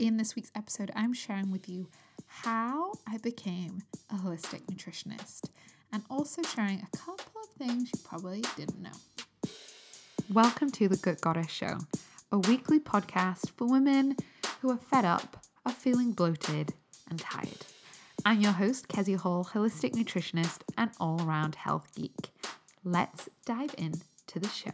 In 0.00 0.16
this 0.16 0.34
week's 0.34 0.50
episode, 0.56 0.90
I'm 0.96 1.12
sharing 1.12 1.50
with 1.50 1.68
you 1.68 1.86
how 2.26 2.94
I 3.06 3.18
became 3.18 3.82
a 4.08 4.14
holistic 4.14 4.62
nutritionist 4.62 5.50
and 5.92 6.02
also 6.08 6.40
sharing 6.40 6.80
a 6.80 6.96
couple 6.96 7.42
of 7.42 7.50
things 7.58 7.90
you 7.94 8.00
probably 8.02 8.42
didn't 8.56 8.80
know. 8.80 9.50
Welcome 10.32 10.70
to 10.70 10.88
the 10.88 10.96
Gut 10.96 11.20
Goddess 11.20 11.50
Show, 11.50 11.80
a 12.32 12.38
weekly 12.38 12.80
podcast 12.80 13.50
for 13.58 13.66
women 13.66 14.16
who 14.62 14.70
are 14.70 14.78
fed 14.78 15.04
up 15.04 15.44
of 15.66 15.74
feeling 15.74 16.12
bloated 16.12 16.72
and 17.10 17.18
tired. 17.18 17.66
I'm 18.24 18.40
your 18.40 18.52
host, 18.52 18.88
Kezia 18.88 19.18
Hall, 19.18 19.50
holistic 19.52 19.90
nutritionist 19.92 20.60
and 20.78 20.92
all 20.98 21.20
around 21.20 21.56
health 21.56 21.94
geek. 21.94 22.30
Let's 22.82 23.28
dive 23.44 23.74
into 23.76 24.38
the 24.38 24.48
show. 24.48 24.72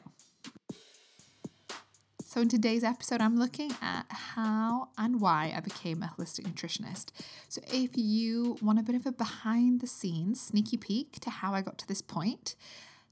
So, 2.36 2.42
in 2.42 2.50
today's 2.50 2.84
episode, 2.84 3.22
I'm 3.22 3.38
looking 3.38 3.72
at 3.80 4.04
how 4.10 4.90
and 4.98 5.22
why 5.22 5.54
I 5.56 5.60
became 5.60 6.02
a 6.02 6.12
holistic 6.18 6.42
nutritionist. 6.42 7.06
So, 7.48 7.62
if 7.72 7.92
you 7.94 8.58
want 8.60 8.78
a 8.78 8.82
bit 8.82 8.94
of 8.94 9.06
a 9.06 9.12
behind 9.12 9.80
the 9.80 9.86
scenes 9.86 10.42
sneaky 10.42 10.76
peek 10.76 11.18
to 11.20 11.30
how 11.30 11.54
I 11.54 11.62
got 11.62 11.78
to 11.78 11.88
this 11.88 12.02
point, 12.02 12.54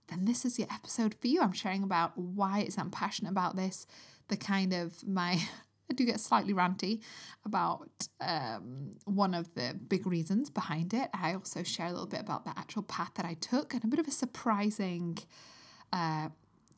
then 0.08 0.26
this 0.26 0.44
is 0.44 0.56
the 0.56 0.64
episode 0.64 1.14
for 1.14 1.28
you. 1.28 1.40
I'm 1.40 1.54
sharing 1.54 1.82
about 1.82 2.18
why 2.18 2.58
it's 2.58 2.76
I'm 2.76 2.90
passionate 2.90 3.30
about 3.30 3.56
this, 3.56 3.86
the 4.28 4.36
kind 4.36 4.74
of 4.74 5.02
my 5.08 5.40
I 5.90 5.94
do 5.94 6.04
get 6.04 6.20
slightly 6.20 6.52
ranty 6.52 7.00
about 7.46 8.08
um, 8.20 8.90
one 9.06 9.32
of 9.32 9.54
the 9.54 9.74
big 9.88 10.06
reasons 10.06 10.50
behind 10.50 10.92
it. 10.92 11.08
I 11.14 11.32
also 11.32 11.62
share 11.62 11.86
a 11.86 11.92
little 11.92 12.06
bit 12.06 12.20
about 12.20 12.44
the 12.44 12.52
actual 12.58 12.82
path 12.82 13.12
that 13.14 13.24
I 13.24 13.32
took 13.40 13.72
and 13.72 13.84
a 13.84 13.86
bit 13.86 14.00
of 14.00 14.06
a 14.06 14.10
surprising 14.10 15.16
uh, 15.94 16.28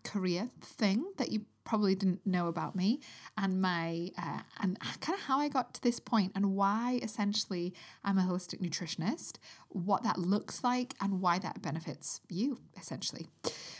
career 0.04 0.50
thing 0.60 1.06
that 1.18 1.32
you 1.32 1.46
probably 1.66 1.94
didn't 1.94 2.26
know 2.26 2.48
about 2.48 2.74
me 2.74 3.00
and 3.36 3.60
my 3.60 4.10
uh, 4.16 4.40
and 4.60 4.78
kind 5.00 5.18
of 5.18 5.24
how 5.26 5.38
I 5.38 5.48
got 5.48 5.74
to 5.74 5.82
this 5.82 6.00
point 6.00 6.32
and 6.34 6.54
why 6.54 6.98
essentially 7.02 7.74
I'm 8.02 8.16
a 8.16 8.22
holistic 8.22 8.60
nutritionist, 8.60 9.34
what 9.68 10.02
that 10.04 10.18
looks 10.18 10.64
like 10.64 10.94
and 11.00 11.20
why 11.20 11.38
that 11.40 11.60
benefits 11.60 12.20
you 12.30 12.60
essentially. 12.80 13.26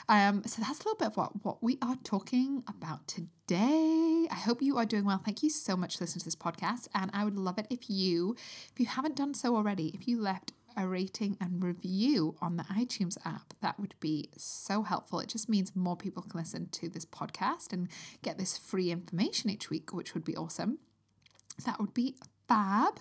Um, 0.09 0.43
so 0.45 0.61
that's 0.61 0.81
a 0.81 0.83
little 0.83 0.97
bit 0.97 1.09
of 1.09 1.17
what 1.17 1.45
what 1.45 1.63
we 1.63 1.79
are 1.81 1.97
talking 2.05 2.63
about 2.69 3.09
today. 3.09 4.27
I 4.31 4.35
hope 4.35 4.61
you 4.61 4.77
are 4.77 4.85
doing 4.85 5.05
well. 5.05 5.21
Thank 5.25 5.43
you 5.43 5.51
so 5.51 5.77
much 5.77 5.97
for 5.97 6.05
listening 6.05 6.21
to 6.21 6.27
this 6.27 6.37
podcast, 6.37 6.89
and 6.95 7.11
I 7.15 7.25
would 7.25 7.37
love 7.37 7.59
it 7.59 7.67
if 7.71 7.89
you, 7.89 8.37
if 8.73 8.81
you 8.81 8.87
haven't 8.87 9.17
done 9.17 9.35
so 9.35 9.57
already, 9.57 9.89
if 9.95 10.07
you 10.09 10.21
left 10.21 10.53
a 10.77 10.87
rating 10.87 11.37
and 11.41 11.63
review 11.63 12.37
on 12.41 12.57
the 12.57 12.65
iTunes 12.65 13.17
app. 13.25 13.55
That 13.63 13.81
would 13.81 13.95
be 14.01 14.31
so 14.37 14.83
helpful. 14.83 15.21
It 15.21 15.29
just 15.29 15.49
means 15.49 15.75
more 15.75 15.97
people 15.97 16.23
can 16.23 16.39
listen 16.39 16.69
to 16.73 16.89
this 16.89 17.07
podcast 17.07 17.73
and 17.73 17.89
get 18.23 18.39
this 18.39 18.59
free 18.59 18.91
information 18.91 19.51
each 19.51 19.71
week, 19.71 19.93
which 19.93 20.15
would 20.15 20.25
be 20.25 20.37
awesome. 20.37 20.79
That 21.65 21.81
would 21.81 21.95
be 21.95 22.17
fab. 22.49 23.01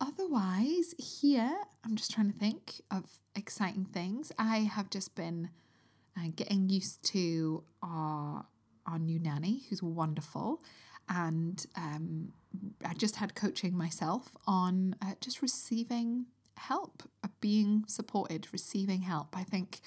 Otherwise, 0.00 0.94
here, 0.98 1.56
I'm 1.84 1.96
just 1.96 2.10
trying 2.10 2.30
to 2.30 2.38
think 2.38 2.82
of 2.90 3.04
exciting 3.34 3.86
things. 3.86 4.30
I 4.38 4.58
have 4.58 4.90
just 4.90 5.14
been 5.14 5.50
uh, 6.16 6.28
getting 6.34 6.68
used 6.68 7.04
to 7.06 7.64
our, 7.82 8.46
our 8.86 8.98
new 8.98 9.18
nanny, 9.18 9.62
who's 9.68 9.82
wonderful. 9.82 10.62
And 11.08 11.64
um, 11.76 12.32
I 12.84 12.94
just 12.94 13.16
had 13.16 13.34
coaching 13.34 13.76
myself 13.76 14.36
on 14.46 14.96
uh, 15.00 15.14
just 15.20 15.40
receiving 15.40 16.26
help, 16.56 17.02
of 17.22 17.38
being 17.40 17.84
supported, 17.86 18.48
receiving 18.52 19.02
help. 19.02 19.36
I 19.36 19.44
think 19.44 19.80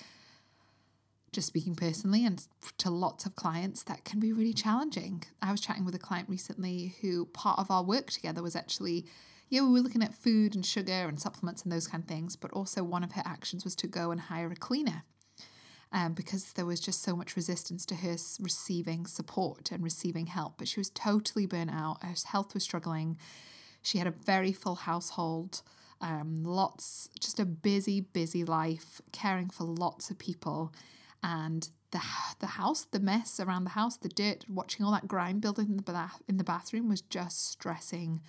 just 1.31 1.47
speaking 1.47 1.75
personally 1.75 2.25
and 2.25 2.47
to 2.77 2.89
lots 2.89 3.25
of 3.25 3.35
clients, 3.35 3.83
that 3.83 4.03
can 4.03 4.19
be 4.19 4.33
really 4.33 4.53
challenging. 4.53 5.23
I 5.41 5.51
was 5.51 5.61
chatting 5.61 5.85
with 5.85 5.95
a 5.95 5.99
client 5.99 6.29
recently 6.29 6.95
who 7.01 7.25
part 7.25 7.59
of 7.59 7.69
our 7.69 7.83
work 7.83 8.09
together 8.09 8.41
was 8.41 8.55
actually, 8.55 9.05
yeah, 9.49 9.61
we 9.61 9.69
were 9.69 9.79
looking 9.81 10.03
at 10.03 10.15
food 10.15 10.55
and 10.55 10.65
sugar 10.65 10.91
and 11.07 11.19
supplements 11.19 11.63
and 11.63 11.71
those 11.71 11.87
kind 11.87 12.03
of 12.03 12.07
things, 12.07 12.35
but 12.35 12.51
also 12.51 12.83
one 12.83 13.03
of 13.03 13.13
her 13.13 13.23
actions 13.25 13.63
was 13.63 13.75
to 13.75 13.87
go 13.87 14.11
and 14.11 14.21
hire 14.21 14.51
a 14.51 14.55
cleaner. 14.55 15.03
Um, 15.91 16.13
because 16.13 16.53
there 16.53 16.67
was 16.67 16.79
just 16.79 17.01
so 17.01 17.15
much 17.15 17.35
resistance 17.35 17.83
to 17.87 17.95
her 17.95 18.15
receiving 18.39 19.07
support 19.07 19.71
and 19.71 19.83
receiving 19.83 20.27
help. 20.27 20.59
But 20.59 20.67
she 20.67 20.79
was 20.79 20.91
totally 20.91 21.47
burnt 21.47 21.71
out. 21.71 22.03
Her 22.03 22.13
health 22.25 22.53
was 22.53 22.63
struggling. 22.63 23.17
She 23.81 23.97
had 23.97 24.05
a 24.05 24.11
very 24.11 24.51
full 24.51 24.75
household. 24.75 25.63
Um, 26.01 26.43
lots, 26.43 27.09
just 27.19 27.39
a 27.39 27.45
busy, 27.45 28.01
busy 28.01 28.43
life, 28.45 29.01
caring 29.11 29.49
for 29.49 29.65
lots 29.65 30.09
of 30.09 30.17
people, 30.17 30.73
and 31.21 31.69
the 31.91 32.01
the 32.39 32.47
house, 32.47 32.85
the 32.85 32.99
mess 32.99 33.39
around 33.39 33.65
the 33.65 33.71
house, 33.71 33.97
the 33.97 34.09
dirt, 34.09 34.45
watching 34.47 34.85
all 34.85 34.93
that 34.93 35.07
grime 35.07 35.39
building 35.39 35.67
in 35.69 35.77
the 35.77 35.83
bath 35.83 36.21
in 36.27 36.37
the 36.37 36.43
bathroom 36.43 36.87
was 36.87 37.01
just 37.01 37.51
stressing 37.51 38.21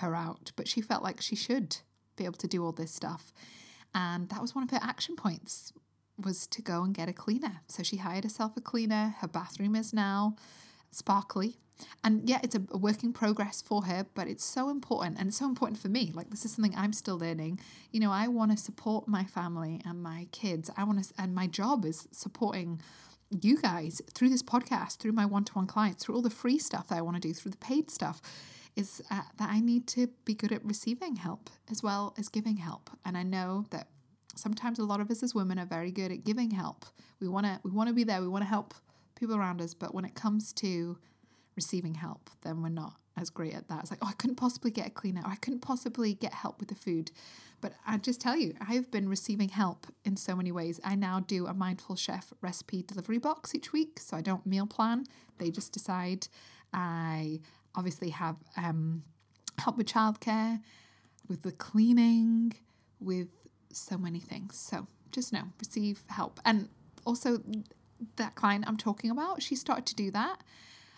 her 0.00 0.14
out. 0.14 0.52
But 0.54 0.68
she 0.68 0.80
felt 0.80 1.02
like 1.02 1.20
she 1.20 1.34
should 1.36 1.78
be 2.16 2.24
able 2.24 2.38
to 2.38 2.48
do 2.48 2.64
all 2.64 2.72
this 2.72 2.94
stuff, 2.94 3.32
and 3.94 4.28
that 4.28 4.40
was 4.40 4.54
one 4.54 4.64
of 4.64 4.70
her 4.70 4.80
action 4.80 5.16
points 5.16 5.72
was 6.18 6.46
to 6.46 6.62
go 6.62 6.82
and 6.82 6.94
get 6.94 7.08
a 7.08 7.12
cleaner. 7.12 7.60
So 7.68 7.82
she 7.82 7.98
hired 7.98 8.24
herself 8.24 8.56
a 8.56 8.60
cleaner. 8.60 9.16
Her 9.18 9.28
bathroom 9.28 9.74
is 9.76 9.92
now 9.92 10.36
sparkly 10.96 11.58
and 12.02 12.28
yeah, 12.28 12.40
it's 12.42 12.54
a, 12.54 12.62
a 12.70 12.78
work 12.78 13.02
in 13.02 13.12
progress 13.12 13.60
for 13.60 13.84
her, 13.84 14.06
but 14.14 14.28
it's 14.28 14.44
so 14.44 14.70
important 14.70 15.18
and 15.18 15.28
it's 15.28 15.36
so 15.36 15.46
important 15.46 15.80
for 15.80 15.88
me. 15.88 16.12
Like 16.14 16.30
this 16.30 16.44
is 16.44 16.52
something 16.52 16.74
I'm 16.76 16.92
still 16.92 17.18
learning. 17.18 17.60
You 17.90 18.00
know, 18.00 18.12
I 18.12 18.28
want 18.28 18.50
to 18.52 18.56
support 18.56 19.08
my 19.08 19.24
family 19.24 19.80
and 19.84 20.02
my 20.02 20.28
kids. 20.32 20.70
I 20.76 20.84
want 20.84 21.04
to, 21.04 21.14
and 21.18 21.34
my 21.34 21.46
job 21.46 21.84
is 21.84 22.08
supporting 22.12 22.80
you 23.42 23.60
guys 23.60 24.00
through 24.14 24.30
this 24.30 24.42
podcast, 24.42 24.98
through 24.98 25.12
my 25.12 25.26
one-to-one 25.26 25.66
clients, 25.66 26.04
through 26.04 26.14
all 26.14 26.22
the 26.22 26.30
free 26.30 26.58
stuff 26.58 26.88
that 26.88 26.98
I 26.98 27.02
want 27.02 27.20
to 27.20 27.28
do, 27.28 27.34
through 27.34 27.50
the 27.50 27.58
paid 27.58 27.90
stuff. 27.90 28.20
Is 28.76 29.00
uh, 29.10 29.22
that 29.38 29.48
I 29.48 29.60
need 29.60 29.86
to 29.88 30.08
be 30.26 30.34
good 30.34 30.52
at 30.52 30.62
receiving 30.62 31.16
help 31.16 31.48
as 31.70 31.82
well 31.82 32.14
as 32.18 32.28
giving 32.28 32.58
help, 32.58 32.90
and 33.06 33.16
I 33.16 33.22
know 33.22 33.64
that 33.70 33.88
sometimes 34.34 34.78
a 34.78 34.84
lot 34.84 35.00
of 35.00 35.10
us 35.10 35.22
as 35.22 35.34
women 35.34 35.58
are 35.58 35.64
very 35.64 35.90
good 35.90 36.12
at 36.12 36.24
giving 36.24 36.50
help. 36.50 36.84
We 37.18 37.26
want 37.26 37.46
to 37.46 37.58
we 37.62 37.70
want 37.70 37.88
to 37.88 37.94
be 37.94 38.04
there. 38.04 38.20
We 38.20 38.28
want 38.28 38.42
to 38.42 38.48
help 38.48 38.74
people 39.16 39.36
around 39.36 39.60
us, 39.60 39.74
but 39.74 39.94
when 39.94 40.04
it 40.04 40.14
comes 40.14 40.52
to 40.54 40.98
receiving 41.56 41.94
help, 41.94 42.30
then 42.42 42.62
we're 42.62 42.68
not 42.68 42.94
as 43.16 43.30
great 43.30 43.54
at 43.54 43.68
that. 43.68 43.80
It's 43.80 43.90
like, 43.90 44.00
oh, 44.02 44.08
I 44.08 44.12
couldn't 44.12 44.36
possibly 44.36 44.70
get 44.70 44.86
a 44.86 44.90
cleaner, 44.90 45.22
I 45.24 45.36
couldn't 45.36 45.60
possibly 45.60 46.14
get 46.14 46.34
help 46.34 46.60
with 46.60 46.68
the 46.68 46.74
food. 46.74 47.10
But 47.62 47.72
I 47.86 47.96
just 47.96 48.20
tell 48.20 48.36
you, 48.36 48.54
I've 48.60 48.90
been 48.90 49.08
receiving 49.08 49.48
help 49.48 49.86
in 50.04 50.16
so 50.16 50.36
many 50.36 50.52
ways. 50.52 50.78
I 50.84 50.94
now 50.94 51.20
do 51.20 51.46
a 51.46 51.54
mindful 51.54 51.96
chef 51.96 52.32
recipe 52.42 52.82
delivery 52.82 53.18
box 53.18 53.54
each 53.54 53.72
week, 53.72 53.98
so 53.98 54.16
I 54.16 54.20
don't 54.20 54.44
meal 54.44 54.66
plan. 54.66 55.06
They 55.38 55.50
just 55.50 55.72
decide. 55.72 56.28
I 56.74 57.40
obviously 57.74 58.10
have 58.10 58.36
um, 58.58 59.04
help 59.58 59.78
with 59.78 59.86
childcare, 59.86 60.60
with 61.28 61.42
the 61.42 61.52
cleaning, 61.52 62.52
with 63.00 63.28
so 63.72 63.96
many 63.96 64.20
things. 64.20 64.58
So 64.58 64.86
just 65.10 65.32
know, 65.32 65.44
receive 65.58 66.02
help. 66.08 66.40
And 66.44 66.68
also, 67.06 67.38
that 68.16 68.34
client 68.34 68.64
I'm 68.66 68.76
talking 68.76 69.10
about, 69.10 69.42
she 69.42 69.54
started 69.54 69.86
to 69.86 69.94
do 69.94 70.10
that 70.12 70.42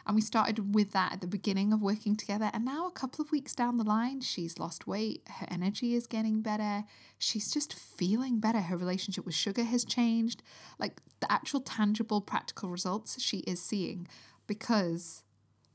and 0.08 0.14
we 0.14 0.22
started 0.22 0.74
with 0.74 0.92
that 0.92 1.12
at 1.12 1.20
the 1.20 1.26
beginning 1.26 1.70
of 1.70 1.82
working 1.82 2.16
together. 2.16 2.50
And 2.54 2.64
now, 2.64 2.86
a 2.86 2.90
couple 2.90 3.22
of 3.22 3.30
weeks 3.30 3.54
down 3.54 3.76
the 3.76 3.84
line, 3.84 4.22
she's 4.22 4.58
lost 4.58 4.86
weight. 4.86 5.22
Her 5.28 5.46
energy 5.50 5.94
is 5.94 6.06
getting 6.06 6.40
better. 6.40 6.84
She's 7.18 7.52
just 7.52 7.74
feeling 7.74 8.40
better. 8.40 8.60
Her 8.60 8.76
relationship 8.78 9.26
with 9.26 9.34
sugar 9.34 9.64
has 9.64 9.84
changed. 9.84 10.42
Like 10.78 11.02
the 11.20 11.30
actual 11.30 11.60
tangible, 11.60 12.22
practical 12.22 12.70
results 12.70 13.20
she 13.20 13.38
is 13.40 13.60
seeing 13.60 14.08
because 14.46 15.24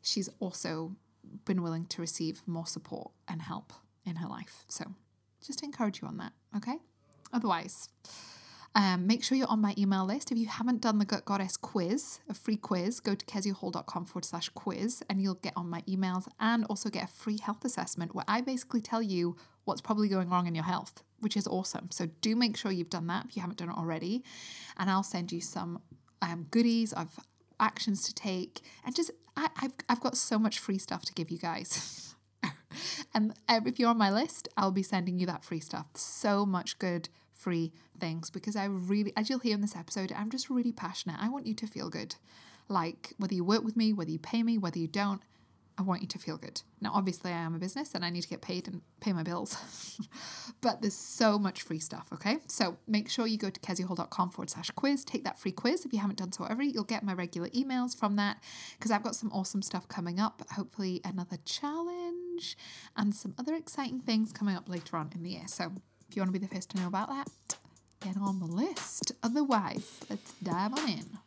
she's 0.01 0.29
also 0.39 0.95
been 1.45 1.61
willing 1.61 1.85
to 1.85 2.01
receive 2.01 2.41
more 2.47 2.65
support 2.65 3.11
and 3.27 3.43
help 3.43 3.71
in 4.03 4.15
her 4.15 4.27
life. 4.27 4.65
So, 4.67 4.95
just 5.45 5.61
encourage 5.61 6.01
you 6.01 6.07
on 6.07 6.17
that, 6.17 6.33
okay? 6.57 6.77
Otherwise, 7.31 7.89
um, 8.75 9.05
make 9.05 9.23
sure 9.23 9.37
you're 9.37 9.47
on 9.47 9.61
my 9.61 9.75
email 9.77 10.05
list. 10.05 10.31
If 10.31 10.37
you 10.37 10.47
haven't 10.47 10.81
done 10.81 10.97
the 10.97 11.05
Gut 11.05 11.25
Goddess 11.25 11.57
quiz, 11.57 12.19
a 12.27 12.33
free 12.33 12.57
quiz, 12.57 12.99
go 12.99 13.13
to 13.13 13.25
keziahall.com 13.25 14.05
forward 14.05 14.25
slash 14.25 14.49
quiz 14.49 15.03
and 15.09 15.21
you'll 15.21 15.35
get 15.35 15.53
on 15.55 15.69
my 15.69 15.81
emails 15.81 16.27
and 16.39 16.65
also 16.65 16.89
get 16.89 17.03
a 17.03 17.07
free 17.07 17.37
health 17.37 17.63
assessment 17.63 18.15
where 18.15 18.25
I 18.27 18.41
basically 18.41 18.81
tell 18.81 19.01
you 19.01 19.35
what's 19.65 19.81
probably 19.81 20.07
going 20.07 20.29
wrong 20.29 20.47
in 20.47 20.55
your 20.55 20.63
health, 20.63 21.03
which 21.19 21.37
is 21.37 21.47
awesome. 21.47 21.91
So 21.91 22.07
do 22.21 22.35
make 22.35 22.57
sure 22.57 22.71
you've 22.71 22.89
done 22.89 23.07
that 23.07 23.25
if 23.25 23.35
you 23.35 23.41
haven't 23.41 23.59
done 23.59 23.69
it 23.69 23.77
already. 23.77 24.23
And 24.77 24.89
I'll 24.89 25.03
send 25.03 25.31
you 25.31 25.39
some 25.39 25.81
um, 26.23 26.47
goodies 26.49 26.93
of 26.93 27.19
actions 27.59 28.03
to 28.03 28.13
take 28.13 28.61
and 28.83 28.95
just 28.95 29.11
I, 29.37 29.49
I've, 29.61 29.73
I've 29.87 30.01
got 30.01 30.17
so 30.17 30.39
much 30.39 30.57
free 30.57 30.79
stuff 30.79 31.03
to 31.05 31.13
give 31.13 31.29
you 31.29 31.37
guys. 31.37 32.15
and 33.13 33.33
if 33.49 33.77
you're 33.77 33.89
on 33.89 33.97
my 33.97 34.11
list, 34.11 34.47
I'll 34.57 34.71
be 34.71 34.83
sending 34.83 35.19
you 35.19 35.27
that 35.27 35.43
free 35.43 35.59
stuff. 35.59 35.85
So 35.95 36.45
much 36.45 36.79
good 36.79 37.09
free 37.43 37.73
things 37.99 38.29
because 38.29 38.55
I 38.55 38.65
really, 38.65 39.13
as 39.17 39.29
you'll 39.29 39.39
hear 39.39 39.53
in 39.53 39.61
this 39.61 39.75
episode, 39.75 40.13
I'm 40.15 40.29
just 40.29 40.49
really 40.49 40.71
passionate. 40.71 41.17
I 41.19 41.29
want 41.29 41.45
you 41.45 41.53
to 41.55 41.67
feel 41.67 41.89
good. 41.89 42.15
Like 42.69 43.13
whether 43.17 43.33
you 43.33 43.43
work 43.43 43.63
with 43.63 43.75
me, 43.75 43.91
whether 43.91 44.11
you 44.11 44.19
pay 44.19 44.43
me, 44.43 44.57
whether 44.57 44.79
you 44.79 44.87
don't, 44.87 45.21
I 45.77 45.81
want 45.81 46.01
you 46.01 46.07
to 46.09 46.19
feel 46.19 46.37
good. 46.37 46.61
Now, 46.81 46.91
obviously, 46.93 47.31
I 47.31 47.37
am 47.37 47.55
a 47.55 47.57
business 47.57 47.95
and 47.95 48.05
I 48.05 48.11
need 48.11 48.21
to 48.21 48.27
get 48.27 48.41
paid 48.41 48.67
and 48.67 48.81
pay 48.99 49.11
my 49.11 49.23
bills, 49.23 49.57
but 50.61 50.81
there's 50.81 50.93
so 50.93 51.39
much 51.39 51.63
free 51.63 51.79
stuff, 51.79 52.09
okay? 52.13 52.37
So 52.47 52.77
make 52.87 53.09
sure 53.09 53.25
you 53.25 53.39
go 53.39 53.49
to 53.49 53.59
keziahall.com 53.59 54.29
forward 54.29 54.51
slash 54.51 54.69
quiz, 54.71 55.03
take 55.03 55.23
that 55.23 55.39
free 55.39 55.51
quiz. 55.51 55.83
If 55.83 55.91
you 55.91 55.99
haven't 55.99 56.19
done 56.19 56.31
so 56.31 56.43
already, 56.43 56.69
you'll 56.69 56.83
get 56.83 57.03
my 57.03 57.13
regular 57.13 57.49
emails 57.49 57.97
from 57.97 58.17
that 58.17 58.37
because 58.77 58.91
I've 58.91 59.01
got 59.01 59.15
some 59.15 59.31
awesome 59.31 59.63
stuff 59.63 59.87
coming 59.87 60.19
up. 60.19 60.43
Hopefully, 60.51 61.01
another 61.03 61.37
challenge 61.43 62.55
and 62.95 63.15
some 63.15 63.33
other 63.39 63.55
exciting 63.55 63.99
things 63.99 64.31
coming 64.31 64.55
up 64.55 64.69
later 64.69 64.95
on 64.95 65.11
in 65.15 65.23
the 65.23 65.31
year. 65.31 65.47
So 65.47 65.71
if 66.13 66.17
you 66.17 66.21
want 66.21 66.31
to 66.31 66.39
be 66.39 66.45
the 66.45 66.53
first 66.53 66.69
to 66.69 66.77
know 66.77 66.85
about 66.85 67.07
that, 67.07 67.27
get 67.99 68.15
on 68.17 68.37
the 68.37 68.45
list. 68.45 69.13
Otherwise, 69.23 69.99
let's 70.11 70.31
dive 70.43 70.71
on 70.71 70.87
in. 70.87 71.17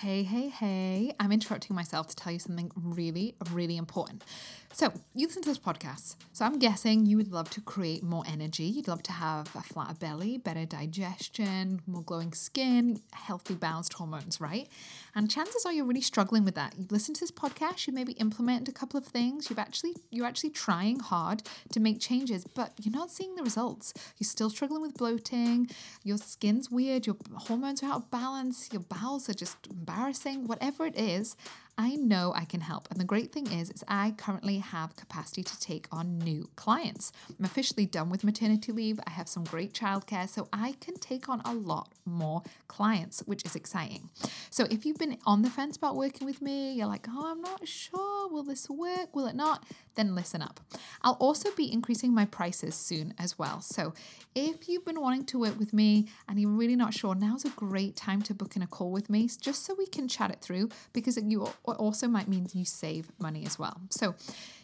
Hey, 0.00 0.24
hey, 0.24 0.48
hey. 0.48 1.14
I'm 1.20 1.30
interrupting 1.30 1.76
myself 1.76 2.08
to 2.08 2.16
tell 2.16 2.32
you 2.32 2.40
something 2.40 2.72
really, 2.74 3.36
really 3.52 3.76
important. 3.76 4.24
So, 4.74 4.90
you 5.14 5.26
listen 5.26 5.42
to 5.42 5.50
this 5.50 5.58
podcast. 5.58 6.16
So, 6.32 6.46
I'm 6.46 6.58
guessing 6.58 7.04
you 7.04 7.18
would 7.18 7.30
love 7.30 7.50
to 7.50 7.60
create 7.60 8.02
more 8.02 8.24
energy. 8.26 8.64
You'd 8.64 8.88
love 8.88 9.02
to 9.02 9.12
have 9.12 9.54
a 9.54 9.62
flatter 9.62 9.92
belly, 9.92 10.38
better 10.38 10.64
digestion, 10.64 11.82
more 11.86 12.02
glowing 12.02 12.32
skin, 12.32 13.02
healthy 13.12 13.54
balanced 13.54 13.92
hormones, 13.92 14.40
right? 14.40 14.68
And 15.14 15.30
chances 15.30 15.66
are 15.66 15.74
you're 15.74 15.84
really 15.84 16.00
struggling 16.00 16.42
with 16.42 16.54
that. 16.54 16.72
You've 16.78 16.90
listened 16.90 17.16
to 17.16 17.20
this 17.20 17.30
podcast, 17.30 17.86
you 17.86 17.92
maybe 17.92 18.12
implemented 18.12 18.66
a 18.68 18.72
couple 18.72 18.96
of 18.96 19.04
things. 19.04 19.50
You've 19.50 19.58
actually 19.58 19.94
you're 20.10 20.26
actually 20.26 20.50
trying 20.50 21.00
hard 21.00 21.42
to 21.72 21.78
make 21.78 22.00
changes, 22.00 22.44
but 22.44 22.72
you're 22.80 22.94
not 22.94 23.10
seeing 23.10 23.34
the 23.34 23.42
results. 23.42 23.92
You're 24.18 24.26
still 24.26 24.48
struggling 24.48 24.80
with 24.80 24.94
bloating, 24.96 25.70
your 26.02 26.16
skin's 26.16 26.70
weird, 26.70 27.06
your 27.06 27.16
hormones 27.36 27.82
are 27.82 27.86
out 27.86 27.96
of 27.96 28.10
balance, 28.10 28.70
your 28.72 28.82
bowels 28.82 29.28
are 29.28 29.34
just 29.34 29.66
embarrassing, 29.66 30.46
whatever 30.46 30.86
it 30.86 30.98
is. 30.98 31.36
I 31.78 31.96
know 31.96 32.32
I 32.36 32.44
can 32.44 32.60
help. 32.60 32.88
And 32.90 33.00
the 33.00 33.04
great 33.04 33.32
thing 33.32 33.50
is, 33.50 33.70
is 33.70 33.82
I 33.88 34.14
currently 34.16 34.58
have 34.58 34.94
capacity 34.94 35.42
to 35.42 35.60
take 35.60 35.86
on 35.90 36.18
new 36.18 36.50
clients. 36.54 37.12
I'm 37.38 37.44
officially 37.44 37.86
done 37.86 38.10
with 38.10 38.24
maternity 38.24 38.72
leave. 38.72 39.00
I 39.06 39.10
have 39.10 39.28
some 39.28 39.44
great 39.44 39.72
childcare, 39.72 40.28
so 40.28 40.48
I 40.52 40.74
can 40.80 40.94
take 40.96 41.28
on 41.28 41.40
a 41.44 41.54
lot 41.54 41.92
more 42.04 42.42
clients, 42.68 43.20
which 43.20 43.44
is 43.44 43.56
exciting. 43.56 44.10
So 44.50 44.66
if 44.70 44.84
you've 44.84 44.98
been 44.98 45.16
on 45.24 45.42
the 45.42 45.50
fence 45.50 45.76
about 45.76 45.96
working 45.96 46.26
with 46.26 46.42
me, 46.42 46.72
you're 46.72 46.86
like, 46.86 47.06
oh, 47.08 47.32
I'm 47.32 47.40
not 47.40 47.66
sure, 47.66 48.28
will 48.28 48.42
this 48.42 48.68
work? 48.68 49.14
Will 49.16 49.26
it 49.26 49.34
not? 49.34 49.64
Then 49.94 50.14
listen 50.14 50.42
up. 50.42 50.60
I'll 51.02 51.14
also 51.14 51.50
be 51.52 51.72
increasing 51.72 52.14
my 52.14 52.26
prices 52.26 52.74
soon 52.74 53.14
as 53.18 53.38
well. 53.38 53.60
So 53.60 53.94
if 54.34 54.68
you've 54.68 54.84
been 54.84 55.00
wanting 55.00 55.24
to 55.26 55.38
work 55.38 55.58
with 55.58 55.72
me 55.72 56.08
and 56.28 56.40
you're 56.40 56.50
really 56.50 56.76
not 56.76 56.94
sure, 56.94 57.14
now's 57.14 57.44
a 57.44 57.50
great 57.50 57.96
time 57.96 58.22
to 58.22 58.34
book 58.34 58.56
in 58.56 58.62
a 58.62 58.66
call 58.66 58.90
with 58.90 59.10
me 59.10 59.28
just 59.40 59.64
so 59.64 59.74
we 59.74 59.86
can 59.86 60.08
chat 60.08 60.30
it 60.30 60.40
through 60.40 60.68
because 60.92 61.16
you 61.16 61.46
also 61.64 62.08
might 62.08 62.28
mean 62.28 62.48
you 62.52 62.64
save 62.64 63.10
money 63.18 63.44
as 63.46 63.58
well. 63.58 63.80
So 63.90 64.14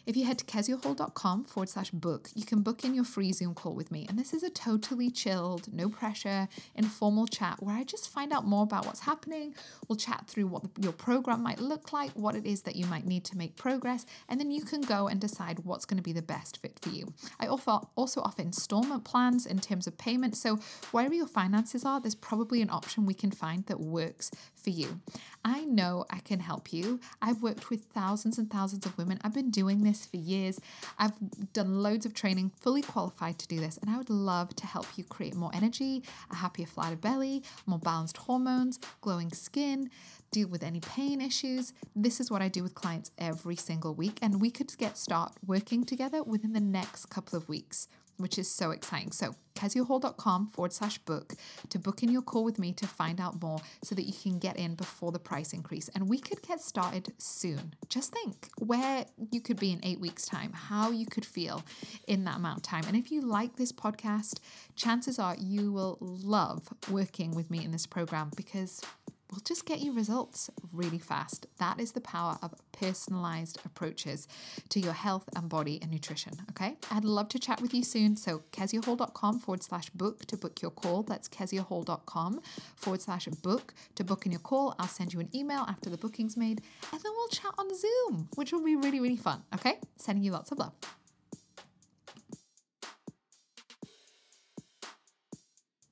if 0.09 0.17
you 0.17 0.25
head 0.25 0.39
to 0.39 0.45
keziahall.com 0.45 1.43
forward 1.43 1.69
slash 1.69 1.91
book, 1.91 2.29
you 2.33 2.43
can 2.43 2.63
book 2.63 2.83
in 2.83 2.95
your 2.95 3.03
free 3.03 3.31
Zoom 3.31 3.53
call 3.53 3.75
with 3.75 3.91
me. 3.91 4.07
And 4.09 4.17
this 4.17 4.33
is 4.33 4.41
a 4.41 4.49
totally 4.49 5.11
chilled, 5.11 5.71
no 5.71 5.87
pressure, 5.87 6.47
informal 6.73 7.27
chat 7.27 7.61
where 7.61 7.75
I 7.75 7.83
just 7.83 8.09
find 8.09 8.33
out 8.33 8.43
more 8.43 8.63
about 8.63 8.87
what's 8.87 9.01
happening. 9.01 9.53
We'll 9.87 9.97
chat 9.97 10.25
through 10.27 10.47
what 10.47 10.63
your 10.81 10.93
program 10.93 11.43
might 11.43 11.59
look 11.59 11.93
like, 11.93 12.09
what 12.13 12.33
it 12.33 12.47
is 12.47 12.63
that 12.63 12.75
you 12.75 12.87
might 12.87 13.05
need 13.05 13.23
to 13.25 13.37
make 13.37 13.55
progress, 13.55 14.07
and 14.27 14.39
then 14.39 14.49
you 14.49 14.63
can 14.63 14.81
go 14.81 15.07
and 15.07 15.21
decide 15.21 15.59
what's 15.59 15.85
going 15.85 15.97
to 15.97 16.03
be 16.03 16.13
the 16.13 16.23
best 16.23 16.57
fit 16.57 16.79
for 16.81 16.89
you. 16.89 17.13
I 17.39 17.45
offer 17.45 17.81
also 17.95 18.21
offer 18.21 18.41
installment 18.41 19.03
plans 19.03 19.45
in 19.45 19.59
terms 19.59 19.85
of 19.85 19.99
payment. 19.99 20.35
So 20.35 20.55
wherever 20.89 21.13
your 21.13 21.27
finances 21.27 21.85
are, 21.85 22.01
there's 22.01 22.15
probably 22.15 22.63
an 22.63 22.71
option 22.71 23.05
we 23.05 23.13
can 23.13 23.29
find 23.29 23.63
that 23.67 23.79
works 23.79 24.31
for 24.55 24.71
you. 24.71 25.01
I 25.45 25.65
know 25.65 26.05
I 26.09 26.17
can 26.19 26.39
help 26.39 26.73
you. 26.73 26.99
I've 27.21 27.43
worked 27.43 27.69
with 27.69 27.83
thousands 27.93 28.39
and 28.39 28.49
thousands 28.49 28.87
of 28.87 28.97
women. 28.97 29.19
I've 29.23 29.35
been 29.35 29.51
doing 29.51 29.83
this 29.83 29.98
for 30.05 30.17
years. 30.17 30.59
I've 30.97 31.13
done 31.53 31.81
loads 31.81 32.05
of 32.05 32.13
training, 32.13 32.51
fully 32.59 32.81
qualified 32.81 33.39
to 33.39 33.47
do 33.47 33.59
this, 33.59 33.77
and 33.77 33.89
I 33.89 33.97
would 33.97 34.09
love 34.09 34.55
to 34.57 34.65
help 34.65 34.85
you 34.95 35.03
create 35.03 35.35
more 35.35 35.51
energy, 35.53 36.03
a 36.31 36.35
happier, 36.35 36.67
flatter 36.67 36.95
belly, 36.95 37.43
more 37.65 37.79
balanced 37.79 38.17
hormones, 38.17 38.79
glowing 39.01 39.31
skin, 39.31 39.89
deal 40.31 40.47
with 40.47 40.63
any 40.63 40.79
pain 40.79 41.21
issues. 41.21 41.73
This 41.95 42.19
is 42.19 42.29
what 42.29 42.41
I 42.41 42.47
do 42.47 42.63
with 42.63 42.75
clients 42.75 43.11
every 43.17 43.55
single 43.55 43.93
week, 43.93 44.19
and 44.21 44.41
we 44.41 44.51
could 44.51 44.75
get 44.77 44.97
start 44.97 45.33
working 45.45 45.83
together 45.83 46.23
within 46.23 46.53
the 46.53 46.59
next 46.59 47.07
couple 47.07 47.37
of 47.37 47.49
weeks 47.49 47.87
which 48.19 48.37
is 48.37 48.49
so 48.49 48.71
exciting. 48.71 49.11
So, 49.11 49.35
keziahall.com 49.55 50.47
forward 50.47 50.71
slash 50.71 50.97
book 50.99 51.33
to 51.69 51.79
book 51.79 52.01
in 52.01 52.09
your 52.09 52.21
call 52.21 52.43
with 52.45 52.59
me 52.59 52.71
to 52.73 52.87
find 52.87 53.19
out 53.19 53.41
more 53.41 53.59
so 53.83 53.93
that 53.95 54.03
you 54.03 54.13
can 54.13 54.39
get 54.39 54.57
in 54.57 54.75
before 54.75 55.11
the 55.11 55.19
price 55.19 55.51
increase. 55.51 55.89
And 55.89 56.07
we 56.07 56.19
could 56.19 56.41
get 56.41 56.61
started 56.61 57.13
soon. 57.17 57.73
Just 57.89 58.13
think 58.13 58.49
where 58.57 59.05
you 59.31 59.41
could 59.41 59.59
be 59.59 59.71
in 59.71 59.79
eight 59.83 59.99
weeks' 59.99 60.25
time, 60.25 60.53
how 60.53 60.91
you 60.91 61.05
could 61.05 61.25
feel 61.25 61.63
in 62.07 62.23
that 62.25 62.37
amount 62.37 62.57
of 62.57 62.63
time. 62.63 62.83
And 62.87 62.95
if 62.95 63.11
you 63.11 63.21
like 63.21 63.57
this 63.57 63.71
podcast, 63.71 64.39
chances 64.75 65.19
are 65.19 65.35
you 65.37 65.71
will 65.71 65.97
love 65.99 66.69
working 66.89 67.31
with 67.31 67.49
me 67.51 67.63
in 67.63 67.71
this 67.71 67.85
program 67.85 68.31
because 68.35 68.81
will 69.31 69.41
just 69.41 69.65
get 69.65 69.79
you 69.79 69.93
results 69.93 70.49
really 70.73 70.99
fast. 70.99 71.45
That 71.57 71.79
is 71.79 71.91
the 71.91 72.01
power 72.01 72.37
of 72.41 72.53
personalized 72.71 73.59
approaches 73.65 74.27
to 74.69 74.79
your 74.79 74.93
health 74.93 75.29
and 75.35 75.49
body 75.49 75.79
and 75.81 75.91
nutrition. 75.91 76.33
Okay. 76.51 76.77
I'd 76.91 77.05
love 77.05 77.29
to 77.29 77.39
chat 77.39 77.61
with 77.61 77.73
you 77.73 77.83
soon. 77.83 78.15
So, 78.15 78.43
keziahall.com 78.51 79.39
forward 79.39 79.63
slash 79.63 79.89
book 79.91 80.25
to 80.25 80.37
book 80.37 80.61
your 80.61 80.71
call. 80.71 81.03
That's 81.03 81.27
keziahall.com 81.27 82.41
forward 82.75 83.01
slash 83.01 83.25
book 83.27 83.73
to 83.95 84.03
book 84.03 84.25
in 84.25 84.31
your 84.31 84.41
call. 84.41 84.75
I'll 84.79 84.87
send 84.87 85.13
you 85.13 85.19
an 85.19 85.29
email 85.35 85.65
after 85.67 85.89
the 85.89 85.97
booking's 85.97 86.37
made 86.37 86.61
and 86.91 87.01
then 87.01 87.11
we'll 87.15 87.27
chat 87.29 87.51
on 87.57 87.67
Zoom, 87.75 88.29
which 88.35 88.51
will 88.51 88.63
be 88.63 88.75
really, 88.75 88.99
really 88.99 89.17
fun. 89.17 89.43
Okay. 89.53 89.79
Sending 89.97 90.23
you 90.23 90.31
lots 90.31 90.51
of 90.51 90.59
love. 90.59 90.73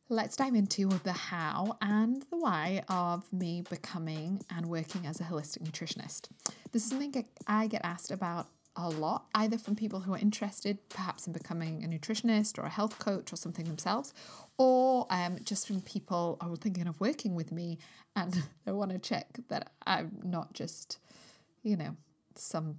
Let's 0.09 0.37
dive 0.37 0.55
into 0.55 0.87
the 1.03 1.11
how 1.11 1.75
and 1.81 2.21
the 2.29 2.37
why 2.37 2.81
of 2.87 3.31
me 3.33 3.63
becoming 3.69 4.41
and 4.49 4.67
working 4.67 5.05
as 5.05 5.19
a 5.19 5.25
holistic 5.25 5.63
nutritionist. 5.63 6.29
This 6.71 6.85
is 6.85 6.89
something 6.89 7.25
I 7.45 7.67
get 7.67 7.81
asked 7.83 8.09
about 8.09 8.47
a 8.77 8.87
lot, 8.87 9.25
either 9.35 9.57
from 9.57 9.75
people 9.75 9.99
who 9.99 10.13
are 10.13 10.17
interested 10.17 10.77
perhaps 10.87 11.27
in 11.27 11.33
becoming 11.33 11.83
a 11.83 11.87
nutritionist 11.89 12.57
or 12.57 12.61
a 12.61 12.69
health 12.69 12.99
coach 12.99 13.33
or 13.33 13.35
something 13.35 13.65
themselves, 13.65 14.13
or 14.57 15.07
um, 15.09 15.39
just 15.43 15.67
from 15.67 15.81
people 15.81 16.37
who 16.41 16.53
are 16.53 16.55
thinking 16.55 16.87
of 16.87 16.97
working 17.01 17.35
with 17.35 17.51
me 17.51 17.77
and 18.15 18.43
they 18.65 18.71
want 18.71 18.91
to 18.91 18.99
check 18.99 19.27
that 19.49 19.71
I'm 19.85 20.19
not 20.23 20.53
just, 20.53 20.99
you 21.63 21.75
know, 21.75 21.97
some 22.35 22.77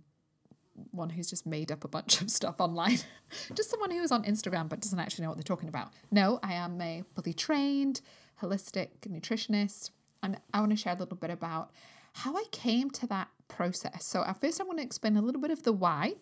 one 0.90 1.10
who's 1.10 1.30
just 1.30 1.46
made 1.46 1.70
up 1.70 1.84
a 1.84 1.88
bunch 1.88 2.20
of 2.20 2.30
stuff 2.30 2.56
online. 2.60 2.98
just 3.54 3.70
someone 3.70 3.90
who 3.90 4.02
is 4.02 4.12
on 4.12 4.24
Instagram 4.24 4.68
but 4.68 4.80
doesn't 4.80 4.98
actually 4.98 5.22
know 5.22 5.30
what 5.30 5.38
they're 5.38 5.42
talking 5.42 5.68
about. 5.68 5.92
No, 6.10 6.38
I 6.42 6.54
am 6.54 6.80
a 6.80 7.04
fully 7.14 7.32
trained 7.32 8.00
holistic 8.42 8.88
nutritionist, 9.08 9.90
and 10.22 10.38
I 10.52 10.60
want 10.60 10.70
to 10.70 10.76
share 10.76 10.94
a 10.94 10.98
little 10.98 11.16
bit 11.16 11.30
about 11.30 11.70
how 12.12 12.36
I 12.36 12.44
came 12.50 12.90
to 12.90 13.06
that 13.08 13.28
process. 13.48 14.04
So, 14.04 14.24
at 14.24 14.40
first, 14.40 14.60
I 14.60 14.64
want 14.64 14.78
to 14.78 14.84
explain 14.84 15.16
a 15.16 15.22
little 15.22 15.40
bit 15.40 15.50
of 15.50 15.62
the 15.62 15.72
why, 15.72 16.14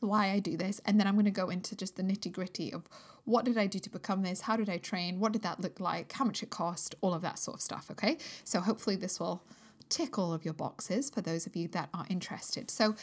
why 0.00 0.30
I 0.30 0.38
do 0.38 0.56
this, 0.56 0.80
and 0.84 0.98
then 0.98 1.06
I'm 1.06 1.14
going 1.14 1.24
to 1.24 1.30
go 1.30 1.50
into 1.50 1.76
just 1.76 1.96
the 1.96 2.02
nitty 2.02 2.32
gritty 2.32 2.72
of 2.72 2.88
what 3.24 3.44
did 3.44 3.58
I 3.58 3.66
do 3.66 3.78
to 3.78 3.90
become 3.90 4.22
this, 4.22 4.42
how 4.42 4.56
did 4.56 4.70
I 4.70 4.78
train, 4.78 5.20
what 5.20 5.32
did 5.32 5.42
that 5.42 5.60
look 5.60 5.80
like, 5.80 6.12
how 6.12 6.24
much 6.24 6.42
it 6.42 6.50
cost, 6.50 6.94
all 7.00 7.12
of 7.12 7.22
that 7.22 7.38
sort 7.38 7.56
of 7.56 7.60
stuff. 7.60 7.90
Okay, 7.90 8.18
so 8.44 8.60
hopefully 8.60 8.96
this 8.96 9.20
will 9.20 9.42
tick 9.88 10.18
all 10.18 10.32
of 10.32 10.44
your 10.44 10.54
boxes 10.54 11.10
for 11.10 11.20
those 11.20 11.46
of 11.46 11.56
you 11.56 11.68
that 11.68 11.88
are 11.94 12.06
interested. 12.08 12.70
So, 12.70 12.94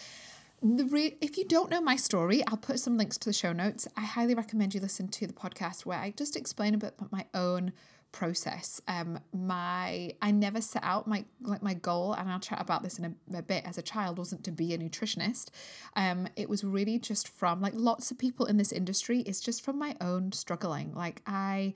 re- 0.61 1.17
if 1.21 1.37
you 1.37 1.45
don't 1.45 1.69
know 1.69 1.81
my 1.81 1.95
story, 1.95 2.43
I'll 2.47 2.57
put 2.57 2.79
some 2.79 2.97
links 2.97 3.17
to 3.19 3.29
the 3.29 3.33
show 3.33 3.53
notes. 3.53 3.87
I 3.95 4.01
highly 4.01 4.35
recommend 4.35 4.73
you 4.73 4.81
listen 4.81 5.07
to 5.09 5.27
the 5.27 5.33
podcast 5.33 5.85
where 5.85 5.99
I 5.99 6.11
just 6.11 6.35
explain 6.35 6.73
a 6.73 6.77
bit 6.77 6.95
about 6.97 7.11
my 7.11 7.25
own 7.33 7.71
process. 8.11 8.81
Um, 8.87 9.19
my 9.33 10.13
I 10.21 10.31
never 10.31 10.61
set 10.61 10.83
out 10.83 11.05
my 11.05 11.25
like 11.41 11.61
my 11.61 11.73
goal, 11.73 12.13
and 12.13 12.29
I'll 12.29 12.39
chat 12.39 12.61
about 12.61 12.81
this 12.81 12.97
in 12.97 13.05
a, 13.05 13.37
a 13.37 13.41
bit. 13.41 13.65
As 13.65 13.77
a 13.77 13.81
child, 13.81 14.17
wasn't 14.17 14.43
to 14.45 14.51
be 14.51 14.73
a 14.73 14.77
nutritionist. 14.77 15.49
Um, 15.95 16.27
it 16.35 16.49
was 16.49 16.63
really 16.63 16.97
just 16.97 17.27
from 17.27 17.61
like 17.61 17.73
lots 17.75 18.11
of 18.11 18.17
people 18.17 18.45
in 18.45 18.57
this 18.57 18.71
industry. 18.71 19.19
It's 19.21 19.41
just 19.41 19.63
from 19.63 19.77
my 19.77 19.95
own 19.99 20.31
struggling. 20.31 20.93
Like 20.95 21.21
I 21.27 21.73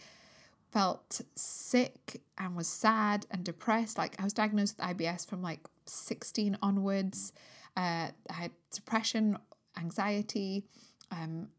felt 0.72 1.22
sick 1.36 2.22
and 2.38 2.56
was 2.56 2.68
sad 2.68 3.26
and 3.32 3.44
depressed. 3.44 3.98
Like 3.98 4.20
I 4.20 4.24
was 4.24 4.34
diagnosed 4.34 4.78
with 4.78 4.98
IBS 4.98 5.28
from 5.28 5.42
like 5.42 5.60
16 5.86 6.58
onwards. 6.62 7.34
Uh, 7.78 8.10
I 8.30 8.34
had 8.34 8.52
depression, 8.72 9.38
anxiety, 9.78 10.66
um, 11.12 11.50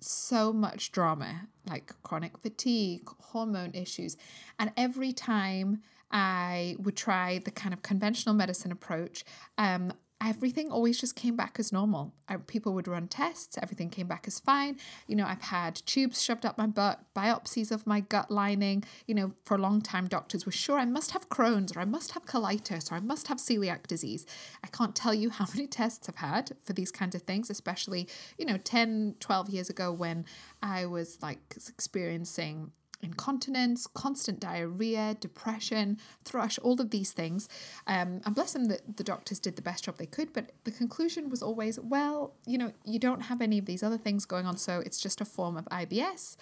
so 0.00 0.52
much 0.52 0.92
drama, 0.92 1.48
like 1.68 1.94
chronic 2.02 2.36
fatigue, 2.38 3.08
hormone 3.20 3.72
issues. 3.74 4.16
And 4.58 4.72
every 4.76 5.12
time 5.12 5.82
I 6.10 6.76
would 6.78 6.96
try 6.96 7.38
the 7.38 7.50
kind 7.50 7.72
of 7.72 7.82
conventional 7.82 8.34
medicine 8.34 8.70
approach, 8.70 9.24
um, 9.58 9.92
everything 10.24 10.70
always 10.70 10.98
just 10.98 11.14
came 11.14 11.36
back 11.36 11.56
as 11.58 11.72
normal. 11.72 12.14
I, 12.28 12.36
people 12.36 12.72
would 12.74 12.88
run 12.88 13.08
tests, 13.08 13.58
everything 13.60 13.90
came 13.90 14.06
back 14.06 14.24
as 14.26 14.40
fine. 14.40 14.78
You 15.06 15.16
know, 15.16 15.26
I've 15.26 15.42
had 15.42 15.76
tubes 15.86 16.22
shoved 16.22 16.46
up 16.46 16.56
my 16.56 16.66
butt, 16.66 17.00
biopsies 17.14 17.70
of 17.70 17.86
my 17.86 18.00
gut 18.00 18.30
lining. 18.30 18.84
You 19.06 19.14
know, 19.14 19.32
for 19.44 19.54
a 19.54 19.60
long 19.60 19.82
time, 19.82 20.06
doctors 20.06 20.46
were 20.46 20.52
sure 20.52 20.78
I 20.78 20.86
must 20.86 21.10
have 21.10 21.28
Crohn's 21.28 21.76
or 21.76 21.80
I 21.80 21.84
must 21.84 22.12
have 22.12 22.24
colitis 22.24 22.90
or 22.90 22.94
I 22.94 23.00
must 23.00 23.28
have 23.28 23.38
celiac 23.38 23.86
disease. 23.86 24.24
I 24.62 24.68
can't 24.68 24.94
tell 24.96 25.14
you 25.14 25.30
how 25.38 25.46
many 25.54 25.66
tests 25.66 26.08
I've 26.08 26.16
had 26.16 26.52
for 26.62 26.72
these 26.72 26.90
kinds 26.90 27.14
of 27.14 27.22
things, 27.22 27.50
especially, 27.50 28.08
you 28.38 28.46
know, 28.46 28.56
10, 28.56 29.16
12 29.20 29.50
years 29.50 29.68
ago 29.68 29.92
when 29.92 30.24
I 30.62 30.86
was 30.86 31.18
like 31.22 31.56
experiencing 31.68 32.72
incontinence, 33.02 33.86
constant 33.86 34.40
diarrhea, 34.40 35.16
depression, 35.20 35.98
thrush, 36.24 36.58
all 36.60 36.80
of 36.80 36.90
these 36.90 37.12
things. 37.12 37.48
Um, 37.86 38.20
and 38.24 38.34
bless 38.34 38.52
them 38.52 38.66
that 38.66 38.96
the 38.96 39.04
doctors 39.04 39.38
did 39.38 39.56
the 39.56 39.62
best 39.62 39.84
job 39.84 39.98
they 39.98 40.06
could, 40.06 40.32
but 40.32 40.52
the 40.64 40.70
conclusion 40.70 41.28
was 41.28 41.42
always, 41.42 41.78
well, 41.78 42.34
you 42.46 42.58
know, 42.58 42.72
you 42.84 42.98
don't 42.98 43.22
have 43.22 43.40
any 43.40 43.58
of 43.58 43.66
these 43.66 43.82
other 43.82 43.98
things 43.98 44.24
going 44.24 44.46
on, 44.46 44.56
so 44.56 44.80
it's 44.80 45.00
just 45.00 45.20
a 45.20 45.24
form 45.24 45.56
of 45.56 45.66
IBS. 45.66 46.36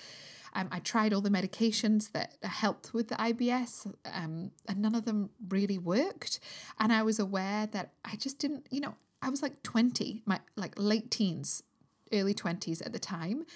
Um, 0.54 0.68
I 0.70 0.80
tried 0.80 1.12
all 1.12 1.22
the 1.22 1.30
medications 1.30 2.12
that 2.12 2.36
helped 2.42 2.92
with 2.92 3.08
the 3.08 3.14
IBS, 3.16 3.92
um, 4.12 4.50
and 4.68 4.78
none 4.78 4.94
of 4.94 5.04
them 5.04 5.30
really 5.48 5.78
worked. 5.78 6.40
And 6.78 6.92
I 6.92 7.02
was 7.02 7.18
aware 7.18 7.66
that 7.68 7.92
I 8.04 8.16
just 8.16 8.38
didn't, 8.38 8.66
you 8.70 8.80
know, 8.80 8.94
I 9.22 9.30
was 9.30 9.42
like 9.42 9.62
20, 9.62 10.22
my 10.26 10.40
like 10.56 10.74
late 10.76 11.10
teens, 11.10 11.62
early 12.12 12.34
20s 12.34 12.84
at 12.84 12.92
the 12.92 12.98
time. 12.98 13.46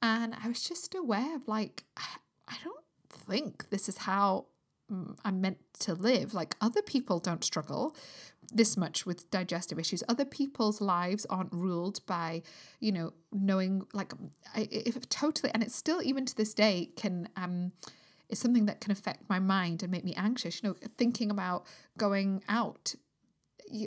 And 0.00 0.34
I 0.42 0.48
was 0.48 0.62
just 0.66 0.94
aware 0.94 1.34
of 1.34 1.48
like, 1.48 1.84
I 2.48 2.56
don't 2.64 2.84
think 3.10 3.70
this 3.70 3.88
is 3.88 3.98
how 3.98 4.46
mm, 4.90 5.16
I'm 5.24 5.40
meant 5.40 5.58
to 5.80 5.94
live. 5.94 6.34
Like 6.34 6.56
other 6.60 6.82
people 6.82 7.18
don't 7.18 7.44
struggle 7.44 7.96
this 8.52 8.76
much 8.76 9.04
with 9.04 9.30
digestive 9.30 9.78
issues. 9.78 10.02
Other 10.08 10.24
people's 10.24 10.80
lives 10.80 11.26
aren't 11.26 11.52
ruled 11.52 12.04
by, 12.06 12.42
you 12.80 12.92
know, 12.92 13.12
knowing 13.32 13.86
like 13.92 14.12
if 14.54 15.08
totally, 15.08 15.50
and 15.52 15.62
it's 15.62 15.74
still 15.74 16.00
even 16.02 16.26
to 16.26 16.36
this 16.36 16.54
day 16.54 16.90
can 16.96 17.28
um 17.36 17.72
is 18.28 18.38
something 18.38 18.66
that 18.66 18.80
can 18.80 18.90
affect 18.90 19.28
my 19.28 19.38
mind 19.38 19.82
and 19.82 19.92
make 19.92 20.04
me 20.04 20.14
anxious. 20.16 20.62
You 20.62 20.70
know, 20.70 20.76
thinking 20.96 21.30
about 21.30 21.64
going 21.98 22.42
out 22.48 22.94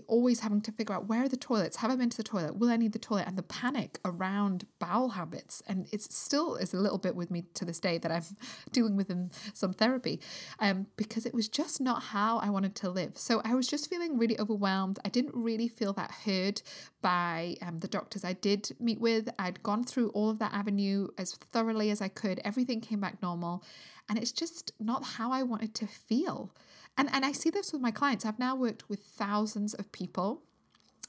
always 0.07 0.41
having 0.41 0.61
to 0.61 0.71
figure 0.71 0.95
out 0.95 1.07
where 1.07 1.23
are 1.23 1.29
the 1.29 1.37
toilets? 1.37 1.77
Have 1.77 1.91
I 1.91 1.95
been 1.95 2.09
to 2.09 2.17
the 2.17 2.23
toilet? 2.23 2.57
Will 2.57 2.69
I 2.69 2.77
need 2.77 2.91
the 2.91 2.99
toilet? 2.99 3.27
And 3.27 3.37
the 3.37 3.43
panic 3.43 3.99
around 4.03 4.65
bowel 4.79 5.09
habits. 5.09 5.63
And 5.67 5.87
it's 5.91 6.15
still 6.15 6.55
is 6.55 6.73
a 6.73 6.77
little 6.77 6.97
bit 6.97 7.15
with 7.15 7.31
me 7.31 7.45
to 7.53 7.65
this 7.65 7.79
day 7.79 7.97
that 7.97 8.11
I'm 8.11 8.23
dealing 8.71 8.95
with 8.95 9.09
in 9.09 9.31
some 9.53 9.73
therapy 9.73 10.19
um, 10.59 10.87
because 10.97 11.25
it 11.25 11.33
was 11.33 11.47
just 11.47 11.79
not 11.81 12.03
how 12.03 12.37
I 12.39 12.49
wanted 12.49 12.75
to 12.75 12.89
live. 12.89 13.17
So 13.17 13.41
I 13.43 13.55
was 13.55 13.67
just 13.67 13.89
feeling 13.89 14.17
really 14.17 14.39
overwhelmed. 14.39 14.99
I 15.05 15.09
didn't 15.09 15.35
really 15.35 15.67
feel 15.67 15.93
that 15.93 16.11
heard 16.25 16.61
by 17.01 17.55
um, 17.61 17.79
the 17.79 17.87
doctors 17.87 18.23
I 18.23 18.33
did 18.33 18.75
meet 18.79 18.99
with. 18.99 19.29
I'd 19.39 19.63
gone 19.63 19.83
through 19.83 20.09
all 20.09 20.29
of 20.29 20.39
that 20.39 20.53
avenue 20.53 21.07
as 21.17 21.33
thoroughly 21.33 21.89
as 21.89 22.01
I 22.01 22.07
could. 22.07 22.41
Everything 22.43 22.81
came 22.81 22.99
back 22.99 23.21
normal. 23.21 23.63
And 24.09 24.17
it's 24.17 24.31
just 24.31 24.73
not 24.79 25.03
how 25.03 25.31
I 25.31 25.43
wanted 25.43 25.75
to 25.75 25.87
feel. 25.87 26.51
And, 26.99 27.09
and 27.13 27.23
I 27.23 27.31
see 27.31 27.49
this 27.49 27.71
with 27.71 27.81
my 27.81 27.91
clients. 27.91 28.25
I've 28.25 28.39
now 28.39 28.57
worked 28.57 28.89
with 28.89 28.99
thousands 28.99 29.73
of 29.73 29.89
people, 29.93 30.41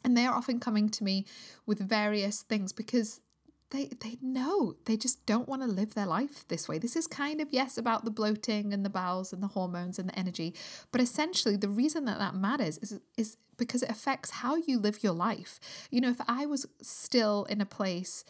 and 0.05 0.17
they 0.17 0.25
are 0.25 0.37
often 0.37 0.61
coming 0.61 0.89
to 0.89 1.03
me 1.03 1.27
with 1.67 1.81
various 1.81 2.43
things 2.43 2.73
because 2.73 3.21
they 3.71 3.87
they 4.01 4.17
know 4.23 4.77
they 4.85 4.97
just 4.97 5.27
don't 5.27 5.49
want 5.49 5.63
to 5.63 5.69
live 5.69 5.95
their 5.95 6.07
life 6.07 6.47
this 6.47 6.69
way. 6.69 6.79
This 6.79 6.95
is 6.95 7.09
kind 7.09 7.41
of 7.41 7.49
yes 7.51 7.77
about 7.77 8.05
the 8.05 8.11
bloating 8.13 8.73
and 8.73 8.85
the 8.85 8.89
bowels 8.89 9.33
and 9.33 9.43
the 9.43 9.49
hormones 9.49 9.99
and 9.99 10.09
the 10.09 10.17
energy, 10.17 10.55
but 10.93 11.01
essentially 11.01 11.57
the 11.57 11.69
reason 11.69 12.05
that 12.05 12.21
that 12.21 12.37
matters 12.37 12.79
is 12.79 13.01
is 13.17 13.37
because 13.57 13.83
it 13.83 13.91
affects 13.91 14.31
how 14.31 14.55
you 14.55 14.79
live 14.79 15.03
your 15.03 15.13
life. 15.13 15.59
You 15.91 16.01
know, 16.03 16.11
if 16.11 16.21
I 16.29 16.47
was 16.47 16.67
still 16.81 17.47
in 17.51 17.61
a 17.61 17.67
place 17.67 18.25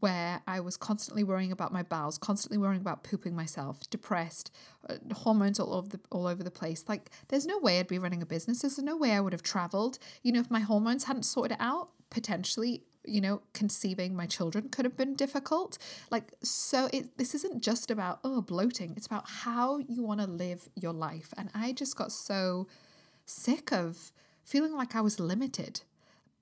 where 0.00 0.42
I 0.46 0.60
was 0.60 0.76
constantly 0.76 1.24
worrying 1.24 1.52
about 1.52 1.72
my 1.72 1.82
bowels, 1.82 2.18
constantly 2.18 2.58
worrying 2.58 2.80
about 2.80 3.02
pooping 3.02 3.34
myself, 3.34 3.88
depressed, 3.90 4.50
uh, 4.88 4.96
hormones 5.14 5.58
all 5.58 5.74
over 5.74 5.88
the 5.88 6.00
all 6.10 6.26
over 6.26 6.42
the 6.42 6.50
place. 6.50 6.84
Like 6.88 7.10
there's 7.28 7.46
no 7.46 7.58
way 7.58 7.78
I'd 7.78 7.88
be 7.88 7.98
running 7.98 8.22
a 8.22 8.26
business. 8.26 8.62
There's 8.62 8.78
no 8.78 8.96
way 8.96 9.12
I 9.12 9.20
would 9.20 9.32
have 9.32 9.42
traveled. 9.42 9.98
You 10.22 10.32
know, 10.32 10.40
if 10.40 10.50
my 10.50 10.60
hormones 10.60 11.04
hadn't 11.04 11.24
sorted 11.24 11.52
it 11.52 11.60
out, 11.60 11.90
potentially, 12.10 12.82
you 13.04 13.20
know, 13.20 13.42
conceiving 13.52 14.14
my 14.14 14.26
children 14.26 14.68
could 14.68 14.84
have 14.84 14.96
been 14.96 15.14
difficult. 15.14 15.78
Like 16.10 16.32
so 16.42 16.88
it 16.92 17.16
this 17.18 17.34
isn't 17.34 17.62
just 17.62 17.90
about 17.90 18.20
oh 18.22 18.42
bloating. 18.42 18.94
It's 18.96 19.06
about 19.06 19.28
how 19.28 19.78
you 19.78 20.02
want 20.02 20.20
to 20.20 20.26
live 20.26 20.68
your 20.74 20.92
life. 20.92 21.32
And 21.36 21.50
I 21.54 21.72
just 21.72 21.96
got 21.96 22.12
so 22.12 22.66
sick 23.24 23.72
of 23.72 24.12
feeling 24.44 24.74
like 24.74 24.94
I 24.94 25.00
was 25.00 25.18
limited 25.18 25.82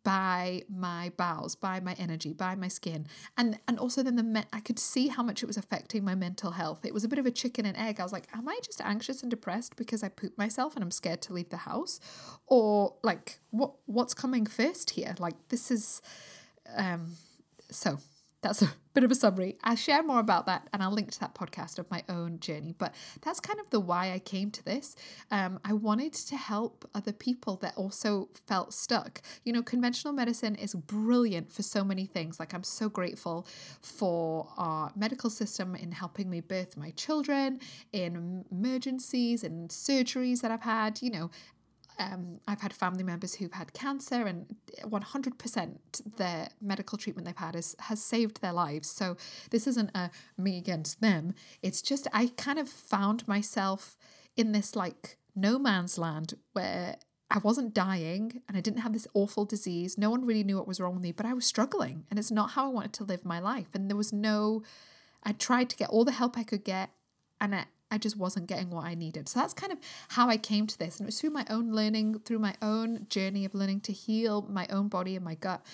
by 0.05 0.63
my 0.69 1.11
bowels, 1.17 1.57
by 1.57 1.81
my 1.81 1.95
energy, 1.95 2.33
by 2.33 2.55
my 2.55 2.69
skin, 2.69 3.07
and 3.37 3.59
and 3.67 3.79
also 3.79 4.03
then 4.03 4.17
the 4.17 4.23
me- 4.23 4.45
I 4.53 4.61
could 4.61 4.79
see 4.79 5.09
how 5.09 5.23
much 5.23 5.43
it 5.43 5.47
was 5.47 5.57
affecting 5.57 6.05
my 6.05 6.15
mental 6.15 6.53
health. 6.53 6.85
It 6.85 6.95
was 6.95 7.05
a 7.05 7.09
bit 7.09 7.19
of 7.19 7.27
a 7.27 7.31
chicken 7.31 7.67
and 7.67 7.77
egg. 7.77 7.99
I 7.99 8.03
was 8.03 8.13
like, 8.13 8.29
am 8.35 8.49
I 8.49 8.59
just 8.63 8.81
anxious 8.83 9.23
and 9.23 9.31
depressed 9.31 9.77
because 9.77 10.05
I 10.05 10.09
poop 10.09 10.37
myself 10.39 10.75
and 10.75 10.85
I'm 10.85 10.91
scared 10.91 11.23
to 11.23 11.33
leave 11.33 11.49
the 11.49 11.57
house, 11.57 11.99
or 12.47 12.95
like 13.03 13.41
what 13.51 13.73
what's 13.87 14.15
coming 14.15 14.47
first 14.47 14.91
here? 14.91 15.15
Like 15.19 15.35
this 15.49 15.71
is, 15.71 16.03
um, 16.77 17.13
so 17.71 17.99
that's 18.45 18.63
a 18.63 18.71
bit 18.95 19.03
of 19.03 19.11
a 19.11 19.15
summary. 19.15 19.57
I'll 19.65 19.75
share 19.75 20.05
more 20.05 20.21
about 20.21 20.47
that 20.47 20.69
and 20.73 20.81
I'll 20.81 20.93
link 20.93 21.11
to 21.13 21.21
that 21.21 21.35
podcast 21.35 21.81
of 21.81 21.91
my 21.91 22.05
own 22.09 22.39
journey. 22.39 22.77
But 22.79 22.95
that's 23.23 23.41
kind 23.41 23.59
of 23.59 23.69
the 23.71 23.81
why 23.81 24.13
I 24.13 24.21
came 24.21 24.53
to 24.53 24.65
this. 24.65 24.95
Um, 25.33 25.59
I 25.65 25.73
wanted 25.73 26.13
to 26.13 26.37
help 26.37 26.89
other 26.95 27.13
people 27.13 27.57
that 27.57 27.75
also 27.77 28.29
felt 28.47 28.73
stuck. 28.73 29.21
You 29.43 29.53
know, 29.53 29.63
conventional 29.63 30.13
medicine 30.13 30.55
is 30.55 30.75
brilliant 30.75 31.51
for 31.51 31.63
so 31.63 31.83
many 31.83 32.07
things. 32.07 32.39
Like, 32.39 32.55
I'm 32.55 32.63
so 32.63 32.89
grateful 32.89 33.49
for 33.81 34.49
our 34.57 34.93
medical 34.95 35.29
system 35.29 35.75
in 35.75 35.91
helping 35.91 36.31
me 36.31 36.41
birth 36.41 36.77
my 36.77 36.91
children, 36.91 37.59
in 37.93 38.45
emergencies 38.53 39.43
and 39.43 39.71
surgeries 39.71 40.41
that 40.43 40.53
I've 40.53 40.63
had, 40.63 41.03
you 41.03 41.11
know, 41.11 41.31
um, 41.99 42.41
I've 42.47 42.61
had 42.61 42.73
family 42.73 43.05
members 43.05 43.35
who've 43.35 43.53
had 43.53 43.73
cancer, 43.73 44.27
and 44.27 44.57
100% 44.83 46.17
their 46.17 46.49
medical 46.61 46.99
treatment 46.99 47.27
they've 47.27 47.37
had 47.37 47.55
is, 47.55 47.77
has 47.81 48.03
saved 48.03 48.41
their 48.41 48.53
lives. 48.53 48.91
So 48.91 49.17
this 49.51 49.67
isn't 49.67 49.91
a 49.95 50.11
me 50.37 50.59
against 50.59 51.01
them. 51.01 51.35
It's 51.63 51.83
just 51.83 52.09
I 52.13 52.33
kind 52.37 52.59
of 52.59 52.69
found 52.69 53.27
myself 53.29 53.97
in 54.37 54.53
this 54.53 54.75
like 54.75 55.19
no 55.37 55.59
man's 55.59 55.99
land 55.99 56.35
where 56.53 56.97
I 57.31 57.39
wasn't 57.39 57.75
dying 57.75 58.43
and 58.49 58.57
I 58.57 58.61
didn't 58.61 58.81
have 58.81 58.93
this 58.93 59.09
awful 59.15 59.45
disease. 59.45 59.99
No 59.99 60.11
one 60.11 60.27
really 60.27 60.45
knew 60.45 60.57
what 60.57 60.69
was 60.69 60.81
wrong 60.81 60.95
with 60.95 61.03
me, 61.03 61.13
but 61.13 61.27
I 61.27 61.33
was 61.33 61.47
struggling, 61.47 62.05
and 62.11 62.19
it's 62.19 62.31
not 62.31 62.51
how 62.51 62.67
I 62.67 62.73
wanted 62.73 62.93
to 62.95 63.05
live 63.05 63.25
my 63.25 63.41
life. 63.41 63.69
And 63.75 63.89
there 63.89 63.97
was 63.97 64.13
no, 64.13 64.63
I 65.23 65.33
tried 65.33 65.71
to 65.71 65.77
get 65.77 65.91
all 65.91 66.05
the 66.05 66.13
help 66.13 66.37
I 66.37 66.43
could 66.45 66.65
get, 66.65 66.91
and 67.41 67.55
I, 67.55 67.65
I 67.95 67.99
just 67.99 68.17
wasn't 68.17 68.49
getting 68.49 68.71
what 68.71 68.85
I 68.85 68.95
needed. 68.95 69.29
So 69.29 69.39
that's 69.39 69.55
kind 69.55 69.73
of 69.73 69.79
how 70.09 70.29
I 70.29 70.37
came 70.37 70.67
to 70.67 70.77
this. 70.77 70.99
And 70.99 71.07
it 71.07 71.07
was 71.07 71.21
through 71.21 71.31
my 71.31 71.47
own 71.49 71.71
learning, 71.71 72.19
through 72.25 72.41
my 72.41 72.55
own 72.61 73.07
journey 73.09 73.45
of 73.45 73.55
learning 73.55 73.83
to 73.83 73.93
heal 73.93 74.43
my 74.51 74.67
own 74.69 74.89
body 74.89 75.15
and 75.15 75.25
my 75.25 75.37
gut, 75.37 75.65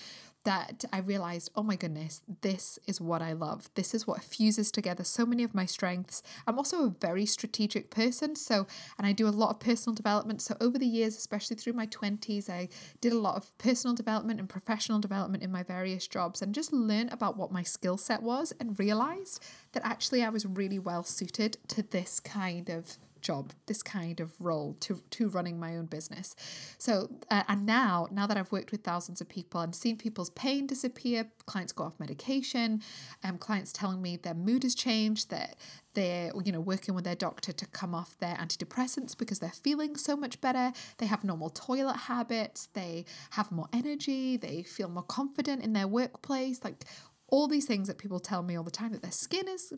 that 0.43 0.85
I 0.91 0.99
realized, 0.99 1.51
oh 1.55 1.63
my 1.63 1.75
goodness, 1.75 2.21
this 2.41 2.79
is 2.87 2.99
what 2.99 3.21
I 3.21 3.33
love. 3.33 3.69
This 3.75 3.93
is 3.93 4.07
what 4.07 4.23
fuses 4.23 4.71
together 4.71 5.03
so 5.03 5.25
many 5.25 5.43
of 5.43 5.53
my 5.53 5.65
strengths. 5.65 6.23
I'm 6.47 6.57
also 6.57 6.85
a 6.85 6.95
very 6.99 7.25
strategic 7.25 7.91
person. 7.91 8.35
So, 8.35 8.67
and 8.97 9.05
I 9.05 9.11
do 9.11 9.27
a 9.27 9.29
lot 9.29 9.51
of 9.51 9.59
personal 9.59 9.95
development. 9.95 10.41
So, 10.41 10.55
over 10.59 10.77
the 10.77 10.87
years, 10.87 11.15
especially 11.17 11.55
through 11.57 11.73
my 11.73 11.87
20s, 11.87 12.49
I 12.49 12.69
did 12.99 13.13
a 13.13 13.19
lot 13.19 13.35
of 13.35 13.55
personal 13.57 13.95
development 13.95 14.39
and 14.39 14.49
professional 14.49 14.99
development 14.99 15.43
in 15.43 15.51
my 15.51 15.63
various 15.63 16.07
jobs 16.07 16.41
and 16.41 16.55
just 16.55 16.73
learned 16.73 17.13
about 17.13 17.37
what 17.37 17.51
my 17.51 17.63
skill 17.63 17.97
set 17.97 18.21
was 18.21 18.53
and 18.59 18.79
realized 18.79 19.43
that 19.73 19.85
actually 19.85 20.23
I 20.23 20.29
was 20.29 20.45
really 20.45 20.79
well 20.79 21.03
suited 21.03 21.57
to 21.69 21.83
this 21.83 22.19
kind 22.19 22.69
of 22.69 22.97
job, 23.21 23.53
this 23.67 23.83
kind 23.83 24.19
of 24.19 24.33
role 24.39 24.75
to 24.81 25.01
to 25.11 25.29
running 25.29 25.59
my 25.59 25.77
own 25.77 25.85
business. 25.85 26.35
So 26.77 27.09
uh, 27.29 27.43
and 27.47 27.65
now 27.65 28.07
now 28.11 28.27
that 28.27 28.37
I've 28.37 28.51
worked 28.51 28.71
with 28.71 28.83
thousands 28.83 29.21
of 29.21 29.29
people 29.29 29.61
and 29.61 29.75
seen 29.75 29.97
people's 29.97 30.29
pain 30.31 30.67
disappear, 30.67 31.31
clients 31.45 31.71
go 31.71 31.83
off 31.85 31.99
medication, 31.99 32.81
um, 33.23 33.37
clients 33.37 33.71
telling 33.71 34.01
me 34.01 34.17
their 34.17 34.33
mood 34.33 34.63
has 34.63 34.75
changed, 34.75 35.29
that 35.29 35.55
they're 35.93 36.31
you 36.43 36.51
know 36.51 36.59
working 36.59 36.95
with 36.95 37.03
their 37.03 37.15
doctor 37.15 37.51
to 37.51 37.65
come 37.67 37.93
off 37.93 38.17
their 38.19 38.35
antidepressants 38.35 39.17
because 39.17 39.39
they're 39.39 39.49
feeling 39.49 39.95
so 39.95 40.15
much 40.15 40.41
better. 40.41 40.71
They 40.97 41.05
have 41.05 41.23
normal 41.23 41.49
toilet 41.49 41.97
habits. 41.97 42.69
They 42.73 43.05
have 43.31 43.51
more 43.51 43.67
energy. 43.73 44.37
They 44.37 44.63
feel 44.63 44.89
more 44.89 45.03
confident 45.03 45.63
in 45.63 45.73
their 45.73 45.87
workplace. 45.87 46.63
Like 46.63 46.85
all 47.27 47.47
these 47.47 47.65
things 47.65 47.87
that 47.87 47.97
people 47.97 48.19
tell 48.19 48.43
me 48.43 48.55
all 48.55 48.63
the 48.63 48.71
time 48.71 48.91
that 48.91 49.01
their 49.01 49.11
skin 49.11 49.47
is 49.47 49.73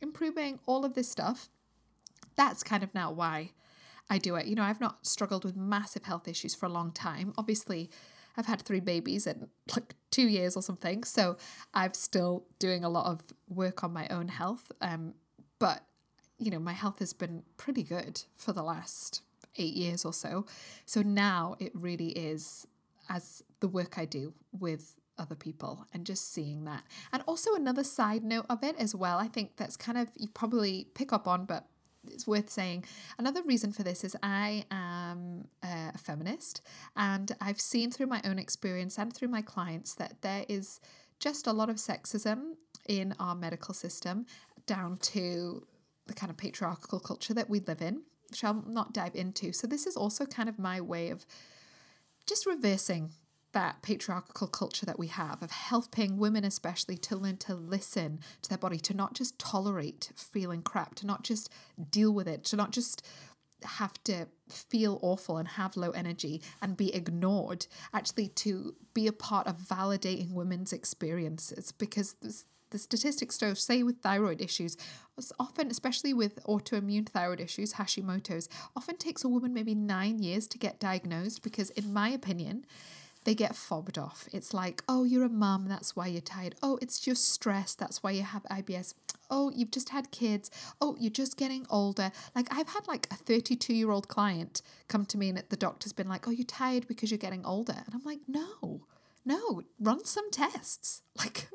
improving. 0.00 0.58
All 0.66 0.84
of 0.84 0.94
this 0.94 1.10
stuff 1.10 1.48
that's 2.36 2.62
kind 2.62 2.82
of 2.82 2.94
now 2.94 3.10
why 3.10 3.50
I 4.10 4.18
do 4.18 4.34
it. 4.36 4.46
You 4.46 4.54
know, 4.54 4.62
I've 4.62 4.80
not 4.80 5.06
struggled 5.06 5.44
with 5.44 5.56
massive 5.56 6.04
health 6.04 6.28
issues 6.28 6.54
for 6.54 6.66
a 6.66 6.70
long 6.70 6.92
time. 6.92 7.32
Obviously, 7.38 7.90
I've 8.36 8.46
had 8.46 8.62
three 8.62 8.80
babies 8.80 9.26
in 9.26 9.48
like 9.74 9.94
two 10.10 10.26
years 10.28 10.56
or 10.56 10.62
something, 10.62 11.04
so 11.04 11.36
I'm 11.74 11.94
still 11.94 12.44
doing 12.58 12.84
a 12.84 12.88
lot 12.88 13.06
of 13.06 13.20
work 13.48 13.84
on 13.84 13.92
my 13.92 14.08
own 14.08 14.28
health. 14.28 14.72
Um, 14.80 15.14
but 15.58 15.82
you 16.38 16.50
know, 16.50 16.58
my 16.58 16.72
health 16.72 16.98
has 16.98 17.12
been 17.12 17.44
pretty 17.56 17.82
good 17.82 18.22
for 18.36 18.52
the 18.52 18.62
last 18.62 19.22
eight 19.56 19.74
years 19.74 20.04
or 20.04 20.12
so. 20.12 20.46
So 20.86 21.02
now 21.02 21.56
it 21.58 21.72
really 21.74 22.08
is 22.08 22.66
as 23.08 23.44
the 23.60 23.68
work 23.68 23.98
I 23.98 24.04
do 24.04 24.32
with 24.58 24.98
other 25.18 25.34
people 25.34 25.86
and 25.92 26.04
just 26.06 26.32
seeing 26.32 26.64
that. 26.64 26.82
And 27.12 27.22
also 27.26 27.54
another 27.54 27.84
side 27.84 28.24
note 28.24 28.46
of 28.48 28.64
it 28.64 28.76
as 28.78 28.94
well, 28.94 29.18
I 29.18 29.28
think 29.28 29.56
that's 29.56 29.76
kind 29.76 29.98
of 29.98 30.08
you 30.16 30.28
probably 30.28 30.88
pick 30.94 31.12
up 31.12 31.28
on, 31.28 31.44
but 31.44 31.66
it's 32.08 32.26
worth 32.26 32.50
saying. 32.50 32.84
Another 33.18 33.42
reason 33.42 33.72
for 33.72 33.82
this 33.82 34.04
is 34.04 34.16
I 34.22 34.64
am 34.70 35.48
a 35.62 35.98
feminist, 35.98 36.62
and 36.96 37.32
I've 37.40 37.60
seen 37.60 37.90
through 37.90 38.06
my 38.06 38.20
own 38.24 38.38
experience 38.38 38.98
and 38.98 39.14
through 39.14 39.28
my 39.28 39.42
clients 39.42 39.94
that 39.94 40.22
there 40.22 40.44
is 40.48 40.80
just 41.20 41.46
a 41.46 41.52
lot 41.52 41.70
of 41.70 41.76
sexism 41.76 42.54
in 42.88 43.14
our 43.18 43.34
medical 43.34 43.74
system 43.74 44.26
down 44.66 44.96
to 44.96 45.66
the 46.06 46.14
kind 46.14 46.30
of 46.30 46.36
patriarchal 46.36 46.98
culture 46.98 47.34
that 47.34 47.48
we 47.48 47.60
live 47.60 47.80
in, 47.80 48.02
which 48.30 48.42
I'll 48.42 48.64
not 48.66 48.92
dive 48.92 49.14
into. 49.14 49.52
So, 49.52 49.66
this 49.66 49.86
is 49.86 49.96
also 49.96 50.26
kind 50.26 50.48
of 50.48 50.58
my 50.58 50.80
way 50.80 51.10
of 51.10 51.24
just 52.26 52.46
reversing 52.46 53.12
that 53.52 53.82
patriarchal 53.82 54.46
culture 54.46 54.86
that 54.86 54.98
we 54.98 55.08
have 55.08 55.42
of 55.42 55.50
helping 55.50 56.18
women, 56.18 56.44
especially, 56.44 56.96
to 56.98 57.16
learn 57.16 57.36
to 57.38 57.54
listen 57.54 58.20
to 58.42 58.48
their 58.48 58.58
body, 58.58 58.78
to 58.78 58.94
not 58.94 59.14
just 59.14 59.38
tolerate 59.38 60.10
feeling 60.16 60.62
crap, 60.62 60.94
to 60.96 61.06
not 61.06 61.22
just 61.22 61.50
deal 61.90 62.12
with 62.12 62.28
it, 62.28 62.44
to 62.44 62.56
not 62.56 62.70
just 62.70 63.06
have 63.64 64.02
to 64.04 64.26
feel 64.48 64.98
awful 65.02 65.38
and 65.38 65.48
have 65.48 65.76
low 65.76 65.90
energy 65.90 66.42
and 66.60 66.76
be 66.76 66.94
ignored, 66.94 67.66
actually, 67.92 68.28
to 68.28 68.74
be 68.94 69.06
a 69.06 69.12
part 69.12 69.46
of 69.46 69.56
validating 69.58 70.32
women's 70.32 70.72
experiences. 70.72 71.72
Because 71.72 72.16
the 72.70 72.78
statistics 72.78 73.38
show, 73.38 73.54
say 73.54 73.82
with 73.82 74.00
thyroid 74.00 74.40
issues, 74.40 74.76
often, 75.38 75.70
especially 75.70 76.12
with 76.12 76.42
autoimmune 76.44 77.08
thyroid 77.08 77.40
issues, 77.40 77.74
Hashimoto's, 77.74 78.48
often 78.74 78.96
takes 78.96 79.24
a 79.24 79.28
woman 79.28 79.54
maybe 79.54 79.74
nine 79.74 80.18
years 80.18 80.48
to 80.48 80.58
get 80.58 80.80
diagnosed 80.80 81.42
because, 81.42 81.70
in 81.70 81.92
my 81.92 82.08
opinion, 82.08 82.66
they 83.24 83.34
get 83.34 83.54
fobbed 83.54 83.98
off. 83.98 84.28
It's 84.32 84.52
like, 84.52 84.82
oh, 84.88 85.04
you're 85.04 85.24
a 85.24 85.28
mum, 85.28 85.66
that's 85.68 85.94
why 85.94 86.06
you're 86.08 86.20
tired. 86.20 86.54
Oh, 86.62 86.78
it's 86.82 86.98
just 86.98 87.28
stress, 87.28 87.74
that's 87.74 88.02
why 88.02 88.10
you 88.12 88.22
have 88.22 88.42
IBS. 88.44 88.94
Oh, 89.30 89.50
you've 89.54 89.70
just 89.70 89.90
had 89.90 90.10
kids. 90.10 90.50
Oh, 90.80 90.96
you're 91.00 91.10
just 91.10 91.36
getting 91.36 91.66
older. 91.70 92.12
Like 92.34 92.48
I've 92.50 92.68
had 92.68 92.86
like 92.86 93.06
a 93.10 93.14
32 93.14 93.72
year 93.74 93.90
old 93.90 94.08
client 94.08 94.60
come 94.88 95.06
to 95.06 95.16
me 95.16 95.30
and 95.30 95.42
the 95.48 95.56
doctor's 95.56 95.92
been 95.92 96.08
like, 96.08 96.28
oh, 96.28 96.32
you're 96.32 96.44
tired 96.44 96.86
because 96.86 97.10
you're 97.10 97.18
getting 97.18 97.44
older. 97.46 97.76
And 97.86 97.94
I'm 97.94 98.02
like, 98.04 98.20
no, 98.28 98.82
no, 99.24 99.62
run 99.80 100.04
some 100.04 100.30
tests. 100.30 101.02
Like, 101.18 101.48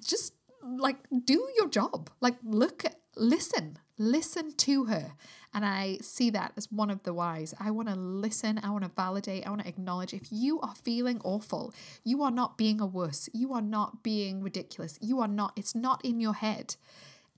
just 0.00 0.34
like 0.62 0.96
do 1.24 1.48
your 1.56 1.68
job. 1.68 2.10
Like, 2.20 2.36
look, 2.44 2.84
listen, 3.16 3.78
listen 3.98 4.54
to 4.56 4.84
her. 4.86 5.14
And 5.54 5.64
I 5.64 5.98
see 6.00 6.30
that 6.30 6.52
as 6.56 6.70
one 6.72 6.90
of 6.90 7.02
the 7.02 7.12
whys. 7.12 7.54
I 7.60 7.70
want 7.70 7.88
to 7.88 7.94
listen, 7.94 8.60
I 8.62 8.70
want 8.70 8.84
to 8.84 8.90
validate, 8.94 9.46
I 9.46 9.50
want 9.50 9.62
to 9.62 9.68
acknowledge 9.68 10.14
if 10.14 10.28
you 10.30 10.60
are 10.60 10.74
feeling 10.74 11.20
awful, 11.24 11.74
you 12.04 12.22
are 12.22 12.30
not 12.30 12.56
being 12.56 12.80
a 12.80 12.86
wuss, 12.86 13.28
you 13.34 13.52
are 13.52 13.62
not 13.62 14.02
being 14.02 14.42
ridiculous, 14.42 14.98
you 15.00 15.20
are 15.20 15.28
not, 15.28 15.52
it's 15.56 15.74
not 15.74 16.02
in 16.04 16.20
your 16.20 16.34
head. 16.34 16.76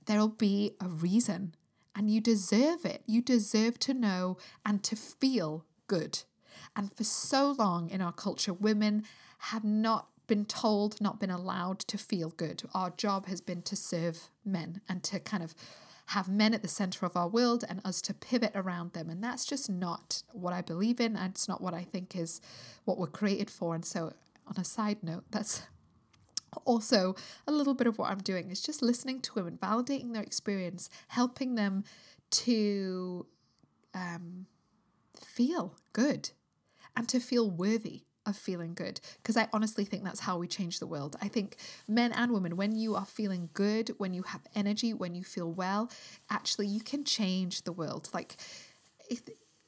There'll 0.07 0.29
be 0.29 0.75
a 0.81 0.87
reason, 0.87 1.55
and 1.97 2.11
you 2.11 2.21
deserve 2.21 2.85
it. 2.85 3.03
You 3.07 3.23
deserve 3.23 3.79
to 3.81 3.95
know 3.95 4.37
and 4.65 4.83
to 4.85 4.97
feel 4.97 5.65
good. 5.87 6.23
And 6.77 6.93
for 6.93 7.05
so 7.05 7.55
long 7.59 7.89
in 7.91 8.01
our 8.01 8.13
culture, 8.13 8.53
women 8.53 9.05
have 9.39 9.65
not 9.65 10.09
been 10.27 10.45
told, 10.45 11.01
not 11.01 11.21
been 11.21 11.31
allowed 11.31 11.81
to 11.81 11.99
feel 11.99 12.31
good. 12.31 12.63
Our 12.75 12.91
job 12.91 13.27
has 13.27 13.41
been 13.41 13.63
to 13.63 13.77
serve 13.77 14.29
men 14.45 14.81
and 14.89 15.03
to 15.05 15.21
kind 15.21 15.43
of 15.43 15.55
have 16.09 16.29
men 16.29 16.53
at 16.53 16.63
the 16.63 16.69
center 16.69 17.07
of 17.07 17.17
our 17.17 17.29
world 17.29 17.65
and 17.69 17.81
us 17.85 18.01
to 18.03 18.15
pivot 18.15 18.53
around 18.55 18.93
them. 18.93 19.09
And 19.09 19.23
that's 19.23 19.45
just 19.45 19.71
not 19.71 20.23
what 20.33 20.53
I 20.53 20.61
believe 20.61 21.01
in. 21.01 21.17
And 21.17 21.31
it's 21.31 21.49
not 21.49 21.61
what 21.61 21.75
I 21.75 21.83
think 21.83 22.15
is 22.15 22.41
what 22.85 22.99
we're 22.99 23.07
created 23.07 23.51
for. 23.51 23.75
And 23.75 23.85
so, 23.85 24.13
on 24.47 24.57
a 24.59 24.65
side 24.65 24.99
note, 25.03 25.25
that's 25.31 25.63
also 26.65 27.15
a 27.47 27.53
little 27.53 27.75
bit 27.75 27.87
of 27.87 27.99
what 27.99 28.11
I'm 28.11 28.19
doing 28.19 28.51
is 28.51 28.61
just 28.61 28.83
listening 28.83 29.21
to 29.23 29.35
women, 29.35 29.59
validating 29.61 30.13
their 30.13 30.23
experience, 30.23 30.91
helping 31.09 31.55
them 31.55 31.85
to 32.31 33.27
um, 33.95 34.47
feel 35.19 35.77
good 35.93 36.31
and 36.97 37.09
to 37.09 37.21
feel 37.21 37.51
worthy 37.51 38.03
of 38.27 38.37
feeling 38.37 38.75
good 38.75 39.01
because 39.23 39.37
I 39.37 39.49
honestly 39.53 39.85
think 39.85 40.05
that's 40.05 40.21
how 40.21 40.39
we 40.39 40.47
change 40.47 40.79
the 40.79 40.87
world. 40.87 41.17
I 41.21 41.29
think 41.29 41.57
men 41.89 42.13
and 42.13 42.33
women, 42.33 42.57
when 42.57 42.75
you 42.77 42.95
are 42.95 43.07
feeling 43.07 43.51
good, 43.55 43.95
when 43.99 44.15
you 44.15 44.23
have 44.23 44.43
energy, 44.55 44.93
when 44.95 45.15
you 45.15 45.25
feel 45.25 45.51
well, 45.51 45.91
actually 46.31 46.67
you 46.67 46.81
can 46.81 47.05
change 47.05 47.63
the 47.63 47.73
world. 47.73 48.09
Like 48.13 48.37
if 49.11 49.23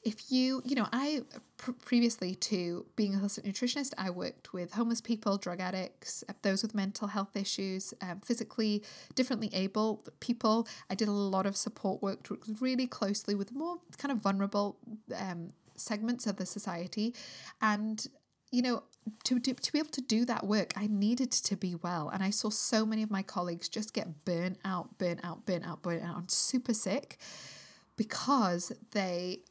if 0.07 0.31
you, 0.31 0.61
you 0.63 0.73
know, 0.73 0.87
I 0.93 1.23
pr- 1.57 1.71
previously 1.71 2.33
to 2.35 2.85
being 2.95 3.13
a 3.13 3.17
holistic 3.17 3.43
nutritionist, 3.43 3.93
I 3.97 4.09
worked 4.09 4.53
with 4.53 4.71
homeless 4.71 5.01
people, 5.01 5.37
drug 5.37 5.59
addicts, 5.59 6.23
those 6.43 6.61
with 6.61 6.73
mental 6.73 7.09
health 7.09 7.35
issues, 7.35 7.93
um, 8.01 8.21
physically 8.21 8.83
differently 9.15 9.49
able 9.51 10.01
people. 10.21 10.65
I 10.89 10.95
did 10.95 11.09
a 11.09 11.11
lot 11.11 11.45
of 11.45 11.57
support 11.57 12.01
work, 12.01 12.25
really 12.61 12.87
closely 12.87 13.35
with 13.35 13.51
more 13.51 13.79
kind 13.97 14.11
of 14.13 14.19
vulnerable 14.19 14.77
um, 15.13 15.49
segments 15.75 16.25
of 16.25 16.37
the 16.37 16.45
society, 16.45 17.13
and 17.61 18.07
you 18.57 18.63
know, 18.63 18.81
to, 19.23 19.39
to, 19.39 19.53
to 19.53 19.71
be 19.71 19.77
able 19.77 19.91
to 19.91 20.01
do 20.01 20.25
that 20.25 20.43
work, 20.43 20.73
I 20.75 20.87
needed 20.87 21.31
to 21.31 21.55
be 21.55 21.75
well. 21.75 22.09
And 22.09 22.23
I 22.23 22.31
saw 22.31 22.49
so 22.49 22.87
many 22.87 23.03
of 23.03 23.11
my 23.11 23.21
colleagues 23.21 23.69
just 23.69 23.93
get 23.93 24.25
burnt 24.25 24.57
out, 24.65 24.97
burnt 24.97 25.19
out, 25.23 25.45
burnt 25.45 25.63
out, 25.63 25.83
burnt 25.83 26.03
out, 26.03 26.17
and 26.17 26.31
super 26.31 26.73
sick 26.73 27.19
because 27.97 28.71
they 28.93 29.41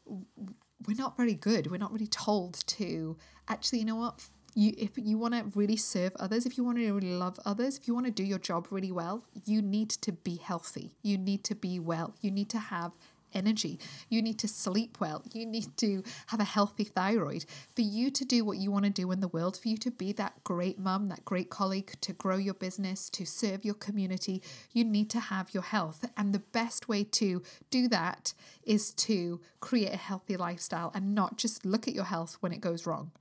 we're 0.89 0.97
not 0.97 1.17
very 1.17 1.35
good. 1.35 1.71
We're 1.71 1.77
not 1.77 1.93
really 1.93 2.09
told 2.09 2.67
to 2.67 3.17
actually, 3.49 3.79
you 3.79 3.85
know 3.85 3.95
what? 3.95 4.25
You, 4.57 4.75
if 4.77 4.91
you 4.97 5.19
want 5.19 5.35
to 5.35 5.57
really 5.57 5.77
serve 5.77 6.17
others, 6.17 6.45
if 6.45 6.59
you 6.59 6.65
want 6.65 6.79
to 6.79 6.93
really 6.93 7.15
love 7.15 7.39
others, 7.45 7.79
if 7.79 7.87
you 7.87 7.95
want 7.95 8.07
to 8.07 8.13
do 8.13 8.25
your 8.25 8.41
job 8.41 8.67
really 8.73 8.91
well, 8.91 9.25
you 9.45 9.63
need 9.63 9.91
to 9.91 10.11
be 10.11 10.35
healthy. 10.35 10.97
You 11.03 11.17
need 11.17 11.45
to 11.45 11.55
be 11.55 11.79
well. 11.79 12.17
You 12.21 12.33
need 12.33 12.51
to 12.51 12.59
have 12.59 12.93
energy. 13.35 13.79
You 14.09 14.23
need 14.23 14.39
to 14.41 14.49
sleep 14.49 14.99
well. 15.01 15.23
You 15.33 15.47
need 15.47 15.77
to 15.79 16.03
have 16.29 16.41
a 16.41 16.45
healthy 16.45 16.85
thyroid. 16.85 17.45
For 17.75 17.83
you 17.83 18.11
to 18.11 18.25
do 18.25 18.45
what 18.45 18.59
you 18.59 18.71
want 18.71 18.85
to 18.85 18.91
do 18.91 19.11
in 19.13 19.21
the 19.21 19.29
world, 19.29 19.57
for 19.57 19.69
you 19.69 19.77
to 19.79 19.91
be 19.91 20.13
that 20.13 20.43
great 20.45 20.79
mum, 20.79 21.09
that 21.09 21.25
great 21.25 21.51
colleague, 21.51 21.93
to 22.01 22.13
grow 22.13 22.37
your 22.37 22.55
business, 22.55 23.11
to 23.11 23.27
serve 23.27 23.65
your 23.65 23.75
community, 23.75 24.43
you 24.73 24.85
need 24.85 25.11
to 25.11 25.21
have 25.21 25.53
your 25.53 25.63
health. 25.63 26.05
And 26.17 26.33
the 26.33 26.39
best 26.41 26.89
way 26.89 27.05
to 27.05 27.43
do 27.71 27.89
that 27.89 28.35
is 28.65 28.91
to 28.93 29.41
create 29.61 29.93
a 29.93 29.97
healthy 29.97 30.37
lifestyle 30.37 30.91
and 30.95 31.15
not 31.15 31.37
just 31.37 31.65
look 31.65 31.89
at 31.89 31.95
your 31.95 32.05
health 32.05 32.37
when 32.41 32.53
it 32.53 32.61
goes 32.61 32.87
wrong. 32.87 33.13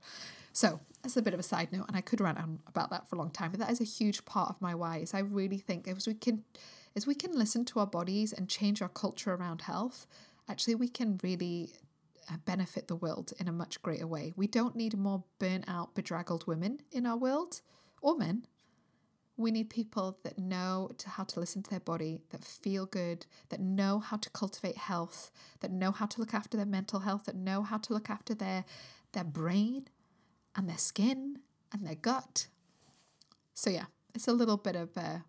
So, 0.52 0.80
that's 1.02 1.16
a 1.16 1.22
bit 1.22 1.34
of 1.34 1.40
a 1.40 1.44
side 1.44 1.70
note, 1.70 1.84
and 1.86 1.96
I 1.96 2.00
could 2.00 2.20
rant 2.20 2.38
on 2.38 2.58
about 2.66 2.90
that 2.90 3.06
for 3.06 3.14
a 3.14 3.18
long 3.18 3.30
time, 3.30 3.50
but 3.52 3.60
that 3.60 3.70
is 3.70 3.80
a 3.80 3.84
huge 3.84 4.24
part 4.24 4.48
of 4.48 4.60
my 4.60 4.74
why. 4.74 4.96
Is 4.96 5.14
I 5.14 5.20
really 5.20 5.58
think 5.58 5.86
as 5.86 6.06
we 6.06 6.14
can 6.14 6.44
is 6.96 7.06
we 7.06 7.14
can 7.14 7.32
listen 7.32 7.64
to 7.66 7.78
our 7.78 7.86
bodies 7.86 8.32
and 8.32 8.48
change 8.48 8.80
our 8.80 8.88
culture 8.88 9.34
around 9.34 9.62
health, 9.62 10.06
actually, 10.48 10.74
we 10.74 10.88
can 10.88 11.20
really 11.22 11.74
uh, 12.30 12.38
benefit 12.44 12.88
the 12.88 12.96
world 12.96 13.32
in 13.38 13.46
a 13.46 13.52
much 13.52 13.82
greater 13.82 14.06
way. 14.06 14.32
We 14.34 14.46
don't 14.46 14.74
need 14.74 14.96
more 14.96 15.22
burnt 15.38 15.66
out, 15.68 15.94
bedraggled 15.94 16.46
women 16.46 16.80
in 16.90 17.06
our 17.06 17.16
world 17.16 17.60
or 18.00 18.16
men. 18.16 18.46
We 19.36 19.50
need 19.50 19.68
people 19.68 20.18
that 20.24 20.38
know 20.38 20.90
to 20.96 21.10
how 21.10 21.24
to 21.24 21.40
listen 21.40 21.62
to 21.64 21.70
their 21.70 21.80
body, 21.80 22.22
that 22.30 22.42
feel 22.42 22.86
good, 22.86 23.26
that 23.50 23.60
know 23.60 23.98
how 23.98 24.16
to 24.16 24.30
cultivate 24.30 24.78
health, 24.78 25.30
that 25.60 25.70
know 25.70 25.92
how 25.92 26.06
to 26.06 26.20
look 26.20 26.32
after 26.32 26.56
their 26.56 26.64
mental 26.64 27.00
health, 27.00 27.26
that 27.26 27.36
know 27.36 27.62
how 27.62 27.76
to 27.76 27.92
look 27.92 28.08
after 28.08 28.34
their 28.34 28.64
their 29.12 29.24
brain 29.24 29.88
and 30.54 30.68
their 30.68 30.78
skin 30.78 31.40
and 31.70 31.86
their 31.86 31.94
gut. 31.94 32.46
So 33.52 33.68
yeah, 33.68 33.86
it's 34.14 34.26
a 34.26 34.32
little 34.32 34.56
bit 34.56 34.74
of 34.74 34.96
a 34.96 35.24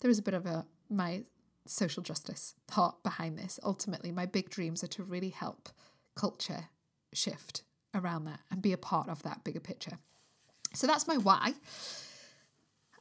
there 0.00 0.10
is 0.10 0.18
a 0.18 0.22
bit 0.22 0.34
of 0.34 0.46
a 0.46 0.66
my 0.90 1.24
social 1.66 2.02
justice 2.02 2.54
part 2.66 3.02
behind 3.02 3.38
this. 3.38 3.60
Ultimately, 3.62 4.10
my 4.12 4.26
big 4.26 4.50
dreams 4.50 4.82
are 4.82 4.88
to 4.88 5.02
really 5.02 5.30
help 5.30 5.68
culture 6.14 6.68
shift 7.12 7.62
around 7.94 8.24
that 8.24 8.40
and 8.50 8.62
be 8.62 8.72
a 8.72 8.78
part 8.78 9.08
of 9.08 9.22
that 9.22 9.44
bigger 9.44 9.60
picture. 9.60 9.98
So 10.74 10.86
that's 10.86 11.06
my 11.06 11.16
why. 11.16 11.54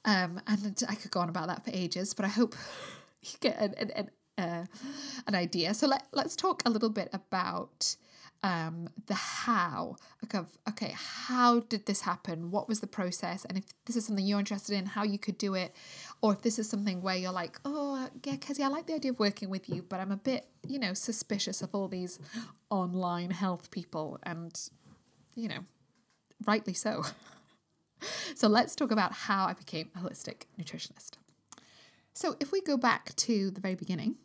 Um, 0.06 0.42
and 0.48 0.84
I 0.88 0.96
could 0.96 1.12
go 1.12 1.20
on 1.20 1.30
about 1.30 1.48
that 1.48 1.64
for 1.66 1.72
ages, 1.74 2.14
but 2.14 2.26
I 2.26 2.30
hope 2.30 2.56
you 3.22 3.38
get 3.40 3.60
an, 3.60 3.74
an, 3.78 3.92
an, 3.92 4.10
uh, 4.38 4.66
an 5.28 5.36
idea. 5.36 5.74
So 5.74 5.88
let, 5.88 6.08
let's 6.14 6.36
talk 6.36 6.62
a 6.66 6.70
little 6.70 6.90
bit 6.90 7.10
about 7.14 7.96
um, 8.42 8.90
the 9.08 9.14
how 9.14 9.98
of 10.34 10.58
okay 10.68 10.94
how 10.96 11.62
did 11.62 11.86
this 11.86 12.02
happen? 12.02 12.52
What 12.52 12.68
was 12.68 12.80
the 12.80 12.88
process? 12.88 13.46
And 13.46 13.58
if 13.58 13.66
this 13.86 13.96
is 13.96 14.06
something 14.06 14.26
you're 14.26 14.40
interested 14.40 14.76
in 14.76 14.86
how 14.86 15.04
you 15.04 15.20
could 15.20 15.38
do 15.38 15.56
it. 15.56 15.76
Or 16.22 16.34
if 16.34 16.42
this 16.42 16.60
is 16.60 16.70
something 16.70 17.02
where 17.02 17.16
you're 17.16 17.32
like 17.32 17.60
oh 17.66 18.10
yeah 18.26 18.36
Kezia 18.36 18.66
I 18.66 18.68
like 18.70 18.88
the 18.88 18.94
idea 18.94 19.12
of 19.12 19.20
working 19.20 19.50
with 19.50 19.70
you 19.70 19.84
but 19.88 20.00
I'm 20.00 20.12
a 20.12 20.18
bit 20.18 20.48
you 20.68 20.80
know 20.80 20.94
suspicious 20.94 21.62
of 21.62 21.74
all 21.74 21.88
these 21.88 22.20
online 22.70 23.32
health 23.32 23.72
people. 23.72 24.20
And 24.24 24.58
you 25.36 25.50
know 25.50 25.66
rightly 26.46 26.74
so. 26.74 27.04
So 28.34 28.48
let's 28.48 28.76
talk 28.76 28.92
about 28.92 29.12
how 29.12 29.48
I 29.48 29.54
became 29.54 29.90
a 29.94 30.00
holistic 30.00 30.44
nutritionist. 30.58 31.18
So 32.14 32.38
if 32.40 32.50
we 32.50 32.62
go 32.62 32.78
back 32.78 33.14
to 33.18 33.52
the 33.52 33.60
very 33.60 33.76
beginning 33.76 34.16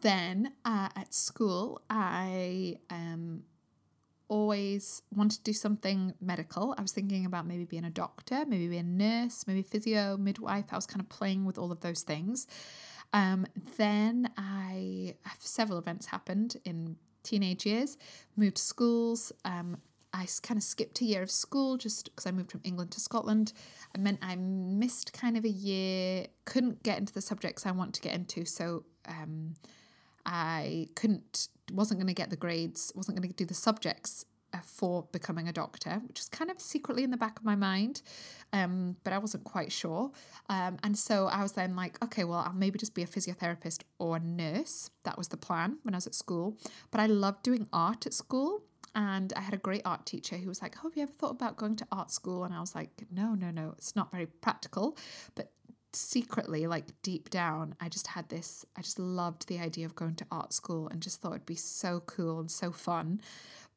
then 0.00 0.52
uh, 0.64 0.88
at 0.96 1.12
school, 1.12 1.82
I 1.90 2.76
um, 2.90 3.42
always 4.28 5.02
wanted 5.14 5.36
to 5.38 5.42
do 5.42 5.52
something 5.52 6.14
medical. 6.20 6.74
I 6.78 6.82
was 6.82 6.92
thinking 6.92 7.26
about 7.26 7.46
maybe 7.46 7.64
being 7.64 7.84
a 7.84 7.90
doctor, 7.90 8.44
maybe 8.46 8.68
being 8.68 8.80
a 8.80 9.22
nurse, 9.22 9.46
maybe 9.46 9.62
physio, 9.62 10.16
midwife. 10.16 10.66
I 10.72 10.76
was 10.76 10.86
kind 10.86 11.00
of 11.00 11.08
playing 11.08 11.44
with 11.44 11.58
all 11.58 11.70
of 11.70 11.80
those 11.80 12.02
things. 12.02 12.46
Um, 13.12 13.46
then 13.76 14.30
I 14.38 15.16
several 15.38 15.78
events 15.78 16.06
happened 16.06 16.56
in 16.64 16.96
teenage 17.22 17.66
years. 17.66 17.98
Moved 18.36 18.58
schools. 18.58 19.32
Um, 19.44 19.78
I 20.14 20.26
kind 20.42 20.58
of 20.58 20.62
skipped 20.62 21.00
a 21.00 21.04
year 21.04 21.22
of 21.22 21.30
school 21.30 21.76
just 21.76 22.04
because 22.06 22.26
I 22.26 22.32
moved 22.32 22.52
from 22.52 22.60
England 22.64 22.90
to 22.92 23.00
Scotland. 23.00 23.52
It 23.94 24.00
meant 24.00 24.18
I 24.22 24.36
missed 24.36 25.12
kind 25.12 25.36
of 25.36 25.44
a 25.44 25.50
year, 25.50 26.26
couldn't 26.44 26.82
get 26.82 26.98
into 26.98 27.14
the 27.14 27.22
subjects 27.22 27.64
I 27.64 27.70
want 27.72 27.94
to 27.94 28.00
get 28.00 28.14
into. 28.14 28.44
So 28.44 28.84
um, 29.06 29.54
I 30.26 30.88
couldn't, 30.94 31.48
wasn't 31.72 32.00
going 32.00 32.08
to 32.08 32.14
get 32.14 32.30
the 32.30 32.36
grades, 32.36 32.92
wasn't 32.94 33.18
going 33.18 33.28
to 33.28 33.34
do 33.34 33.44
the 33.44 33.54
subjects 33.54 34.24
uh, 34.54 34.58
for 34.62 35.06
becoming 35.12 35.48
a 35.48 35.52
doctor, 35.52 36.02
which 36.06 36.18
was 36.18 36.28
kind 36.28 36.50
of 36.50 36.60
secretly 36.60 37.04
in 37.04 37.10
the 37.10 37.16
back 37.16 37.38
of 37.38 37.44
my 37.44 37.54
mind, 37.54 38.02
um, 38.52 38.96
but 39.02 39.12
I 39.12 39.18
wasn't 39.18 39.44
quite 39.44 39.72
sure. 39.72 40.10
Um, 40.48 40.78
and 40.82 40.96
so 40.98 41.26
I 41.26 41.42
was 41.42 41.52
then 41.52 41.74
like, 41.74 42.02
okay, 42.04 42.24
well, 42.24 42.38
I'll 42.38 42.52
maybe 42.52 42.78
just 42.78 42.94
be 42.94 43.02
a 43.02 43.06
physiotherapist 43.06 43.82
or 43.98 44.16
a 44.16 44.20
nurse. 44.20 44.90
That 45.04 45.16
was 45.16 45.28
the 45.28 45.36
plan 45.36 45.78
when 45.82 45.94
I 45.94 45.96
was 45.96 46.06
at 46.06 46.14
school. 46.14 46.58
But 46.90 47.00
I 47.00 47.06
loved 47.06 47.42
doing 47.42 47.66
art 47.72 48.06
at 48.06 48.12
school. 48.12 48.62
And 48.94 49.32
I 49.34 49.40
had 49.40 49.54
a 49.54 49.58
great 49.58 49.80
art 49.86 50.04
teacher 50.04 50.36
who 50.36 50.48
was 50.48 50.60
like, 50.60 50.76
Oh, 50.78 50.88
have 50.88 50.96
you 50.96 51.04
ever 51.04 51.12
thought 51.12 51.30
about 51.30 51.56
going 51.56 51.76
to 51.76 51.86
art 51.90 52.10
school? 52.10 52.44
And 52.44 52.52
I 52.52 52.60
was 52.60 52.74
like, 52.74 52.90
No, 53.10 53.34
no, 53.34 53.50
no, 53.50 53.72
it's 53.78 53.96
not 53.96 54.10
very 54.10 54.26
practical. 54.26 54.98
But 55.34 55.50
secretly, 55.94 56.66
like 56.66 56.86
deep 57.02 57.30
down, 57.30 57.74
I 57.80 57.88
just 57.88 58.08
had 58.08 58.28
this, 58.28 58.64
I 58.76 58.82
just 58.82 58.98
loved 58.98 59.48
the 59.48 59.58
idea 59.58 59.86
of 59.86 59.94
going 59.94 60.14
to 60.16 60.26
art 60.30 60.52
school 60.52 60.88
and 60.88 61.00
just 61.00 61.20
thought 61.20 61.32
it'd 61.32 61.46
be 61.46 61.54
so 61.54 62.00
cool 62.06 62.40
and 62.40 62.50
so 62.50 62.72
fun 62.72 63.20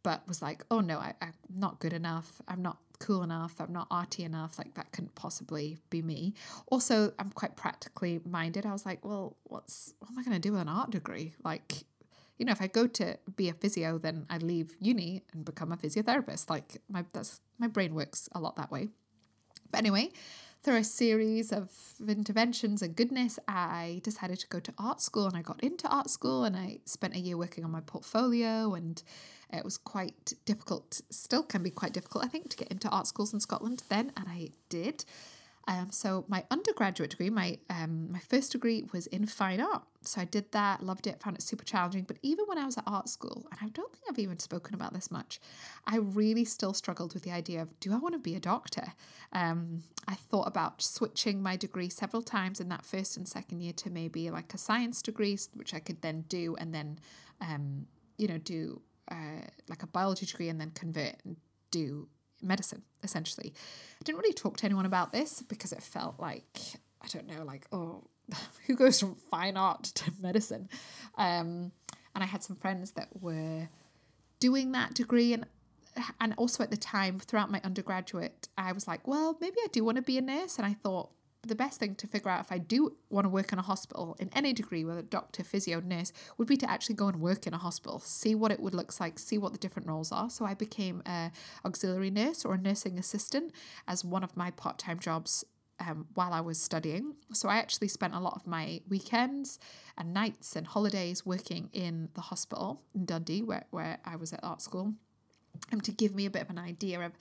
but 0.05 0.21
was 0.27 0.39
like, 0.39 0.63
oh 0.69 0.81
no, 0.81 0.99
I, 0.99 1.15
I'm 1.19 1.33
not 1.57 1.79
good 1.79 1.91
enough. 1.91 2.39
I'm 2.47 2.61
not 2.61 2.77
cool 2.99 3.23
enough. 3.23 3.55
I'm 3.59 3.73
not 3.73 3.87
arty 3.89 4.23
enough. 4.23 4.59
Like 4.59 4.75
that 4.75 4.91
couldn't 4.91 5.15
possibly 5.15 5.79
be 5.89 6.03
me. 6.03 6.35
Also, 6.67 7.11
I'm 7.17 7.31
quite 7.31 7.55
practically 7.55 8.21
minded. 8.23 8.67
I 8.67 8.71
was 8.71 8.85
like, 8.85 9.03
well, 9.03 9.35
what's 9.45 9.95
what 9.97 10.11
am 10.11 10.19
I 10.19 10.23
going 10.23 10.35
to 10.35 10.39
do 10.39 10.51
with 10.51 10.61
an 10.61 10.69
art 10.69 10.91
degree? 10.91 11.33
Like, 11.43 11.85
you 12.37 12.45
know, 12.45 12.51
if 12.51 12.61
I 12.61 12.67
go 12.67 12.85
to 12.85 13.17
be 13.35 13.49
a 13.49 13.53
physio, 13.53 13.97
then 13.97 14.27
I 14.29 14.37
leave 14.37 14.75
uni 14.79 15.23
and 15.33 15.43
become 15.43 15.71
a 15.71 15.77
physiotherapist. 15.77 16.51
Like 16.51 16.83
my 16.87 17.03
that's 17.11 17.41
my 17.57 17.65
brain 17.67 17.95
works 17.95 18.29
a 18.33 18.39
lot 18.39 18.57
that 18.57 18.69
way. 18.71 18.89
But 19.71 19.79
anyway, 19.79 20.11
through 20.65 20.77
a 20.77 20.83
series 20.83 21.51
of 21.51 21.69
interventions 22.07 22.81
and 22.81 22.95
goodness, 22.95 23.37
I 23.47 24.01
decided 24.03 24.39
to 24.39 24.47
go 24.47 24.59
to 24.59 24.73
art 24.79 24.99
school 24.99 25.27
and 25.27 25.37
I 25.37 25.43
got 25.43 25.63
into 25.63 25.87
art 25.87 26.09
school 26.09 26.43
and 26.43 26.57
I 26.57 26.79
spent 26.85 27.13
a 27.13 27.19
year 27.19 27.37
working 27.37 27.63
on 27.63 27.69
my 27.69 27.81
portfolio 27.81 28.73
and 28.73 29.01
it 29.53 29.63
was 29.63 29.77
quite 29.77 30.33
difficult, 30.43 31.01
still 31.11 31.43
can 31.43 31.61
be 31.61 31.69
quite 31.69 31.93
difficult, 31.93 32.25
I 32.25 32.29
think, 32.29 32.49
to 32.49 32.57
get 32.57 32.69
into 32.69 32.89
art 32.89 33.05
schools 33.05 33.31
in 33.31 33.39
Scotland 33.41 33.83
then, 33.89 34.11
and 34.17 34.25
I 34.27 34.49
did. 34.69 35.05
Um, 35.67 35.91
so 35.91 36.25
my 36.27 36.43
undergraduate 36.51 37.09
degree, 37.09 37.29
my 37.29 37.57
um, 37.69 38.11
my 38.11 38.19
first 38.19 38.51
degree 38.51 38.85
was 38.93 39.07
in 39.07 39.25
fine 39.25 39.59
art. 39.59 39.83
So 40.01 40.21
I 40.21 40.25
did 40.25 40.51
that, 40.51 40.83
loved 40.83 41.07
it, 41.07 41.19
found 41.19 41.35
it 41.35 41.41
super 41.41 41.63
challenging. 41.63 42.03
But 42.03 42.17
even 42.21 42.45
when 42.45 42.59
I 42.59 42.65
was 42.65 42.77
at 42.77 42.83
art 42.85 43.09
school, 43.09 43.47
and 43.51 43.59
I 43.61 43.69
don't 43.69 43.91
think 43.91 44.03
I've 44.07 44.19
even 44.19 44.37
spoken 44.37 44.75
about 44.75 44.93
this 44.93 45.09
much, 45.09 45.39
I 45.87 45.97
really 45.97 46.45
still 46.45 46.73
struggled 46.73 47.15
with 47.15 47.23
the 47.23 47.31
idea 47.31 47.61
of 47.61 47.79
do 47.79 47.93
I 47.93 47.97
want 47.97 48.13
to 48.13 48.19
be 48.19 48.35
a 48.35 48.39
doctor? 48.39 48.93
Um, 49.33 49.83
I 50.07 50.13
thought 50.13 50.47
about 50.47 50.83
switching 50.83 51.41
my 51.41 51.55
degree 51.55 51.89
several 51.89 52.21
times 52.21 52.59
in 52.59 52.69
that 52.69 52.85
first 52.85 53.17
and 53.17 53.27
second 53.27 53.61
year 53.61 53.73
to 53.73 53.89
maybe 53.89 54.29
like 54.29 54.53
a 54.53 54.59
science 54.59 55.01
degree, 55.01 55.37
which 55.55 55.73
I 55.73 55.79
could 55.79 56.01
then 56.03 56.25
do 56.29 56.55
and 56.59 56.75
then, 56.75 56.99
um, 57.41 57.87
you 58.19 58.27
know, 58.27 58.37
do 58.37 58.81
uh, 59.09 59.47
like 59.67 59.81
a 59.81 59.87
biology 59.87 60.27
degree 60.27 60.49
and 60.49 60.61
then 60.61 60.71
convert 60.71 61.15
and 61.25 61.37
do 61.71 62.07
medicine 62.45 62.83
essentially. 63.03 63.53
I 63.99 64.03
didn't 64.03 64.19
really 64.19 64.33
talk 64.33 64.57
to 64.57 64.65
anyone 64.65 64.85
about 64.85 65.11
this 65.11 65.41
because 65.41 65.71
it 65.71 65.83
felt 65.83 66.19
like 66.19 66.59
I 67.01 67.07
don't 67.07 67.27
know, 67.27 67.43
like 67.43 67.67
oh, 67.71 68.03
who 68.67 68.75
goes 68.75 68.99
from 68.99 69.15
fine 69.15 69.57
art 69.57 69.83
to 69.83 70.11
medicine? 70.21 70.69
Um, 71.17 71.71
and 72.13 72.23
I 72.23 72.25
had 72.25 72.43
some 72.43 72.55
friends 72.55 72.91
that 72.91 73.09
were 73.19 73.69
doing 74.39 74.71
that 74.73 74.93
degree 74.93 75.33
and 75.33 75.45
and 76.19 76.33
also 76.37 76.61
at 76.61 76.71
the 76.71 76.77
time 76.77 77.19
throughout 77.19 77.49
my 77.49 77.61
undergraduate 77.63 78.49
I 78.57 78.73
was 78.73 78.85
like 78.85 79.07
well 79.07 79.37
maybe 79.39 79.55
I 79.63 79.67
do 79.71 79.83
want 79.85 79.95
to 79.95 80.01
be 80.01 80.17
a 80.17 80.21
nurse 80.21 80.57
and 80.57 80.65
I 80.65 80.73
thought 80.73 81.09
the 81.47 81.55
best 81.55 81.79
thing 81.79 81.95
to 81.95 82.07
figure 82.07 82.29
out 82.29 82.41
if 82.41 82.51
I 82.51 82.57
do 82.57 82.95
want 83.09 83.25
to 83.25 83.29
work 83.29 83.53
in 83.53 83.59
a 83.59 83.61
hospital 83.61 84.15
in 84.19 84.29
any 84.33 84.53
degree, 84.53 84.83
whether 84.83 85.01
doctor, 85.01 85.43
physio, 85.43 85.79
nurse, 85.79 86.11
would 86.37 86.47
be 86.47 86.57
to 86.57 86.69
actually 86.69 86.95
go 86.95 87.07
and 87.07 87.21
work 87.21 87.47
in 87.47 87.53
a 87.53 87.57
hospital, 87.57 87.99
see 87.99 88.35
what 88.35 88.51
it 88.51 88.59
would 88.59 88.73
look 88.73 88.99
like, 88.99 89.19
see 89.19 89.37
what 89.37 89.51
the 89.51 89.57
different 89.57 89.87
roles 89.87 90.11
are. 90.11 90.29
So 90.29 90.45
I 90.45 90.53
became 90.53 91.01
a 91.05 91.31
auxiliary 91.63 92.09
nurse 92.09 92.45
or 92.45 92.53
a 92.55 92.57
nursing 92.57 92.97
assistant 92.97 93.51
as 93.87 94.03
one 94.03 94.23
of 94.23 94.35
my 94.35 94.51
part 94.51 94.77
time 94.77 94.99
jobs 94.99 95.45
um, 95.79 96.07
while 96.13 96.33
I 96.33 96.41
was 96.41 96.59
studying. 96.59 97.15
So 97.33 97.49
I 97.49 97.57
actually 97.57 97.89
spent 97.89 98.13
a 98.13 98.19
lot 98.19 98.35
of 98.35 98.47
my 98.47 98.81
weekends 98.87 99.59
and 99.97 100.13
nights 100.13 100.55
and 100.55 100.65
holidays 100.65 101.25
working 101.25 101.69
in 101.73 102.09
the 102.13 102.21
hospital 102.21 102.81
in 102.93 103.05
Dundee, 103.05 103.41
where, 103.41 103.65
where 103.71 103.99
I 104.05 104.15
was 104.15 104.33
at 104.33 104.39
art 104.43 104.61
school, 104.61 104.93
and 105.71 105.83
to 105.83 105.91
give 105.91 106.15
me 106.15 106.25
a 106.25 106.29
bit 106.29 106.41
of 106.41 106.49
an 106.49 106.57
idea 106.57 106.99
of 107.01 107.13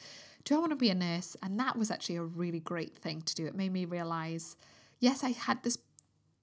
do 0.45 0.55
I 0.55 0.59
want 0.59 0.73
to 0.73 0.77
be 0.77 0.91
a 0.91 0.95
nurse? 0.95 1.37
And 1.43 1.59
that 1.59 1.77
was 1.77 1.91
actually 1.91 2.17
a 2.17 2.23
really 2.23 2.61
great 2.61 2.95
thing 2.95 3.23
to 3.23 3.35
do. 3.35 3.47
It 3.47 3.55
made 3.55 3.73
me 3.73 3.87
realize, 3.87 4.57
yes, 5.01 5.25
I 5.25 5.31
had 5.31 5.63
this 5.63 5.79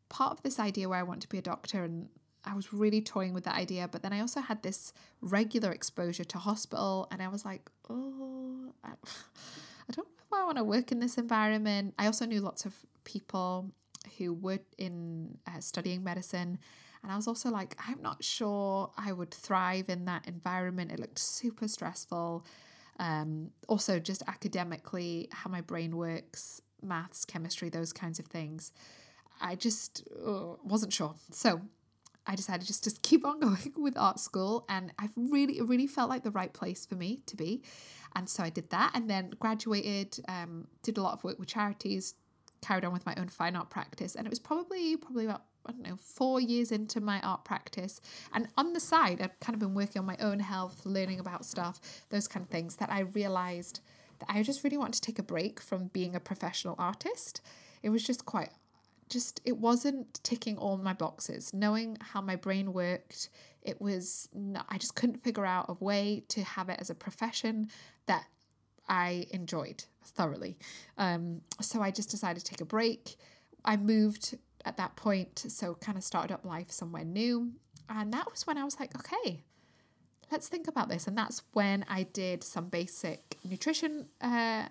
part 0.09 0.31
of 0.31 0.41
this 0.41 0.59
idea 0.59 0.89
where 0.89 0.97
I 0.97 1.03
want 1.03 1.21
to 1.21 1.29
be 1.29 1.37
a 1.37 1.41
doctor 1.41 1.83
and 1.83 2.09
I 2.43 2.55
was 2.55 2.73
really 2.73 3.01
toying 3.01 3.33
with 3.33 3.43
that 3.43 3.55
idea, 3.55 3.87
but 3.87 4.01
then 4.01 4.13
I 4.13 4.19
also 4.19 4.41
had 4.41 4.63
this 4.63 4.93
regular 5.21 5.71
exposure 5.71 6.23
to 6.23 6.37
hospital, 6.39 7.07
and 7.11 7.21
I 7.21 7.27
was 7.27 7.45
like, 7.45 7.69
oh, 7.89 8.73
I, 8.83 8.89
I 9.89 9.93
don't 9.93 10.07
know 10.07 10.13
if 10.17 10.33
I 10.33 10.43
want 10.43 10.57
to 10.57 10.63
work 10.63 10.91
in 10.91 10.99
this 10.99 11.17
environment. 11.17 11.93
I 11.99 12.07
also 12.07 12.25
knew 12.25 12.41
lots 12.41 12.65
of 12.65 12.73
people 13.03 13.71
who 14.17 14.33
were 14.33 14.59
in 14.77 15.37
uh, 15.47 15.59
studying 15.59 16.03
medicine, 16.03 16.57
and 17.03 17.11
I 17.11 17.15
was 17.15 17.27
also 17.27 17.49
like, 17.49 17.75
I'm 17.87 18.01
not 18.01 18.23
sure 18.23 18.91
I 18.97 19.11
would 19.11 19.31
thrive 19.31 19.89
in 19.89 20.05
that 20.05 20.27
environment. 20.27 20.91
It 20.91 20.99
looked 20.99 21.19
super 21.19 21.67
stressful. 21.67 22.45
Um, 22.99 23.51
also, 23.67 23.99
just 23.99 24.21
academically, 24.27 25.27
how 25.31 25.49
my 25.49 25.61
brain 25.61 25.97
works, 25.97 26.61
maths, 26.81 27.25
chemistry, 27.25 27.69
those 27.69 27.91
kinds 27.91 28.19
of 28.19 28.27
things. 28.27 28.71
I 29.39 29.55
just 29.55 30.07
uh, 30.23 30.55
wasn't 30.63 30.93
sure. 30.93 31.15
So 31.31 31.61
I 32.27 32.35
decided 32.35 32.67
just 32.67 32.83
to 32.83 32.91
keep 33.01 33.25
on 33.25 33.39
going 33.41 33.73
with 33.75 33.97
art 33.97 34.19
school, 34.19 34.65
and 34.69 34.93
I've 34.99 35.13
really, 35.15 35.57
it 35.57 35.67
really 35.67 35.87
felt 35.87 36.09
like 36.09 36.23
the 36.23 36.31
right 36.31 36.53
place 36.53 36.85
for 36.85 36.95
me 36.95 37.21
to 37.25 37.35
be. 37.35 37.63
And 38.15 38.29
so 38.29 38.43
I 38.43 38.49
did 38.49 38.69
that, 38.69 38.91
and 38.93 39.09
then 39.09 39.31
graduated, 39.39 40.19
um, 40.27 40.67
did 40.83 40.97
a 40.97 41.01
lot 41.01 41.13
of 41.13 41.23
work 41.23 41.39
with 41.39 41.47
charities, 41.47 42.13
carried 42.61 42.85
on 42.85 42.93
with 42.93 43.05
my 43.07 43.15
own 43.17 43.29
fine 43.29 43.55
art 43.55 43.71
practice, 43.71 44.13
and 44.15 44.27
it 44.27 44.29
was 44.29 44.39
probably 44.39 44.97
probably 44.97 45.25
about 45.25 45.43
I 45.65 45.71
don't 45.71 45.87
know, 45.87 45.97
four 45.97 46.39
years 46.39 46.71
into 46.71 46.99
my 47.01 47.19
art 47.21 47.45
practice. 47.45 48.01
And 48.33 48.47
on 48.57 48.73
the 48.73 48.79
side, 48.79 49.21
I've 49.21 49.39
kind 49.39 49.53
of 49.53 49.59
been 49.59 49.73
working 49.73 49.99
on 49.99 50.05
my 50.05 50.17
own 50.19 50.39
health, 50.39 50.85
learning 50.85 51.19
about 51.19 51.45
stuff, 51.45 51.79
those 52.09 52.27
kind 52.27 52.43
of 52.43 52.49
things 52.49 52.77
that 52.77 52.91
I 52.91 53.01
realized 53.01 53.81
that 54.19 54.29
I 54.29 54.43
just 54.43 54.63
really 54.63 54.77
want 54.77 54.93
to 54.93 55.01
take 55.01 55.19
a 55.19 55.23
break 55.23 55.59
from 55.59 55.87
being 55.87 56.15
a 56.15 56.19
professional 56.19 56.75
artist. 56.77 57.41
It 57.83 57.89
was 57.89 58.03
just 58.03 58.25
quite, 58.25 58.49
just, 59.09 59.41
it 59.45 59.57
wasn't 59.57 60.23
ticking 60.23 60.57
all 60.57 60.77
my 60.77 60.93
boxes. 60.93 61.53
Knowing 61.53 61.97
how 61.99 62.21
my 62.21 62.35
brain 62.35 62.73
worked, 62.73 63.29
it 63.61 63.81
was, 63.81 64.29
not, 64.33 64.65
I 64.69 64.77
just 64.77 64.95
couldn't 64.95 65.23
figure 65.23 65.45
out 65.45 65.65
a 65.69 65.83
way 65.83 66.23
to 66.29 66.43
have 66.43 66.69
it 66.69 66.79
as 66.79 66.89
a 66.89 66.95
profession 66.95 67.69
that 68.07 68.25
I 68.87 69.27
enjoyed 69.31 69.85
thoroughly. 70.03 70.57
Um, 70.97 71.41
so 71.61 71.81
I 71.81 71.91
just 71.91 72.09
decided 72.09 72.43
to 72.43 72.45
take 72.45 72.61
a 72.61 72.65
break. 72.65 73.15
I 73.63 73.77
moved 73.77 74.37
at 74.65 74.77
that 74.77 74.95
point, 74.95 75.45
so 75.47 75.75
kind 75.75 75.97
of 75.97 76.03
started 76.03 76.33
up 76.33 76.45
life 76.45 76.71
somewhere 76.71 77.03
new. 77.05 77.51
And 77.89 78.13
that 78.13 78.29
was 78.31 78.47
when 78.47 78.57
I 78.57 78.63
was 78.63 78.79
like, 78.79 78.95
okay, 78.95 79.43
let's 80.31 80.47
think 80.47 80.67
about 80.67 80.89
this. 80.89 81.07
And 81.07 81.17
that's 81.17 81.41
when 81.53 81.85
I 81.89 82.03
did 82.03 82.43
some 82.43 82.69
basic 82.69 83.37
nutrition 83.43 84.07
uh, 84.21 84.65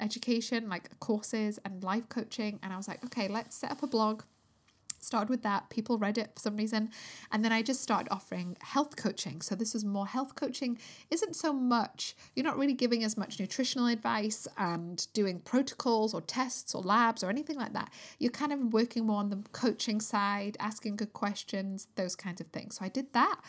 education, 0.00 0.68
like 0.68 0.98
courses 1.00 1.58
and 1.64 1.82
life 1.82 2.08
coaching. 2.08 2.58
And 2.62 2.72
I 2.72 2.76
was 2.76 2.88
like, 2.88 3.04
okay, 3.04 3.28
let's 3.28 3.56
set 3.56 3.70
up 3.70 3.82
a 3.82 3.86
blog 3.86 4.22
started 5.00 5.28
with 5.28 5.42
that. 5.42 5.68
People 5.70 5.98
read 5.98 6.18
it 6.18 6.32
for 6.34 6.40
some 6.40 6.56
reason. 6.56 6.90
And 7.32 7.44
then 7.44 7.52
I 7.52 7.62
just 7.62 7.82
started 7.82 8.08
offering 8.10 8.56
health 8.60 8.96
coaching. 8.96 9.40
So 9.40 9.54
this 9.54 9.74
is 9.74 9.84
more 9.84 10.06
health 10.06 10.34
coaching, 10.34 10.78
isn't 11.10 11.36
so 11.36 11.52
much, 11.52 12.16
you're 12.34 12.44
not 12.44 12.58
really 12.58 12.74
giving 12.74 13.04
as 13.04 13.16
much 13.16 13.38
nutritional 13.40 13.86
advice 13.86 14.48
and 14.58 15.06
doing 15.12 15.40
protocols 15.40 16.14
or 16.14 16.20
tests 16.20 16.74
or 16.74 16.82
labs 16.82 17.22
or 17.22 17.30
anything 17.30 17.56
like 17.56 17.72
that. 17.72 17.92
You're 18.18 18.30
kind 18.30 18.52
of 18.52 18.72
working 18.72 19.06
more 19.06 19.18
on 19.18 19.30
the 19.30 19.42
coaching 19.52 20.00
side, 20.00 20.56
asking 20.60 20.96
good 20.96 21.12
questions, 21.12 21.88
those 21.96 22.16
kinds 22.16 22.40
of 22.40 22.48
things. 22.48 22.76
So 22.76 22.84
I 22.84 22.88
did 22.88 23.12
that 23.12 23.40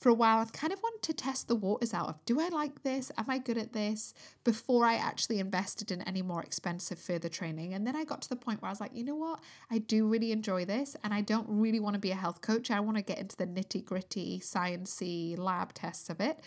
for 0.00 0.08
a 0.08 0.14
while 0.14 0.40
and 0.40 0.52
kind 0.52 0.72
of 0.72 0.82
wanted 0.82 1.02
to 1.02 1.12
test 1.12 1.46
the 1.46 1.54
waters 1.54 1.92
out 1.92 2.08
of 2.08 2.24
do 2.24 2.40
I 2.40 2.48
like 2.48 2.82
this? 2.82 3.12
Am 3.18 3.26
I 3.28 3.38
good 3.38 3.58
at 3.58 3.74
this? 3.74 4.14
Before 4.44 4.86
I 4.86 4.94
actually 4.94 5.38
invested 5.38 5.90
in 5.90 6.00
any 6.02 6.22
more 6.22 6.42
expensive 6.42 6.98
further 6.98 7.28
training. 7.28 7.74
And 7.74 7.86
then 7.86 7.94
I 7.94 8.04
got 8.04 8.22
to 8.22 8.28
the 8.28 8.36
point 8.36 8.62
where 8.62 8.70
I 8.70 8.72
was 8.72 8.80
like, 8.80 8.94
you 8.94 9.04
know 9.04 9.14
what? 9.14 9.40
I 9.70 9.78
do 9.78 10.08
really 10.08 10.32
enjoy 10.32 10.64
this 10.64 10.96
and 11.04 11.12
I 11.12 11.20
don't 11.20 11.46
really 11.48 11.80
want 11.80 11.94
to 11.94 12.00
be 12.00 12.10
a 12.10 12.16
health 12.16 12.40
coach. 12.40 12.70
I 12.70 12.80
want 12.80 12.96
to 12.96 13.02
get 13.02 13.18
into 13.18 13.36
the 13.36 13.46
nitty 13.46 13.84
gritty, 13.84 14.40
sciencey 14.40 15.38
lab 15.38 15.74
tests 15.74 16.08
of 16.08 16.20
it. 16.20 16.40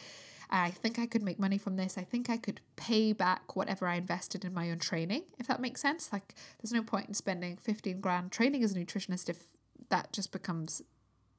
I 0.49 0.71
think 0.71 0.99
I 0.99 1.05
could 1.05 1.23
make 1.23 1.39
money 1.39 1.57
from 1.57 1.77
this. 1.77 1.97
I 1.97 2.03
think 2.03 2.29
I 2.29 2.37
could 2.37 2.61
pay 2.75 3.13
back 3.13 3.55
whatever 3.55 3.87
I 3.87 3.95
invested 3.95 4.45
in 4.45 4.53
my 4.53 4.69
own 4.69 4.79
training, 4.79 5.23
if 5.39 5.47
that 5.47 5.59
makes 5.59 5.81
sense. 5.81 6.13
Like, 6.13 6.35
there's 6.61 6.73
no 6.73 6.83
point 6.83 7.07
in 7.07 7.15
spending 7.15 7.57
15 7.57 8.01
grand 8.01 8.31
training 8.31 8.63
as 8.63 8.75
a 8.75 8.75
nutritionist 8.75 9.29
if 9.29 9.43
that 9.89 10.13
just 10.13 10.31
becomes 10.31 10.83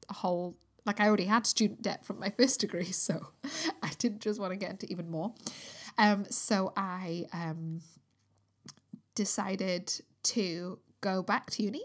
a 0.09 0.13
whole 0.15 0.57
like 0.85 0.99
I 0.99 1.07
already 1.07 1.25
had 1.25 1.47
student 1.47 1.81
debt 1.81 2.05
from 2.05 2.19
my 2.19 2.29
first 2.37 2.59
degree, 2.59 2.91
so 2.91 3.27
I 3.81 3.91
didn't 3.97 4.21
just 4.21 4.39
want 4.39 4.51
to 4.51 4.57
get 4.57 4.71
into 4.71 4.91
even 4.91 5.09
more. 5.09 5.33
Um, 5.97 6.25
so 6.29 6.73
I 6.75 7.25
um, 7.33 7.81
decided 9.15 9.93
to 10.23 10.79
go 11.01 11.21
back 11.21 11.49
to 11.51 11.63
uni 11.63 11.83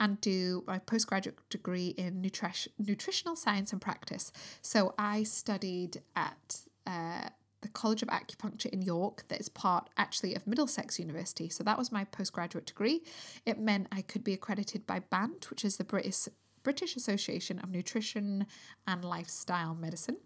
and 0.00 0.20
do 0.20 0.64
my 0.66 0.78
postgraduate 0.78 1.38
degree 1.50 1.88
in 1.96 2.20
nutri- 2.20 2.68
nutritional 2.78 3.36
science 3.36 3.72
and 3.72 3.80
practice. 3.80 4.32
So 4.60 4.94
I 4.98 5.22
studied 5.22 6.02
at 6.16 6.58
uh, 6.86 7.28
the 7.64 7.68
College 7.68 8.02
of 8.02 8.08
Acupuncture 8.08 8.66
in 8.66 8.82
York, 8.82 9.24
that 9.28 9.40
is 9.40 9.48
part 9.48 9.88
actually 9.96 10.34
of 10.34 10.46
Middlesex 10.46 10.98
University. 10.98 11.48
So 11.48 11.64
that 11.64 11.78
was 11.78 11.90
my 11.90 12.04
postgraduate 12.04 12.66
degree. 12.66 13.02
It 13.46 13.58
meant 13.58 13.88
I 13.90 14.02
could 14.02 14.22
be 14.22 14.34
accredited 14.34 14.86
by 14.86 15.00
BANT, 15.00 15.48
which 15.48 15.64
is 15.64 15.76
the 15.76 15.84
British 15.84 16.28
British 16.64 16.96
Association 16.96 17.60
of 17.60 17.70
Nutrition 17.70 18.46
and 18.86 19.04
Lifestyle 19.04 19.74
Medicine. 19.74 20.16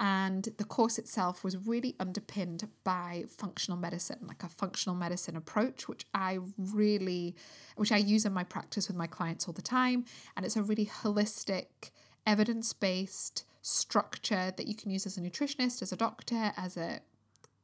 And 0.00 0.48
the 0.56 0.64
course 0.64 0.98
itself 0.98 1.44
was 1.44 1.56
really 1.66 1.94
underpinned 2.00 2.68
by 2.84 3.24
functional 3.28 3.78
medicine, 3.78 4.20
like 4.26 4.42
a 4.42 4.48
functional 4.48 4.96
medicine 4.96 5.36
approach, 5.36 5.88
which 5.88 6.06
I 6.14 6.38
really, 6.56 7.36
which 7.76 7.92
I 7.92 7.98
use 7.98 8.24
in 8.24 8.32
my 8.32 8.44
practice 8.44 8.88
with 8.88 8.96
my 8.96 9.06
clients 9.06 9.46
all 9.46 9.52
the 9.52 9.60
time. 9.60 10.06
And 10.36 10.46
it's 10.46 10.56
a 10.56 10.62
really 10.62 10.86
holistic, 10.86 11.90
evidence 12.26 12.72
based 12.72 13.44
structure 13.60 14.52
that 14.56 14.66
you 14.66 14.74
can 14.74 14.90
use 14.90 15.06
as 15.06 15.18
a 15.18 15.20
nutritionist, 15.20 15.82
as 15.82 15.92
a 15.92 15.96
doctor, 15.96 16.52
as 16.56 16.76
a 16.76 17.00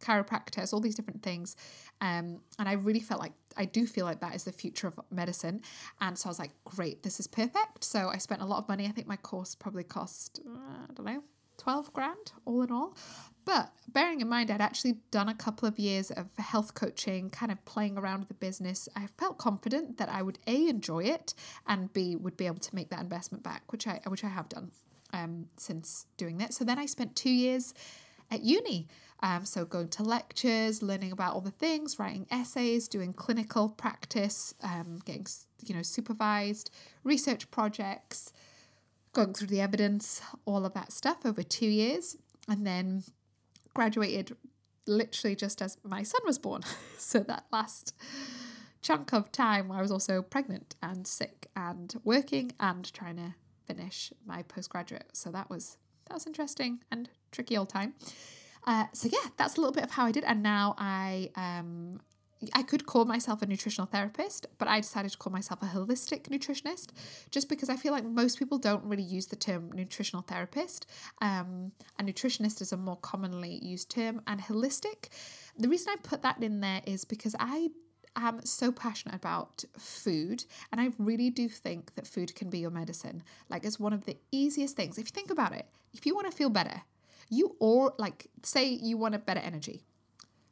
chiropractor, 0.00 0.58
as 0.58 0.72
all 0.72 0.80
these 0.80 0.94
different 0.94 1.22
things. 1.22 1.56
Um, 2.00 2.40
and 2.58 2.68
I 2.68 2.72
really 2.72 3.00
felt 3.00 3.20
like 3.20 3.32
I 3.58 3.64
do 3.64 3.86
feel 3.86 4.06
like 4.06 4.20
that 4.20 4.34
is 4.34 4.44
the 4.44 4.52
future 4.52 4.86
of 4.86 4.98
medicine. 5.10 5.60
And 6.00 6.16
so 6.16 6.28
I 6.28 6.30
was 6.30 6.38
like, 6.38 6.52
great, 6.64 7.02
this 7.02 7.20
is 7.20 7.26
perfect. 7.26 7.84
So 7.84 8.08
I 8.08 8.18
spent 8.18 8.40
a 8.40 8.46
lot 8.46 8.58
of 8.58 8.68
money. 8.68 8.86
I 8.86 8.90
think 8.90 9.06
my 9.06 9.16
course 9.16 9.54
probably 9.54 9.84
cost, 9.84 10.40
uh, 10.46 10.86
I 10.88 10.92
don't 10.94 11.04
know, 11.04 11.22
12 11.58 11.92
grand 11.92 12.32
all 12.44 12.62
in 12.62 12.70
all. 12.70 12.96
But 13.44 13.72
bearing 13.88 14.20
in 14.20 14.28
mind, 14.28 14.50
I'd 14.50 14.60
actually 14.60 14.98
done 15.10 15.28
a 15.28 15.34
couple 15.34 15.66
of 15.66 15.78
years 15.78 16.10
of 16.10 16.26
health 16.36 16.74
coaching, 16.74 17.30
kind 17.30 17.50
of 17.50 17.64
playing 17.64 17.98
around 17.98 18.20
with 18.20 18.28
the 18.28 18.34
business. 18.34 18.88
I 18.94 19.08
felt 19.18 19.38
confident 19.38 19.98
that 19.98 20.08
I 20.08 20.22
would 20.22 20.38
A, 20.46 20.68
enjoy 20.68 21.04
it, 21.04 21.34
and 21.66 21.92
B, 21.92 22.14
would 22.14 22.36
be 22.36 22.46
able 22.46 22.58
to 22.58 22.74
make 22.74 22.90
that 22.90 23.00
investment 23.00 23.42
back, 23.42 23.72
which 23.72 23.86
I, 23.86 24.00
which 24.06 24.22
I 24.22 24.28
have 24.28 24.48
done 24.48 24.70
um, 25.12 25.46
since 25.56 26.06
doing 26.16 26.38
that. 26.38 26.54
So 26.54 26.64
then 26.64 26.78
I 26.78 26.86
spent 26.86 27.16
two 27.16 27.30
years 27.30 27.74
at 28.30 28.42
uni. 28.42 28.88
Um, 29.20 29.44
so 29.44 29.64
going 29.64 29.88
to 29.88 30.02
lectures, 30.02 30.82
learning 30.82 31.12
about 31.12 31.34
all 31.34 31.40
the 31.40 31.50
things, 31.50 31.98
writing 31.98 32.26
essays, 32.30 32.86
doing 32.86 33.12
clinical 33.12 33.68
practice, 33.68 34.54
um, 34.62 35.00
getting 35.04 35.26
you 35.64 35.74
know 35.74 35.82
supervised 35.82 36.70
research 37.02 37.50
projects, 37.50 38.32
going 39.12 39.34
through 39.34 39.48
the 39.48 39.60
evidence, 39.60 40.20
all 40.44 40.64
of 40.64 40.74
that 40.74 40.92
stuff 40.92 41.26
over 41.26 41.42
two 41.42 41.66
years, 41.66 42.16
and 42.48 42.66
then 42.66 43.02
graduated 43.74 44.36
literally 44.86 45.36
just 45.36 45.60
as 45.60 45.76
my 45.82 46.02
son 46.02 46.20
was 46.24 46.38
born. 46.38 46.62
so 46.98 47.20
that 47.20 47.44
last 47.52 47.94
chunk 48.80 49.12
of 49.12 49.32
time 49.32 49.72
I 49.72 49.82
was 49.82 49.90
also 49.90 50.22
pregnant 50.22 50.76
and 50.82 51.06
sick 51.06 51.48
and 51.56 51.94
working 52.04 52.52
and 52.60 52.90
trying 52.92 53.16
to 53.16 53.34
finish 53.66 54.12
my 54.24 54.42
postgraduate. 54.42 55.10
So 55.12 55.30
that 55.30 55.50
was 55.50 55.76
that 56.06 56.14
was 56.14 56.26
interesting 56.26 56.80
and 56.90 57.10
tricky 57.30 57.56
old 57.56 57.68
time. 57.68 57.94
Uh, 58.68 58.84
so 58.92 59.08
yeah, 59.10 59.30
that's 59.38 59.56
a 59.56 59.60
little 59.62 59.72
bit 59.72 59.82
of 59.82 59.90
how 59.92 60.04
I 60.04 60.12
did, 60.12 60.24
and 60.24 60.42
now 60.42 60.74
I 60.76 61.30
um, 61.36 62.00
I 62.52 62.62
could 62.62 62.84
call 62.84 63.06
myself 63.06 63.40
a 63.40 63.46
nutritional 63.46 63.86
therapist, 63.86 64.46
but 64.58 64.68
I 64.68 64.80
decided 64.80 65.10
to 65.12 65.16
call 65.16 65.32
myself 65.32 65.62
a 65.62 65.66
holistic 65.66 66.28
nutritionist 66.28 66.90
just 67.30 67.48
because 67.48 67.70
I 67.70 67.76
feel 67.76 67.92
like 67.92 68.04
most 68.04 68.38
people 68.38 68.58
don't 68.58 68.84
really 68.84 69.02
use 69.02 69.26
the 69.26 69.36
term 69.36 69.72
nutritional 69.72 70.22
therapist. 70.22 70.84
Um, 71.22 71.72
a 71.98 72.02
nutritionist 72.02 72.60
is 72.60 72.70
a 72.70 72.76
more 72.76 72.96
commonly 72.96 73.58
used 73.64 73.90
term, 73.90 74.20
and 74.26 74.38
holistic. 74.38 75.08
The 75.56 75.68
reason 75.68 75.88
I 75.90 75.96
put 76.02 76.20
that 76.20 76.42
in 76.42 76.60
there 76.60 76.82
is 76.84 77.06
because 77.06 77.34
I 77.40 77.70
am 78.16 78.44
so 78.44 78.70
passionate 78.70 79.14
about 79.14 79.64
food, 79.78 80.44
and 80.70 80.78
I 80.78 80.92
really 80.98 81.30
do 81.30 81.48
think 81.48 81.94
that 81.94 82.06
food 82.06 82.34
can 82.34 82.50
be 82.50 82.58
your 82.58 82.70
medicine. 82.70 83.22
Like, 83.48 83.64
it's 83.64 83.80
one 83.80 83.94
of 83.94 84.04
the 84.04 84.18
easiest 84.30 84.76
things. 84.76 84.98
If 84.98 85.06
you 85.06 85.12
think 85.14 85.30
about 85.30 85.54
it, 85.54 85.64
if 85.94 86.04
you 86.04 86.14
want 86.14 86.30
to 86.30 86.36
feel 86.36 86.50
better, 86.50 86.82
you 87.30 87.56
or 87.58 87.94
like 87.98 88.26
say 88.42 88.68
you 88.68 88.96
want 88.96 89.14
a 89.14 89.18
better 89.18 89.40
energy. 89.40 89.84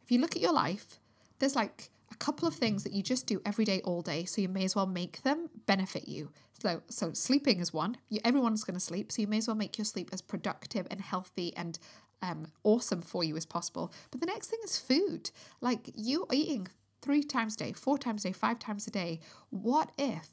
If 0.04 0.12
you 0.12 0.20
look 0.20 0.36
at 0.36 0.42
your 0.42 0.52
life, 0.52 0.98
there's 1.38 1.56
like 1.56 1.90
a 2.12 2.16
couple 2.16 2.46
of 2.46 2.54
things 2.54 2.84
that 2.84 2.92
you 2.92 3.02
just 3.02 3.26
do 3.26 3.40
every 3.44 3.64
day, 3.64 3.80
all 3.84 4.02
day, 4.02 4.24
so 4.24 4.40
you 4.40 4.48
may 4.48 4.64
as 4.64 4.76
well 4.76 4.86
make 4.86 5.22
them 5.22 5.50
benefit 5.66 6.08
you. 6.08 6.30
So, 6.52 6.82
so 6.88 7.12
sleeping 7.12 7.60
is 7.60 7.72
one. 7.72 7.96
You, 8.08 8.20
everyone's 8.24 8.64
going 8.64 8.74
to 8.74 8.80
sleep, 8.80 9.10
so 9.10 9.22
you 9.22 9.28
may 9.28 9.38
as 9.38 9.48
well 9.48 9.56
make 9.56 9.76
your 9.76 9.84
sleep 9.84 10.10
as 10.12 10.22
productive 10.22 10.86
and 10.90 11.00
healthy 11.00 11.54
and 11.56 11.78
um, 12.22 12.46
awesome 12.62 13.02
for 13.02 13.24
you 13.24 13.36
as 13.36 13.44
possible. 13.44 13.92
But 14.10 14.20
the 14.20 14.26
next 14.26 14.48
thing 14.48 14.60
is 14.64 14.78
food. 14.78 15.30
Like 15.60 15.90
you 15.94 16.22
are 16.22 16.34
eating 16.34 16.68
three 17.02 17.22
times 17.22 17.54
a 17.54 17.58
day, 17.58 17.72
four 17.72 17.98
times 17.98 18.24
a 18.24 18.28
day, 18.28 18.32
five 18.32 18.58
times 18.58 18.86
a 18.86 18.90
day. 18.90 19.20
What 19.50 19.90
if 19.98 20.28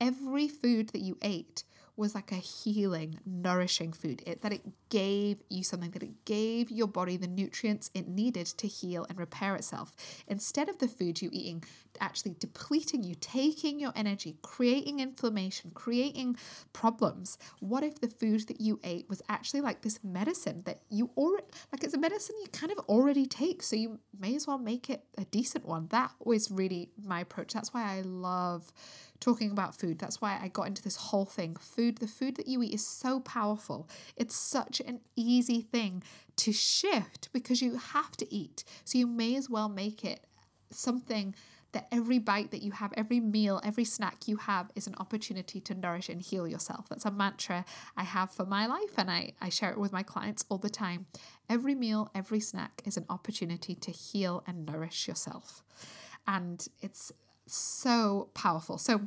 every 0.00 0.48
food 0.48 0.90
that 0.90 1.00
you 1.00 1.18
ate 1.22 1.64
was 1.98 2.14
like 2.14 2.32
a 2.32 2.36
healing, 2.36 3.18
nourishing 3.26 3.92
food. 3.92 4.22
It, 4.26 4.42
that 4.42 4.52
it 4.52 4.62
gave 4.88 5.42
you 5.48 5.62
something, 5.64 5.90
that 5.90 6.02
it 6.02 6.24
gave 6.24 6.70
your 6.70 6.86
body 6.86 7.16
the 7.16 7.26
nutrients 7.26 7.90
it 7.94 8.08
needed 8.08 8.46
to 8.46 8.66
heal 8.66 9.04
and 9.08 9.18
repair 9.18 9.56
itself. 9.56 9.94
Instead 10.26 10.68
of 10.68 10.78
the 10.78 10.88
food 10.88 11.20
you 11.20 11.28
eating 11.32 11.64
actually 12.00 12.36
depleting 12.38 13.02
you, 13.02 13.14
taking 13.16 13.80
your 13.80 13.92
energy, 13.96 14.36
creating 14.42 15.00
inflammation, 15.00 15.72
creating 15.74 16.36
problems, 16.72 17.38
what 17.60 17.82
if 17.82 18.00
the 18.00 18.08
food 18.08 18.46
that 18.46 18.60
you 18.60 18.78
ate 18.84 19.08
was 19.08 19.20
actually 19.28 19.60
like 19.60 19.82
this 19.82 19.98
medicine 20.04 20.62
that 20.64 20.80
you 20.88 21.10
already, 21.16 21.46
like 21.72 21.82
it's 21.82 21.94
a 21.94 21.98
medicine 21.98 22.36
you 22.40 22.48
kind 22.52 22.70
of 22.70 22.78
already 22.80 23.26
take, 23.26 23.62
so 23.62 23.74
you 23.74 23.98
may 24.18 24.36
as 24.36 24.46
well 24.46 24.58
make 24.58 24.88
it 24.88 25.02
a 25.16 25.24
decent 25.24 25.66
one. 25.66 25.88
That 25.88 26.12
was 26.20 26.50
really 26.50 26.90
my 27.04 27.20
approach. 27.20 27.52
That's 27.52 27.74
why 27.74 27.82
I 27.82 28.02
love 28.02 28.72
talking 29.20 29.50
about 29.50 29.74
food. 29.74 29.98
That's 29.98 30.20
why 30.20 30.38
I 30.40 30.48
got 30.48 30.66
into 30.66 30.82
this 30.82 30.96
whole 30.96 31.24
thing. 31.24 31.56
Food, 31.56 31.98
the 31.98 32.06
food 32.06 32.36
that 32.36 32.48
you 32.48 32.62
eat 32.62 32.74
is 32.74 32.86
so 32.86 33.20
powerful. 33.20 33.88
It's 34.16 34.36
such 34.36 34.80
an 34.80 35.00
easy 35.16 35.60
thing 35.60 36.02
to 36.36 36.52
shift 36.52 37.28
because 37.32 37.60
you 37.60 37.76
have 37.76 38.16
to 38.18 38.32
eat. 38.34 38.64
So 38.84 38.98
you 38.98 39.06
may 39.06 39.34
as 39.36 39.50
well 39.50 39.68
make 39.68 40.04
it 40.04 40.26
something 40.70 41.34
that 41.72 41.86
every 41.92 42.18
bite 42.18 42.50
that 42.50 42.62
you 42.62 42.72
have, 42.72 42.92
every 42.96 43.20
meal, 43.20 43.60
every 43.62 43.84
snack 43.84 44.26
you 44.26 44.36
have 44.36 44.70
is 44.74 44.86
an 44.86 44.94
opportunity 44.98 45.60
to 45.60 45.74
nourish 45.74 46.08
and 46.08 46.22
heal 46.22 46.48
yourself. 46.48 46.88
That's 46.88 47.04
a 47.04 47.10
mantra 47.10 47.64
I 47.96 48.04
have 48.04 48.30
for 48.30 48.46
my 48.46 48.66
life 48.66 48.94
and 48.96 49.10
I, 49.10 49.32
I 49.40 49.50
share 49.50 49.70
it 49.70 49.78
with 49.78 49.92
my 49.92 50.02
clients 50.02 50.44
all 50.48 50.58
the 50.58 50.70
time. 50.70 51.06
Every 51.48 51.74
meal, 51.74 52.10
every 52.14 52.40
snack 52.40 52.82
is 52.86 52.96
an 52.96 53.04
opportunity 53.10 53.74
to 53.74 53.90
heal 53.90 54.42
and 54.46 54.64
nourish 54.64 55.06
yourself. 55.06 55.62
And 56.26 56.66
it's 56.80 57.12
so 57.54 58.28
powerful. 58.34 58.78
So 58.78 59.00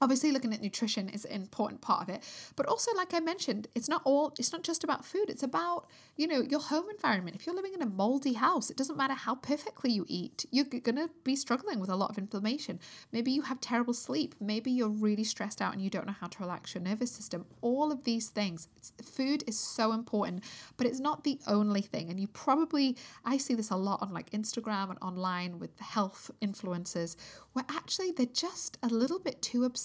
obviously 0.00 0.30
looking 0.30 0.52
at 0.52 0.60
nutrition 0.60 1.08
is 1.08 1.24
an 1.24 1.42
important 1.42 1.80
part 1.80 2.02
of 2.02 2.08
it 2.08 2.22
but 2.56 2.66
also 2.66 2.90
like 2.96 3.14
i 3.14 3.20
mentioned 3.20 3.68
it's 3.74 3.88
not 3.88 4.02
all 4.04 4.32
it's 4.38 4.52
not 4.52 4.62
just 4.62 4.84
about 4.84 5.04
food 5.04 5.28
it's 5.28 5.42
about 5.42 5.86
you 6.16 6.26
know 6.26 6.40
your 6.40 6.60
home 6.60 6.88
environment. 6.90 7.36
If 7.36 7.46
you're 7.46 7.54
living 7.54 7.74
in 7.74 7.82
a 7.82 7.86
moldy 7.86 8.34
house 8.34 8.70
it 8.70 8.76
doesn't 8.76 8.96
matter 8.96 9.14
how 9.14 9.34
perfectly 9.34 9.90
you 9.90 10.04
eat 10.08 10.44
you're 10.50 10.64
going 10.64 10.96
to 10.96 11.10
be 11.24 11.36
struggling 11.36 11.80
with 11.80 11.90
a 11.90 11.96
lot 11.96 12.10
of 12.10 12.18
inflammation. 12.18 12.78
Maybe 13.12 13.32
you 13.32 13.42
have 13.42 13.60
terrible 13.60 13.94
sleep 13.94 14.34
maybe 14.40 14.70
you're 14.70 14.88
really 14.88 15.24
stressed 15.24 15.60
out 15.60 15.72
and 15.72 15.82
you 15.82 15.90
don't 15.90 16.06
know 16.06 16.14
how 16.20 16.28
to 16.28 16.38
relax 16.40 16.74
your 16.74 16.82
nervous 16.82 17.10
system. 17.10 17.46
All 17.60 17.90
of 17.90 18.04
these 18.04 18.28
things 18.28 18.68
food 19.02 19.44
is 19.46 19.58
so 19.58 19.92
important 19.92 20.44
but 20.76 20.86
it's 20.86 21.00
not 21.00 21.24
the 21.24 21.38
only 21.46 21.82
thing 21.82 22.10
and 22.10 22.20
you 22.20 22.28
probably 22.28 22.96
i 23.24 23.36
see 23.36 23.54
this 23.54 23.70
a 23.70 23.76
lot 23.76 24.00
on 24.02 24.12
like 24.12 24.30
instagram 24.30 24.90
and 24.90 24.98
online 25.00 25.58
with 25.58 25.78
health 25.80 26.30
influencers 26.42 27.16
where 27.52 27.64
actually 27.68 28.12
they're 28.12 28.26
just 28.26 28.78
a 28.82 28.88
little 28.88 29.18
bit 29.18 29.40
too 29.40 29.64
obsessed 29.64 29.83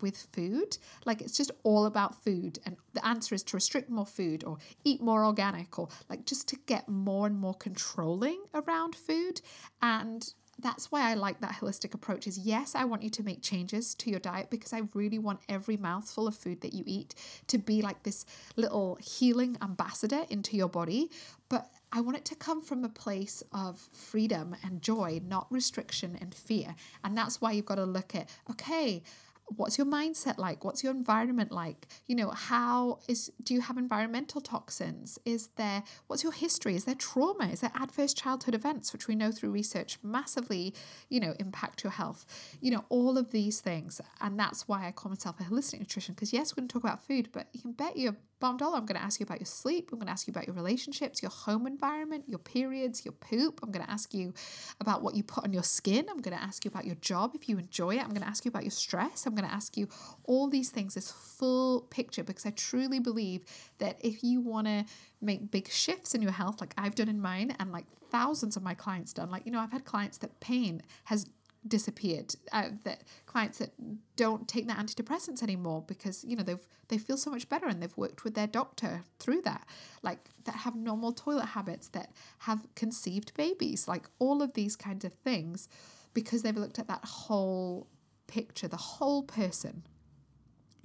with 0.00 0.28
food. 0.32 0.78
Like 1.04 1.20
it's 1.20 1.36
just 1.36 1.50
all 1.62 1.86
about 1.86 2.22
food. 2.22 2.58
And 2.64 2.76
the 2.92 3.06
answer 3.06 3.34
is 3.34 3.42
to 3.44 3.56
restrict 3.56 3.90
more 3.90 4.06
food 4.06 4.44
or 4.44 4.58
eat 4.84 5.00
more 5.00 5.24
organic 5.24 5.78
or 5.78 5.88
like 6.08 6.26
just 6.26 6.48
to 6.48 6.56
get 6.66 6.88
more 6.88 7.26
and 7.26 7.38
more 7.38 7.54
controlling 7.54 8.42
around 8.54 8.94
food. 8.94 9.40
And 9.82 10.32
that's 10.58 10.90
why 10.90 11.10
I 11.10 11.14
like 11.14 11.40
that 11.40 11.52
holistic 11.60 11.94
approach 11.94 12.26
is 12.26 12.38
yes, 12.38 12.74
I 12.74 12.84
want 12.84 13.02
you 13.02 13.10
to 13.10 13.22
make 13.22 13.42
changes 13.42 13.94
to 13.96 14.10
your 14.10 14.20
diet 14.20 14.50
because 14.50 14.72
I 14.72 14.82
really 14.94 15.18
want 15.18 15.40
every 15.48 15.76
mouthful 15.76 16.26
of 16.26 16.34
food 16.34 16.60
that 16.62 16.74
you 16.74 16.84
eat 16.86 17.14
to 17.48 17.58
be 17.58 17.82
like 17.82 18.02
this 18.02 18.24
little 18.56 18.96
healing 19.00 19.56
ambassador 19.62 20.24
into 20.30 20.56
your 20.56 20.68
body. 20.68 21.10
But 21.48 21.70
I 21.92 22.00
want 22.00 22.16
it 22.16 22.24
to 22.26 22.34
come 22.34 22.60
from 22.60 22.84
a 22.84 22.88
place 22.88 23.42
of 23.52 23.78
freedom 23.92 24.56
and 24.64 24.82
joy, 24.82 25.20
not 25.26 25.46
restriction 25.50 26.18
and 26.20 26.34
fear. 26.34 26.74
And 27.02 27.16
that's 27.16 27.40
why 27.40 27.52
you've 27.52 27.66
got 27.66 27.76
to 27.76 27.84
look 27.84 28.14
at, 28.14 28.28
okay, 28.50 29.02
what's 29.46 29.78
your 29.78 29.86
mindset 29.86 30.38
like? 30.38 30.64
What's 30.64 30.82
your 30.82 30.92
environment 30.92 31.52
like? 31.52 31.86
You 32.06 32.16
know 32.16 32.30
how 32.30 32.98
is 33.08 33.30
do 33.42 33.54
you 33.54 33.60
have 33.60 33.76
environmental 33.76 34.40
toxins? 34.40 35.18
Is 35.24 35.48
there 35.56 35.82
what's 36.06 36.22
your 36.22 36.32
history? 36.32 36.74
Is 36.74 36.84
there 36.84 36.94
trauma? 36.94 37.46
Is 37.46 37.60
there 37.60 37.72
adverse 37.74 38.14
childhood 38.14 38.54
events 38.54 38.92
which 38.92 39.08
we 39.08 39.14
know 39.14 39.30
through 39.30 39.50
research 39.50 39.98
massively 40.02 40.74
you 41.08 41.20
know 41.20 41.34
impact 41.38 41.84
your 41.84 41.92
health? 41.92 42.26
You 42.60 42.70
know 42.72 42.84
all 42.88 43.18
of 43.18 43.30
these 43.30 43.60
things. 43.60 44.00
And 44.20 44.38
that's 44.38 44.66
why 44.68 44.86
i 44.86 44.92
call 44.92 45.10
myself 45.10 45.40
a 45.40 45.44
holistic 45.44 45.78
nutrition 45.78 46.14
because 46.14 46.32
yes 46.32 46.52
we're 46.52 46.62
going 46.62 46.68
to 46.68 46.72
talk 46.72 46.84
about 46.84 47.04
food 47.04 47.28
but 47.32 47.48
you 47.52 47.60
can 47.60 47.72
bet 47.72 47.96
your 47.96 48.16
I'm 48.48 48.56
going 48.56 48.86
to 48.86 49.02
ask 49.02 49.20
you 49.20 49.24
about 49.24 49.40
your 49.40 49.46
sleep. 49.46 49.90
I'm 49.92 49.98
going 49.98 50.06
to 50.06 50.12
ask 50.12 50.26
you 50.26 50.32
about 50.32 50.46
your 50.46 50.54
relationships, 50.54 51.22
your 51.22 51.30
home 51.30 51.66
environment, 51.66 52.24
your 52.26 52.38
periods, 52.38 53.04
your 53.04 53.12
poop. 53.12 53.60
I'm 53.62 53.70
going 53.70 53.84
to 53.84 53.90
ask 53.90 54.14
you 54.14 54.32
about 54.80 55.02
what 55.02 55.14
you 55.14 55.22
put 55.22 55.44
on 55.44 55.52
your 55.52 55.62
skin. 55.62 56.06
I'm 56.10 56.20
going 56.20 56.36
to 56.36 56.42
ask 56.42 56.64
you 56.64 56.70
about 56.70 56.84
your 56.84 56.96
job 56.96 57.32
if 57.34 57.48
you 57.48 57.58
enjoy 57.58 57.96
it. 57.96 58.02
I'm 58.02 58.10
going 58.10 58.22
to 58.22 58.28
ask 58.28 58.44
you 58.44 58.50
about 58.50 58.64
your 58.64 58.70
stress. 58.70 59.26
I'm 59.26 59.34
going 59.34 59.48
to 59.48 59.54
ask 59.54 59.76
you 59.76 59.88
all 60.24 60.48
these 60.48 60.70
things, 60.70 60.94
this 60.94 61.10
full 61.10 61.82
picture, 61.82 62.24
because 62.24 62.46
I 62.46 62.50
truly 62.50 63.00
believe 63.00 63.42
that 63.78 63.98
if 64.00 64.22
you 64.22 64.40
want 64.40 64.66
to 64.66 64.84
make 65.20 65.50
big 65.50 65.70
shifts 65.70 66.14
in 66.14 66.22
your 66.22 66.32
health, 66.32 66.60
like 66.60 66.74
I've 66.76 66.94
done 66.94 67.08
in 67.08 67.20
mine, 67.20 67.56
and 67.58 67.72
like 67.72 67.86
thousands 68.10 68.56
of 68.56 68.62
my 68.62 68.74
clients 68.74 69.12
done, 69.12 69.30
like, 69.30 69.46
you 69.46 69.52
know, 69.52 69.60
I've 69.60 69.72
had 69.72 69.84
clients 69.84 70.18
that 70.18 70.40
pain 70.40 70.82
has 71.04 71.26
disappeared 71.66 72.34
uh, 72.52 72.68
that 72.84 73.02
clients 73.26 73.58
that 73.58 73.70
don't 74.16 74.46
take 74.46 74.66
their 74.66 74.76
antidepressants 74.76 75.42
anymore 75.42 75.82
because 75.86 76.24
you 76.24 76.36
know 76.36 76.42
they've 76.42 76.66
they 76.88 76.98
feel 76.98 77.16
so 77.16 77.30
much 77.30 77.48
better 77.48 77.66
and 77.66 77.82
they've 77.82 77.96
worked 77.96 78.24
with 78.24 78.34
their 78.34 78.46
doctor 78.46 79.02
through 79.18 79.40
that. 79.42 79.66
Like 80.02 80.28
that 80.44 80.56
have 80.56 80.76
normal 80.76 81.12
toilet 81.12 81.46
habits 81.46 81.88
that 81.88 82.12
have 82.40 82.66
conceived 82.74 83.34
babies 83.34 83.88
like 83.88 84.06
all 84.18 84.42
of 84.42 84.52
these 84.52 84.76
kinds 84.76 85.04
of 85.04 85.14
things 85.14 85.68
because 86.12 86.42
they've 86.42 86.56
looked 86.56 86.78
at 86.78 86.88
that 86.88 87.04
whole 87.04 87.88
picture 88.26 88.68
the 88.68 88.76
whole 88.76 89.22
person. 89.22 89.86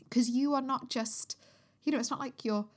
Because 0.03 0.29
you 0.29 0.53
are 0.53 0.61
not 0.61 0.89
just 0.89 1.37
you 1.83 1.91
know 1.91 1.99
it's 1.99 2.11
not 2.11 2.19
like 2.19 2.45
your 2.45 2.67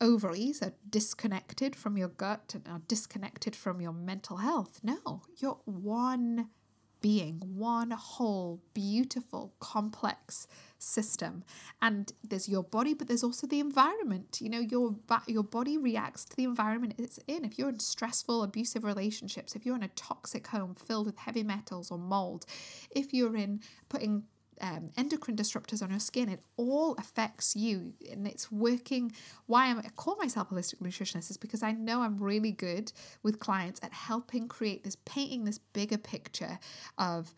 ovaries 0.00 0.62
are 0.62 0.74
disconnected 0.88 1.74
from 1.74 1.96
your 1.96 2.08
gut 2.08 2.52
and 2.54 2.68
are 2.68 2.82
disconnected 2.86 3.56
from 3.56 3.80
your 3.80 3.92
mental 3.92 4.36
health. 4.36 4.80
No 4.82 5.22
you're 5.38 5.58
one 5.64 6.50
being, 7.00 7.40
one 7.40 7.90
whole, 7.90 8.60
beautiful, 8.74 9.54
complex 9.60 10.46
system. 10.78 11.44
And 11.80 12.12
there's 12.22 12.48
your 12.48 12.62
body, 12.62 12.94
but 12.94 13.08
there's 13.08 13.24
also 13.24 13.46
the 13.46 13.60
environment. 13.60 14.40
You 14.40 14.50
know, 14.50 14.60
your 14.60 14.96
your 15.26 15.44
body 15.44 15.76
reacts 15.76 16.24
to 16.26 16.36
the 16.36 16.44
environment 16.44 16.94
it's 16.98 17.18
in. 17.26 17.44
If 17.44 17.58
you're 17.58 17.68
in 17.68 17.80
stressful, 17.80 18.42
abusive 18.42 18.84
relationships, 18.84 19.54
if 19.54 19.64
you're 19.64 19.76
in 19.76 19.82
a 19.82 19.88
toxic 19.88 20.48
home 20.48 20.74
filled 20.74 21.06
with 21.06 21.18
heavy 21.18 21.42
metals 21.42 21.90
or 21.90 21.98
mold, 21.98 22.46
if 22.90 23.12
you're 23.12 23.36
in 23.36 23.60
putting 23.88 24.24
um, 24.60 24.90
endocrine 24.96 25.36
disruptors 25.36 25.82
on 25.82 25.90
your 25.90 26.00
skin. 26.00 26.28
It 26.28 26.40
all 26.56 26.94
affects 26.98 27.56
you, 27.56 27.94
and 28.10 28.26
it's 28.26 28.50
working. 28.50 29.12
Why 29.46 29.66
I'm, 29.66 29.78
I 29.78 29.88
call 29.96 30.16
myself 30.16 30.50
holistic 30.50 30.80
nutritionist 30.80 31.30
is 31.30 31.36
because 31.36 31.62
I 31.62 31.72
know 31.72 32.02
I'm 32.02 32.18
really 32.18 32.52
good 32.52 32.92
with 33.22 33.38
clients 33.38 33.80
at 33.82 33.92
helping 33.92 34.48
create 34.48 34.84
this, 34.84 34.96
painting 35.04 35.44
this 35.44 35.58
bigger 35.58 35.98
picture 35.98 36.58
of 36.96 37.34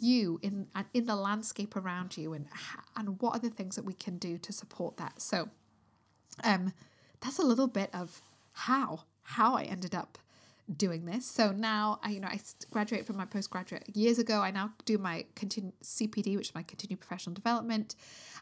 you 0.00 0.38
in 0.42 0.68
in 0.94 1.06
the 1.06 1.16
landscape 1.16 1.76
around 1.76 2.16
you, 2.16 2.32
and 2.32 2.46
and 2.96 3.20
what 3.20 3.36
are 3.36 3.40
the 3.40 3.50
things 3.50 3.76
that 3.76 3.84
we 3.84 3.94
can 3.94 4.18
do 4.18 4.38
to 4.38 4.52
support 4.52 4.96
that. 4.96 5.20
So, 5.20 5.48
um, 6.42 6.72
that's 7.20 7.38
a 7.38 7.44
little 7.44 7.68
bit 7.68 7.90
of 7.94 8.22
how 8.52 9.04
how 9.22 9.56
I 9.56 9.62
ended 9.62 9.94
up 9.94 10.18
doing 10.76 11.04
this. 11.04 11.26
So 11.26 11.52
now 11.52 11.98
I, 12.02 12.10
you 12.10 12.20
know, 12.20 12.28
I 12.28 12.40
graduated 12.70 13.06
from 13.06 13.16
my 13.16 13.24
postgraduate 13.24 13.94
years 13.94 14.18
ago. 14.18 14.40
I 14.40 14.50
now 14.50 14.72
do 14.84 14.98
my 14.98 15.24
continue 15.34 15.72
CPD, 15.82 16.36
which 16.36 16.48
is 16.48 16.54
my 16.54 16.62
continued 16.62 17.00
professional 17.00 17.34
development. 17.34 17.94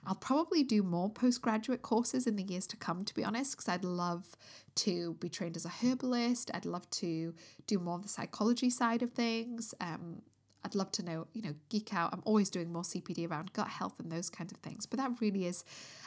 I'll 0.06 0.14
probably 0.14 0.62
do 0.62 0.82
more 0.82 1.10
postgraduate 1.10 1.82
courses 1.82 2.26
in 2.26 2.36
the 2.36 2.42
years 2.42 2.66
to 2.68 2.76
come, 2.76 3.04
to 3.04 3.14
be 3.14 3.24
honest, 3.24 3.52
because 3.52 3.68
I'd 3.68 3.84
love 3.84 4.36
to 4.76 5.14
be 5.14 5.28
trained 5.28 5.56
as 5.56 5.64
a 5.64 5.72
herbalist. 5.82 6.50
I'd 6.54 6.66
love 6.66 6.88
to 6.90 7.34
do 7.66 7.78
more 7.78 7.96
of 7.96 8.02
the 8.02 8.08
psychology 8.08 8.70
side 8.70 9.02
of 9.02 9.12
things. 9.12 9.74
Um, 9.80 10.22
I'd 10.64 10.74
love 10.74 10.92
to 10.92 11.02
know, 11.02 11.26
you 11.32 11.42
know, 11.42 11.54
geek 11.68 11.94
out. 11.94 12.12
I'm 12.12 12.22
always 12.24 12.50
doing 12.50 12.72
more 12.72 12.82
CPD 12.82 13.30
around 13.30 13.52
gut 13.52 13.68
health 13.68 13.98
and 13.98 14.10
those 14.10 14.28
kinds 14.28 14.52
of 14.52 14.58
things. 14.58 14.86
But 14.86 14.98
that 14.98 15.12
really 15.20 15.46
is 15.46 15.64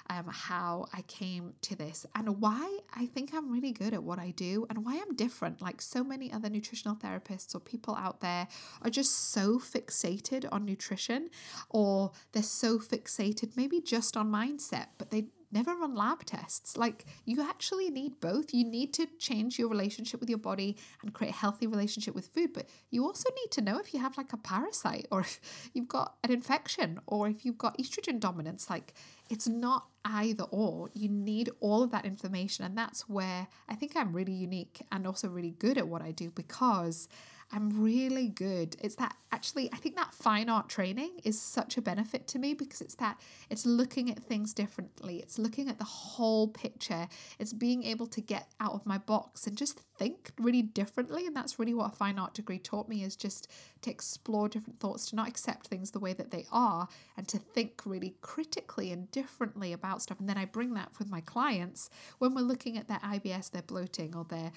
um, 0.10 0.26
how 0.30 0.86
I 0.94 1.02
came 1.04 1.54
to 1.62 1.76
this 1.76 2.06
and 2.16 2.42
why 2.42 2.80
I 2.94 3.06
think 3.08 3.34
I'm 3.34 3.52
really 3.52 3.72
good 3.72 3.94
at 3.94 4.04
what 4.04 4.20
I 4.20 4.32
do 4.32 4.66
and 4.70 4.86
why 4.86 5.02
I'm 5.02 5.16
different. 5.16 5.62
Like 5.62 5.82
so 5.82 6.04
many 6.04 6.32
other 6.32 6.50
nutritional 6.50 6.96
therapists 6.96 7.56
or 7.56 7.60
people 7.60 7.96
out 7.96 8.22
there 8.22 8.48
are 8.82 8.90
just 8.90 9.32
so 9.32 9.60
fixated 9.60 10.46
on 10.52 10.66
nutrition 10.66 11.30
or 11.70 12.12
they're 12.32 12.44
so 12.44 12.80
fixated 12.80 13.56
maybe 13.56 13.82
just 13.82 14.18
on 14.18 14.32
mindset, 14.32 14.88
but 14.98 15.12
they 15.12 15.26
never 15.54 15.76
run 15.76 15.96
lab 15.96 16.26
tests. 16.26 16.76
Like, 16.78 17.06
you 17.26 17.42
actually 17.42 17.90
need 17.90 18.20
both. 18.20 18.54
You 18.54 18.66
need 18.66 18.94
to 18.96 19.08
change 19.20 19.60
your 19.60 19.70
relationship 19.70 20.20
with 20.20 20.30
your 20.30 20.40
body 20.40 20.78
and 21.02 21.14
create 21.14 21.32
a 21.32 21.38
healthy 21.38 21.68
relationship 21.68 22.16
with 22.16 22.28
food, 22.28 22.54
but 22.54 22.68
you 22.90 23.06
also 23.06 23.30
need 23.42 23.52
to 23.52 23.62
know 23.62 23.78
if 23.78 23.94
you 23.94 24.00
have 24.00 24.18
like 24.18 24.34
a 24.34 24.38
parasite 24.38 25.08
or 25.12 25.20
if 25.22 25.70
you've 25.74 25.88
got 25.88 26.16
an 26.24 26.32
infection 26.32 27.00
or 27.08 27.28
if 27.28 27.46
you've 27.46 27.58
got 27.58 27.78
estrogen 27.78 28.20
dominance. 28.20 28.70
Like, 28.70 28.94
it's 29.30 29.48
not 29.48 29.88
either 30.06 30.44
or. 30.46 30.90
You 30.94 31.10
need 31.10 31.50
all 31.60 31.84
of 31.84 31.92
that 31.92 32.06
information. 32.06 32.66
And 32.66 32.78
that's 32.78 33.08
where 33.08 33.48
I 33.70 33.76
think 33.76 33.96
I'm 33.96 34.14
really 34.14 34.34
unique 34.34 34.82
and 34.92 35.08
also 35.08 35.28
really 35.30 35.52
good 35.52 35.78
at 35.78 35.88
what 35.88 36.02
I 36.02 36.12
do 36.12 36.30
because 36.30 37.08
I'm 37.52 37.82
really 37.82 38.28
good. 38.28 38.76
It's 38.82 38.96
that 38.96 39.16
actually, 39.32 39.72
I 39.74 39.78
think 39.78 39.96
that 39.96 40.14
fine 40.14 40.50
art 40.50 40.70
training 40.70 41.20
is 41.24 41.40
such 41.40 41.78
a 41.78 41.82
benefit 41.82 42.28
to 42.30 42.40
me 42.40 42.54
because 42.54 42.82
it's 42.82 42.96
that 42.96 43.20
it's 43.50 43.66
looking 43.66 44.10
at 44.10 44.24
things 44.24 44.54
differently. 44.54 45.18
It's 45.18 45.38
looking 45.38 45.70
at 45.70 45.78
the 45.78 45.84
whole 45.84 46.48
picture. 46.48 47.08
It's 47.40 47.54
being 47.54 47.84
able 47.84 48.08
to 48.08 48.22
get 48.22 48.48
out 48.60 48.74
of 48.74 48.86
my 48.86 48.98
box 48.98 49.46
and 49.46 49.58
just 49.58 49.80
think 49.98 50.32
really 50.40 50.62
differently. 50.62 51.28
And 51.28 51.36
that's 51.36 51.60
really 51.60 51.74
what 51.74 51.94
a 51.94 51.96
fine 51.96 52.18
art 52.18 52.34
degree 52.34 52.60
taught 52.60 52.90
me 52.90 53.04
is 53.04 53.16
just 53.16 53.48
to 53.82 53.92
explore 53.92 54.48
different 54.50 54.80
thoughts, 54.80 55.10
to 55.10 55.16
not 55.16 55.28
accept 55.28 55.68
things 55.68 55.92
the 55.92 56.00
way 56.00 56.14
that 56.14 56.32
they 56.32 56.46
are, 56.52 56.88
and 57.18 57.28
to 57.28 57.38
think 57.38 57.82
really 57.86 58.16
critically 58.22 58.92
and 58.92 59.12
differently 59.12 59.74
about 59.74 60.02
stuff. 60.02 60.20
And 60.20 60.30
then 60.30 60.38
I 60.38 60.46
bring 60.46 60.74
that 60.76 60.92
with 60.98 61.10
my 61.10 61.22
clients 61.22 61.90
when 62.18 62.34
we're 62.34 62.42
looking 62.42 62.78
at 62.78 62.88
their 62.88 63.00
IBS, 63.00 63.52
their 63.52 63.62
bloating, 63.62 64.16
or 64.16 64.26
their 64.26 64.52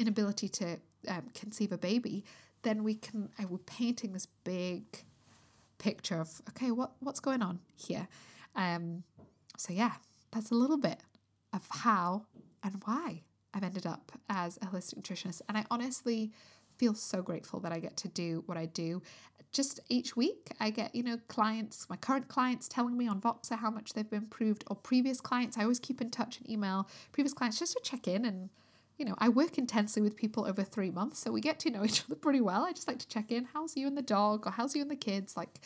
inability 0.00 0.48
to 0.48 0.78
um, 1.08 1.28
conceive 1.34 1.70
a 1.72 1.78
baby, 1.78 2.24
then 2.62 2.82
we 2.82 2.94
can, 2.94 3.28
I 3.38 3.44
we're 3.44 3.58
painting 3.58 4.12
this 4.12 4.26
big 4.44 4.82
picture 5.78 6.20
of, 6.20 6.42
okay, 6.50 6.70
what, 6.70 6.92
what's 7.00 7.20
going 7.20 7.42
on 7.42 7.60
here? 7.76 8.08
Um, 8.56 9.04
so 9.56 9.72
yeah, 9.72 9.92
that's 10.32 10.50
a 10.50 10.54
little 10.54 10.78
bit 10.78 10.98
of 11.52 11.66
how 11.70 12.26
and 12.62 12.80
why 12.84 13.22
I've 13.54 13.62
ended 13.62 13.86
up 13.86 14.12
as 14.28 14.56
a 14.58 14.66
holistic 14.66 15.00
nutritionist. 15.00 15.42
And 15.48 15.56
I 15.58 15.64
honestly 15.70 16.32
feel 16.76 16.94
so 16.94 17.22
grateful 17.22 17.60
that 17.60 17.72
I 17.72 17.78
get 17.78 17.96
to 17.98 18.08
do 18.08 18.42
what 18.46 18.56
I 18.56 18.66
do. 18.66 19.02
Just 19.52 19.80
each 19.88 20.16
week, 20.16 20.52
I 20.60 20.70
get, 20.70 20.94
you 20.94 21.02
know, 21.02 21.18
clients, 21.28 21.86
my 21.90 21.96
current 21.96 22.28
clients 22.28 22.68
telling 22.68 22.96
me 22.96 23.08
on 23.08 23.20
Voxer 23.20 23.58
how 23.58 23.70
much 23.70 23.92
they've 23.92 24.12
improved, 24.12 24.64
or 24.68 24.76
previous 24.76 25.20
clients. 25.20 25.58
I 25.58 25.62
always 25.62 25.80
keep 25.80 26.00
in 26.00 26.10
touch 26.10 26.38
and 26.38 26.48
email 26.48 26.88
previous 27.12 27.34
clients 27.34 27.58
just 27.58 27.72
to 27.72 27.80
check 27.82 28.06
in 28.06 28.24
and 28.24 28.50
you 29.00 29.06
know, 29.06 29.14
I 29.16 29.30
work 29.30 29.56
intensely 29.56 30.02
with 30.02 30.14
people 30.14 30.46
over 30.46 30.62
three 30.62 30.90
months, 30.90 31.18
so 31.18 31.32
we 31.32 31.40
get 31.40 31.58
to 31.60 31.70
know 31.70 31.84
each 31.86 32.04
other 32.04 32.14
pretty 32.14 32.42
well. 32.42 32.64
I 32.64 32.72
just 32.72 32.86
like 32.86 32.98
to 32.98 33.08
check 33.08 33.32
in, 33.32 33.46
how's 33.54 33.76
you 33.76 33.86
and 33.86 33.96
the 33.96 34.02
dog, 34.02 34.46
or 34.46 34.52
how's 34.52 34.76
you 34.76 34.82
and 34.82 34.90
the 34.90 34.96
kids, 34.96 35.38
like, 35.38 35.58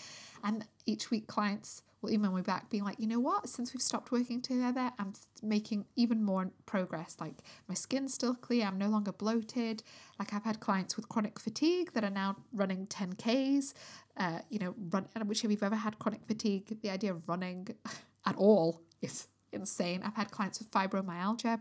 and 0.45 0.65
each 0.87 1.11
week 1.11 1.27
clients 1.27 1.83
will 2.01 2.13
email 2.13 2.31
me 2.31 2.43
back 2.43 2.71
being 2.71 2.85
like, 2.85 3.01
you 3.01 3.09
know 3.09 3.19
what, 3.19 3.49
since 3.49 3.75
we've 3.75 3.83
stopped 3.83 4.13
working 4.13 4.41
together, 4.41 4.93
I'm 5.01 5.15
making 5.43 5.87
even 5.97 6.23
more 6.23 6.51
progress. 6.67 7.17
Like 7.19 7.35
my 7.67 7.75
skin's 7.75 8.15
still 8.15 8.35
clear, 8.35 8.67
I'm 8.67 8.79
no 8.79 8.89
longer 8.89 9.11
bloated. 9.11 9.83
Like 10.19 10.33
I've 10.33 10.45
had 10.45 10.61
clients 10.61 10.97
with 10.97 11.09
chronic 11.09 11.41
fatigue 11.41 11.93
that 11.95 12.05
are 12.05 12.11
now 12.11 12.37
running 12.53 12.87
10Ks. 12.87 13.73
Uh, 14.17 14.41
you 14.51 14.59
know, 14.61 14.75
run 14.91 15.09
which 15.25 15.45
if 15.45 15.51
you've 15.51 15.63
ever 15.63 15.75
had 15.75 15.99
chronic 15.99 16.25
fatigue, 16.27 16.79
the 16.83 16.91
idea 16.91 17.11
of 17.11 17.29
running 17.29 17.69
at 18.27 18.37
all 18.37 18.83
is 19.03 19.27
insane. 19.51 20.03
I've 20.05 20.15
had 20.15 20.31
clients 20.31 20.59
with 20.59 20.71
fibromyalgia 20.71 21.61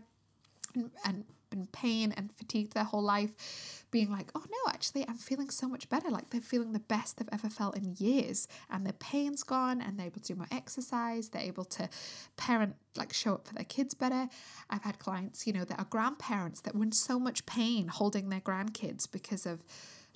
and, 0.74 0.90
and 1.04 1.24
been 1.54 1.66
pain 1.66 2.12
and 2.16 2.32
fatigued 2.32 2.74
their 2.74 2.84
whole 2.84 3.02
life, 3.02 3.84
being 3.90 4.10
like, 4.10 4.30
oh 4.34 4.44
no, 4.50 4.72
actually, 4.72 5.06
I'm 5.08 5.16
feeling 5.18 5.50
so 5.50 5.68
much 5.68 5.88
better. 5.88 6.10
Like 6.10 6.30
they're 6.30 6.40
feeling 6.40 6.72
the 6.72 6.80
best 6.80 7.16
they've 7.16 7.28
ever 7.32 7.48
felt 7.48 7.76
in 7.76 7.94
years. 7.98 8.48
And 8.70 8.84
their 8.84 8.94
pain's 8.94 9.42
gone 9.42 9.80
and 9.80 9.98
they're 9.98 10.06
able 10.06 10.20
to 10.20 10.32
do 10.32 10.34
more 10.34 10.48
exercise. 10.50 11.28
They're 11.28 11.42
able 11.42 11.64
to 11.66 11.88
parent, 12.36 12.76
like 12.96 13.12
show 13.12 13.34
up 13.34 13.46
for 13.46 13.54
their 13.54 13.64
kids 13.64 13.94
better. 13.94 14.28
I've 14.68 14.82
had 14.82 14.98
clients, 14.98 15.46
you 15.46 15.52
know, 15.52 15.64
that 15.64 15.78
are 15.78 15.86
grandparents 15.88 16.60
that 16.62 16.74
were 16.74 16.82
in 16.82 16.92
so 16.92 17.18
much 17.18 17.46
pain 17.46 17.88
holding 17.88 18.28
their 18.28 18.40
grandkids 18.40 19.10
because 19.10 19.46
of 19.46 19.64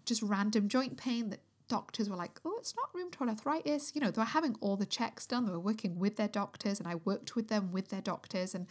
just 0.04 0.22
random 0.22 0.68
joint 0.68 0.96
pain 0.96 1.30
that 1.30 1.40
doctors 1.68 2.08
were 2.08 2.16
like, 2.16 2.40
oh, 2.44 2.56
it's 2.58 2.74
not 2.74 2.92
rheumatoid 2.92 3.28
arthritis. 3.28 3.92
You 3.94 4.00
know, 4.00 4.10
they 4.10 4.20
were 4.20 4.26
having 4.26 4.56
all 4.60 4.76
the 4.76 4.86
checks 4.86 5.26
done. 5.26 5.46
They 5.46 5.52
were 5.52 5.60
working 5.60 5.98
with 5.98 6.16
their 6.16 6.28
doctors, 6.28 6.80
and 6.80 6.88
I 6.88 6.96
worked 6.96 7.36
with 7.36 7.48
them 7.48 7.70
with 7.72 7.88
their 7.90 8.00
doctors. 8.00 8.54
And 8.54 8.66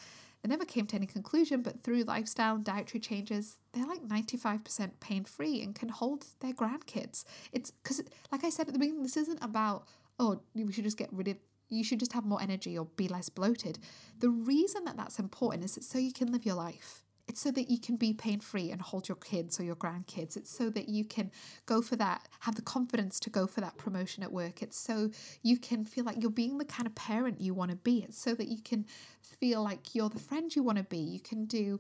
they 0.48 0.54
never 0.54 0.66
came 0.66 0.88
to 0.88 0.96
any 0.96 1.06
conclusion, 1.06 1.62
but 1.62 1.84
through 1.84 2.04
lifestyle 2.04 2.56
and 2.56 2.64
dietary 2.64 3.00
changes, 3.00 3.58
they're 3.74 3.86
like 3.86 4.02
95% 4.02 4.92
pain 5.00 5.26
free 5.26 5.62
and 5.62 5.76
can 5.76 5.90
hold 5.90 6.26
their 6.40 6.54
grandkids. 6.54 7.26
It's 7.52 7.72
because, 7.72 8.02
like 8.32 8.46
I 8.46 8.50
said 8.50 8.68
at 8.68 8.74
the 8.74 8.80
beginning, 8.80 9.04
this 9.04 9.18
isn't 9.18 9.44
about, 9.44 9.86
oh, 10.20 10.40
we 10.56 10.72
should 10.72 10.86
just 10.86 10.98
get 10.98 11.12
rid 11.12 11.28
of, 11.28 11.38
you 11.70 11.84
should 11.84 12.00
just 12.00 12.14
have 12.14 12.26
more 12.26 12.42
energy 12.42 12.78
or 12.78 12.86
be 12.86 13.10
less 13.10 13.28
bloated. 13.28 13.80
The 14.20 14.30
reason 14.30 14.86
that 14.86 14.96
that's 14.96 15.20
important 15.20 15.66
is 15.66 15.78
so 15.82 15.98
you 15.98 16.14
can 16.14 16.32
live 16.32 16.46
your 16.46 16.56
life. 16.56 17.04
It's 17.38 17.44
so 17.44 17.52
that 17.52 17.70
you 17.70 17.78
can 17.78 17.98
be 17.98 18.14
pain 18.14 18.40
free 18.40 18.72
and 18.72 18.82
hold 18.82 19.08
your 19.08 19.16
kids 19.18 19.60
or 19.60 19.64
your 19.64 19.76
grandkids. 19.76 20.36
It's 20.36 20.50
so 20.50 20.72
that 20.72 20.90
you 20.90 21.06
can 21.06 21.30
go 21.68 21.84
for 21.84 21.96
that, 21.96 22.28
have 22.40 22.56
the 22.56 22.64
confidence 22.64 23.20
to 23.20 23.30
go 23.30 23.46
for 23.46 23.62
that 23.62 23.78
promotion 23.78 24.24
at 24.24 24.32
work. 24.32 24.64
It's 24.64 24.76
so 24.76 25.12
you 25.44 25.60
can 25.60 25.86
feel 25.86 26.04
like 26.04 26.20
you're 26.20 26.32
being 26.32 26.58
the 26.58 26.66
kind 26.66 26.88
of 26.88 26.96
parent 26.96 27.40
you 27.40 27.54
want 27.54 27.70
to 27.70 27.78
be. 27.78 28.00
It's 28.00 28.18
so 28.18 28.34
that 28.34 28.48
you 28.48 28.58
can 28.64 28.88
feel 29.22 29.64
like 29.64 29.94
you're 29.94 30.10
the 30.10 30.18
friend 30.18 30.56
you 30.56 30.64
want 30.64 30.80
to 30.80 30.84
be. 30.84 30.98
You 30.98 31.20
can 31.20 31.46
do 31.46 31.80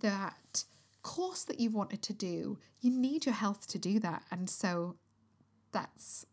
that 0.00 0.64
course 1.02 1.44
that 1.44 1.60
you've 1.60 1.74
wanted 1.74 2.00
to 2.00 2.14
do. 2.14 2.58
You 2.80 2.90
need 2.90 3.26
your 3.26 3.34
health 3.34 3.66
to 3.72 3.78
do 3.78 4.00
that. 4.00 4.22
And 4.30 4.48
so 4.48 4.96
that's 5.70 6.24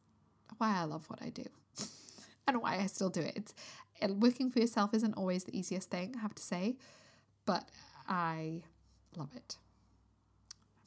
why 0.60 0.78
I 0.78 0.86
love 0.86 1.10
what 1.10 1.22
I 1.22 1.28
do 1.28 1.44
and 2.48 2.62
why 2.62 2.78
I 2.78 2.86
still 2.86 3.10
do 3.10 3.20
it. 3.20 3.34
It's 3.36 3.54
working 4.14 4.50
for 4.50 4.60
yourself 4.60 4.94
isn't 4.94 5.16
always 5.16 5.44
the 5.44 5.60
easiest 5.60 5.90
thing, 5.90 6.14
I 6.18 6.22
have 6.22 6.36
to 6.36 6.42
say, 6.42 6.78
but 7.46 7.68
I 8.12 8.64
love 9.16 9.30
it. 9.34 9.58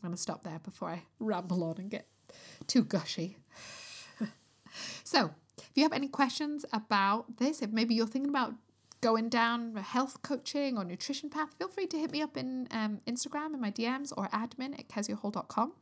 I'm 0.03 0.11
going 0.11 0.15
to 0.15 0.21
stop 0.21 0.45
there 0.45 0.59
before 0.59 0.91
I 0.91 1.05
ramble 1.19 1.65
on 1.65 1.77
and 1.79 1.91
get 1.91 2.07
too 2.67 2.85
gushy. 2.85 3.39
so, 5.05 5.31
if 5.57 5.71
you 5.75 5.85
have 5.85 5.95
any 5.95 6.09
questions 6.09 6.67
about 6.71 7.39
this, 7.39 7.63
if 7.63 7.71
maybe 7.71 7.95
you're 7.95 8.07
thinking 8.07 8.29
about 8.29 8.53
going 9.01 9.31
down 9.31 9.73
a 9.77 9.83
health 9.83 10.21
coaching 10.21 10.77
or 10.77 10.85
nutrition 10.85 11.31
path, 11.31 11.55
feel 11.59 11.69
free 11.69 11.87
to 11.87 11.99
hit 11.99 12.11
me 12.11 12.21
up 12.21 12.37
in 12.37 12.69
um, 12.71 12.99
Instagram 13.07 13.55
in 13.55 13.61
my 13.61 13.71
DMs 13.71 14.13
or 14.15 14.29
admin 14.29 14.79
at 14.79 14.89
keziahall.com 14.89 15.73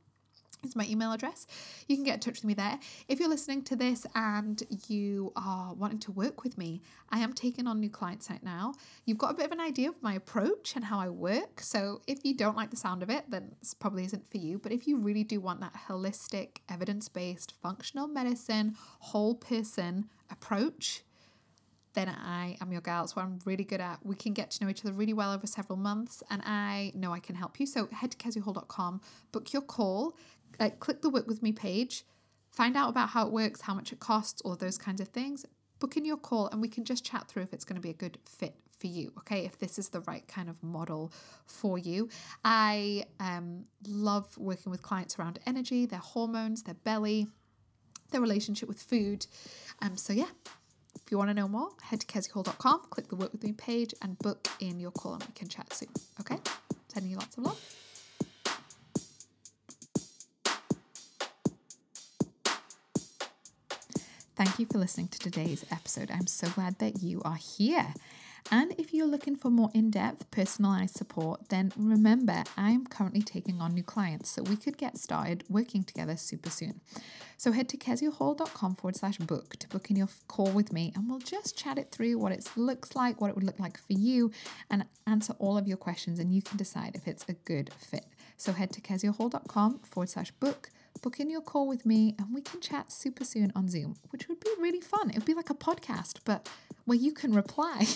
is 0.64 0.76
my 0.76 0.86
email 0.86 1.12
address. 1.12 1.46
You 1.88 1.96
can 1.96 2.04
get 2.04 2.14
in 2.14 2.20
touch 2.20 2.34
with 2.34 2.44
me 2.44 2.54
there. 2.54 2.78
If 3.08 3.18
you're 3.18 3.28
listening 3.28 3.62
to 3.64 3.76
this 3.76 4.06
and 4.14 4.62
you 4.88 5.32
are 5.36 5.74
wanting 5.74 5.98
to 6.00 6.12
work 6.12 6.44
with 6.44 6.56
me, 6.56 6.82
I 7.10 7.18
am 7.18 7.32
taking 7.32 7.66
on 7.66 7.80
new 7.80 7.90
clients 7.90 8.30
right 8.30 8.42
now. 8.42 8.74
You've 9.04 9.18
got 9.18 9.32
a 9.32 9.34
bit 9.34 9.46
of 9.46 9.52
an 9.52 9.60
idea 9.60 9.88
of 9.88 10.02
my 10.02 10.14
approach 10.14 10.74
and 10.76 10.84
how 10.84 10.98
I 10.98 11.08
work. 11.08 11.60
So 11.60 12.00
if 12.06 12.24
you 12.24 12.34
don't 12.36 12.56
like 12.56 12.70
the 12.70 12.76
sound 12.76 13.02
of 13.02 13.10
it, 13.10 13.24
then 13.28 13.54
this 13.60 13.74
probably 13.74 14.04
isn't 14.04 14.30
for 14.30 14.38
you. 14.38 14.58
But 14.58 14.72
if 14.72 14.86
you 14.86 14.98
really 14.98 15.24
do 15.24 15.40
want 15.40 15.60
that 15.60 15.74
holistic, 15.88 16.58
evidence 16.68 17.08
based, 17.08 17.52
functional 17.62 18.06
medicine, 18.06 18.76
whole 19.00 19.34
person 19.34 20.08
approach, 20.30 21.02
then 21.94 22.08
I 22.08 22.56
am 22.60 22.72
your 22.72 22.80
gal. 22.80 23.04
It's 23.04 23.14
what 23.14 23.24
I'm 23.24 23.38
really 23.44 23.64
good 23.64 23.80
at. 23.80 23.98
We 24.04 24.16
can 24.16 24.32
get 24.32 24.50
to 24.52 24.64
know 24.64 24.70
each 24.70 24.84
other 24.84 24.94
really 24.94 25.12
well 25.12 25.32
over 25.32 25.46
several 25.46 25.76
months, 25.76 26.22
and 26.30 26.42
I 26.44 26.92
know 26.94 27.12
I 27.12 27.20
can 27.20 27.34
help 27.34 27.60
you. 27.60 27.66
So 27.66 27.88
head 27.92 28.12
to 28.12 28.16
keziahall.com, 28.16 29.00
book 29.30 29.52
your 29.52 29.62
call, 29.62 30.16
uh, 30.60 30.70
click 30.78 31.02
the 31.02 31.10
Work 31.10 31.26
With 31.26 31.42
Me 31.42 31.52
page, 31.52 32.04
find 32.50 32.76
out 32.76 32.88
about 32.88 33.10
how 33.10 33.26
it 33.26 33.32
works, 33.32 33.62
how 33.62 33.74
much 33.74 33.92
it 33.92 34.00
costs, 34.00 34.40
all 34.42 34.56
those 34.56 34.78
kinds 34.78 35.00
of 35.00 35.08
things. 35.08 35.44
Book 35.78 35.96
in 35.96 36.04
your 36.04 36.16
call 36.16 36.48
and 36.48 36.60
we 36.60 36.68
can 36.68 36.84
just 36.84 37.04
chat 37.04 37.28
through 37.28 37.42
if 37.42 37.52
it's 37.52 37.64
going 37.64 37.76
to 37.76 37.82
be 37.82 37.90
a 37.90 37.94
good 37.94 38.18
fit 38.24 38.54
for 38.78 38.86
you, 38.88 39.12
okay? 39.18 39.44
If 39.44 39.58
this 39.58 39.78
is 39.78 39.88
the 39.90 40.00
right 40.00 40.26
kind 40.26 40.48
of 40.48 40.62
model 40.62 41.12
for 41.46 41.78
you. 41.78 42.08
I 42.44 43.04
um, 43.20 43.64
love 43.86 44.36
working 44.36 44.70
with 44.70 44.82
clients 44.82 45.18
around 45.18 45.38
energy, 45.46 45.86
their 45.86 46.00
hormones, 46.00 46.64
their 46.64 46.74
belly, 46.74 47.28
their 48.10 48.20
relationship 48.20 48.68
with 48.68 48.82
food. 48.82 49.26
Um, 49.80 49.96
so, 49.96 50.12
yeah, 50.12 50.28
if 50.94 51.10
you 51.10 51.18
want 51.18 51.30
to 51.30 51.34
know 51.34 51.48
more, 51.48 51.70
head 51.82 52.00
to 52.00 52.06
keziahall.com, 52.06 52.82
click 52.90 53.08
the 53.08 53.16
Work 53.16 53.32
With 53.32 53.42
Me 53.42 53.52
page, 53.52 53.94
and 54.02 54.18
book 54.18 54.48
in 54.60 54.78
your 54.80 54.90
call 54.90 55.14
and 55.14 55.22
we 55.24 55.32
can 55.34 55.48
chat 55.48 55.72
soon, 55.72 55.88
okay? 56.20 56.38
Sending 56.88 57.10
you 57.10 57.18
lots 57.18 57.36
of 57.38 57.44
love. 57.44 57.91
Thank 64.44 64.58
you 64.58 64.66
for 64.66 64.78
listening 64.78 65.06
to 65.06 65.20
today's 65.20 65.64
episode. 65.70 66.10
I'm 66.10 66.26
so 66.26 66.48
glad 66.48 66.80
that 66.80 67.00
you 67.00 67.22
are 67.24 67.36
here. 67.36 67.94
And 68.50 68.74
if 68.76 68.92
you're 68.92 69.06
looking 69.06 69.36
for 69.36 69.50
more 69.50 69.70
in 69.72 69.88
depth, 69.88 70.28
personalized 70.32 70.96
support, 70.96 71.48
then 71.48 71.72
remember 71.76 72.42
I'm 72.56 72.84
currently 72.86 73.22
taking 73.22 73.60
on 73.60 73.72
new 73.72 73.84
clients, 73.84 74.30
so 74.30 74.42
we 74.42 74.56
could 74.56 74.76
get 74.76 74.98
started 74.98 75.44
working 75.48 75.84
together 75.84 76.16
super 76.16 76.50
soon. 76.50 76.80
So 77.36 77.52
head 77.52 77.68
to 77.68 77.76
keziahall.com 77.76 78.74
forward 78.74 78.96
slash 78.96 79.18
book 79.18 79.54
to 79.60 79.68
book 79.68 79.90
in 79.90 79.96
your 79.96 80.08
call 80.26 80.50
with 80.50 80.72
me, 80.72 80.92
and 80.96 81.08
we'll 81.08 81.20
just 81.20 81.56
chat 81.56 81.78
it 81.78 81.92
through 81.92 82.18
what 82.18 82.32
it 82.32 82.44
looks 82.56 82.96
like, 82.96 83.20
what 83.20 83.28
it 83.28 83.36
would 83.36 83.44
look 83.44 83.60
like 83.60 83.78
for 83.78 83.92
you, 83.92 84.32
and 84.68 84.86
answer 85.06 85.36
all 85.38 85.56
of 85.56 85.68
your 85.68 85.76
questions, 85.76 86.18
and 86.18 86.34
you 86.34 86.42
can 86.42 86.56
decide 86.56 86.96
if 86.96 87.06
it's 87.06 87.24
a 87.28 87.34
good 87.34 87.70
fit. 87.78 88.06
So 88.36 88.54
head 88.54 88.72
to 88.72 88.80
keziahall.com 88.80 89.82
forward 89.84 90.08
slash 90.08 90.32
book 90.32 90.70
book 91.02 91.20
in 91.20 91.28
your 91.28 91.42
call 91.42 91.66
with 91.66 91.84
me 91.84 92.14
and 92.18 92.32
we 92.32 92.40
can 92.40 92.60
chat 92.60 92.92
super 92.92 93.24
soon 93.24 93.52
on 93.54 93.68
Zoom, 93.68 93.96
which 94.10 94.28
would 94.28 94.40
be 94.40 94.50
really 94.58 94.80
fun. 94.80 95.10
It 95.10 95.16
would 95.16 95.24
be 95.24 95.34
like 95.34 95.50
a 95.50 95.54
podcast, 95.54 96.20
but 96.24 96.48
where 96.84 96.98
you 96.98 97.12
can 97.12 97.34
reply. 97.34 97.86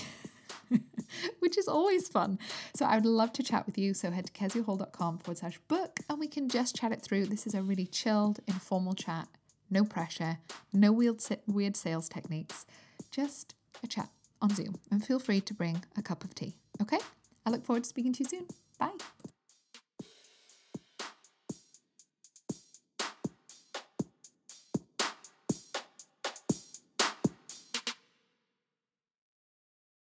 which 1.39 1.57
is 1.57 1.69
always 1.69 2.09
fun. 2.09 2.39
So 2.75 2.85
I 2.85 2.97
would 2.97 3.07
love 3.07 3.33
to 3.35 3.43
chat 3.43 3.67
with 3.67 3.79
you. 3.79 3.95
So 3.95 4.11
head 4.11 4.27
to 4.27 4.33
keziahall.com 4.33 5.19
forward 5.19 5.39
slash 5.39 5.59
book 5.69 6.01
and 6.11 6.19
we 6.19 6.27
can 6.27 6.49
just 6.49 6.75
chat 6.75 6.93
it 6.93 7.03
through. 7.03 7.27
This 7.27 7.47
is 7.47 7.55
a 7.55 7.63
really 7.63 7.87
chilled, 7.87 8.41
informal 8.47 8.95
chat. 8.95 9.29
No 9.71 9.85
pressure, 9.85 10.39
no 10.73 10.93
weird, 10.93 11.21
weird 11.47 11.77
sales 11.77 12.09
techniques, 12.09 12.67
just 13.11 13.55
a 13.83 13.89
chat 13.89 14.11
on 14.41 14.51
Zoom. 14.55 14.77
And 14.91 15.05
feel 15.05 15.19
free 15.19 15.41
to 15.41 15.55
bring 15.55 15.83
a 15.97 16.03
cup 16.03 16.23
of 16.23 16.35
tea. 16.35 16.55
Okay? 16.81 16.99
I 17.45 17.51
look 17.51 17.65
forward 17.65 17.83
to 17.85 17.89
speaking 17.89 18.13
to 18.15 18.25
you 18.25 18.29
soon. 18.29 18.47
Bye. 18.79 18.93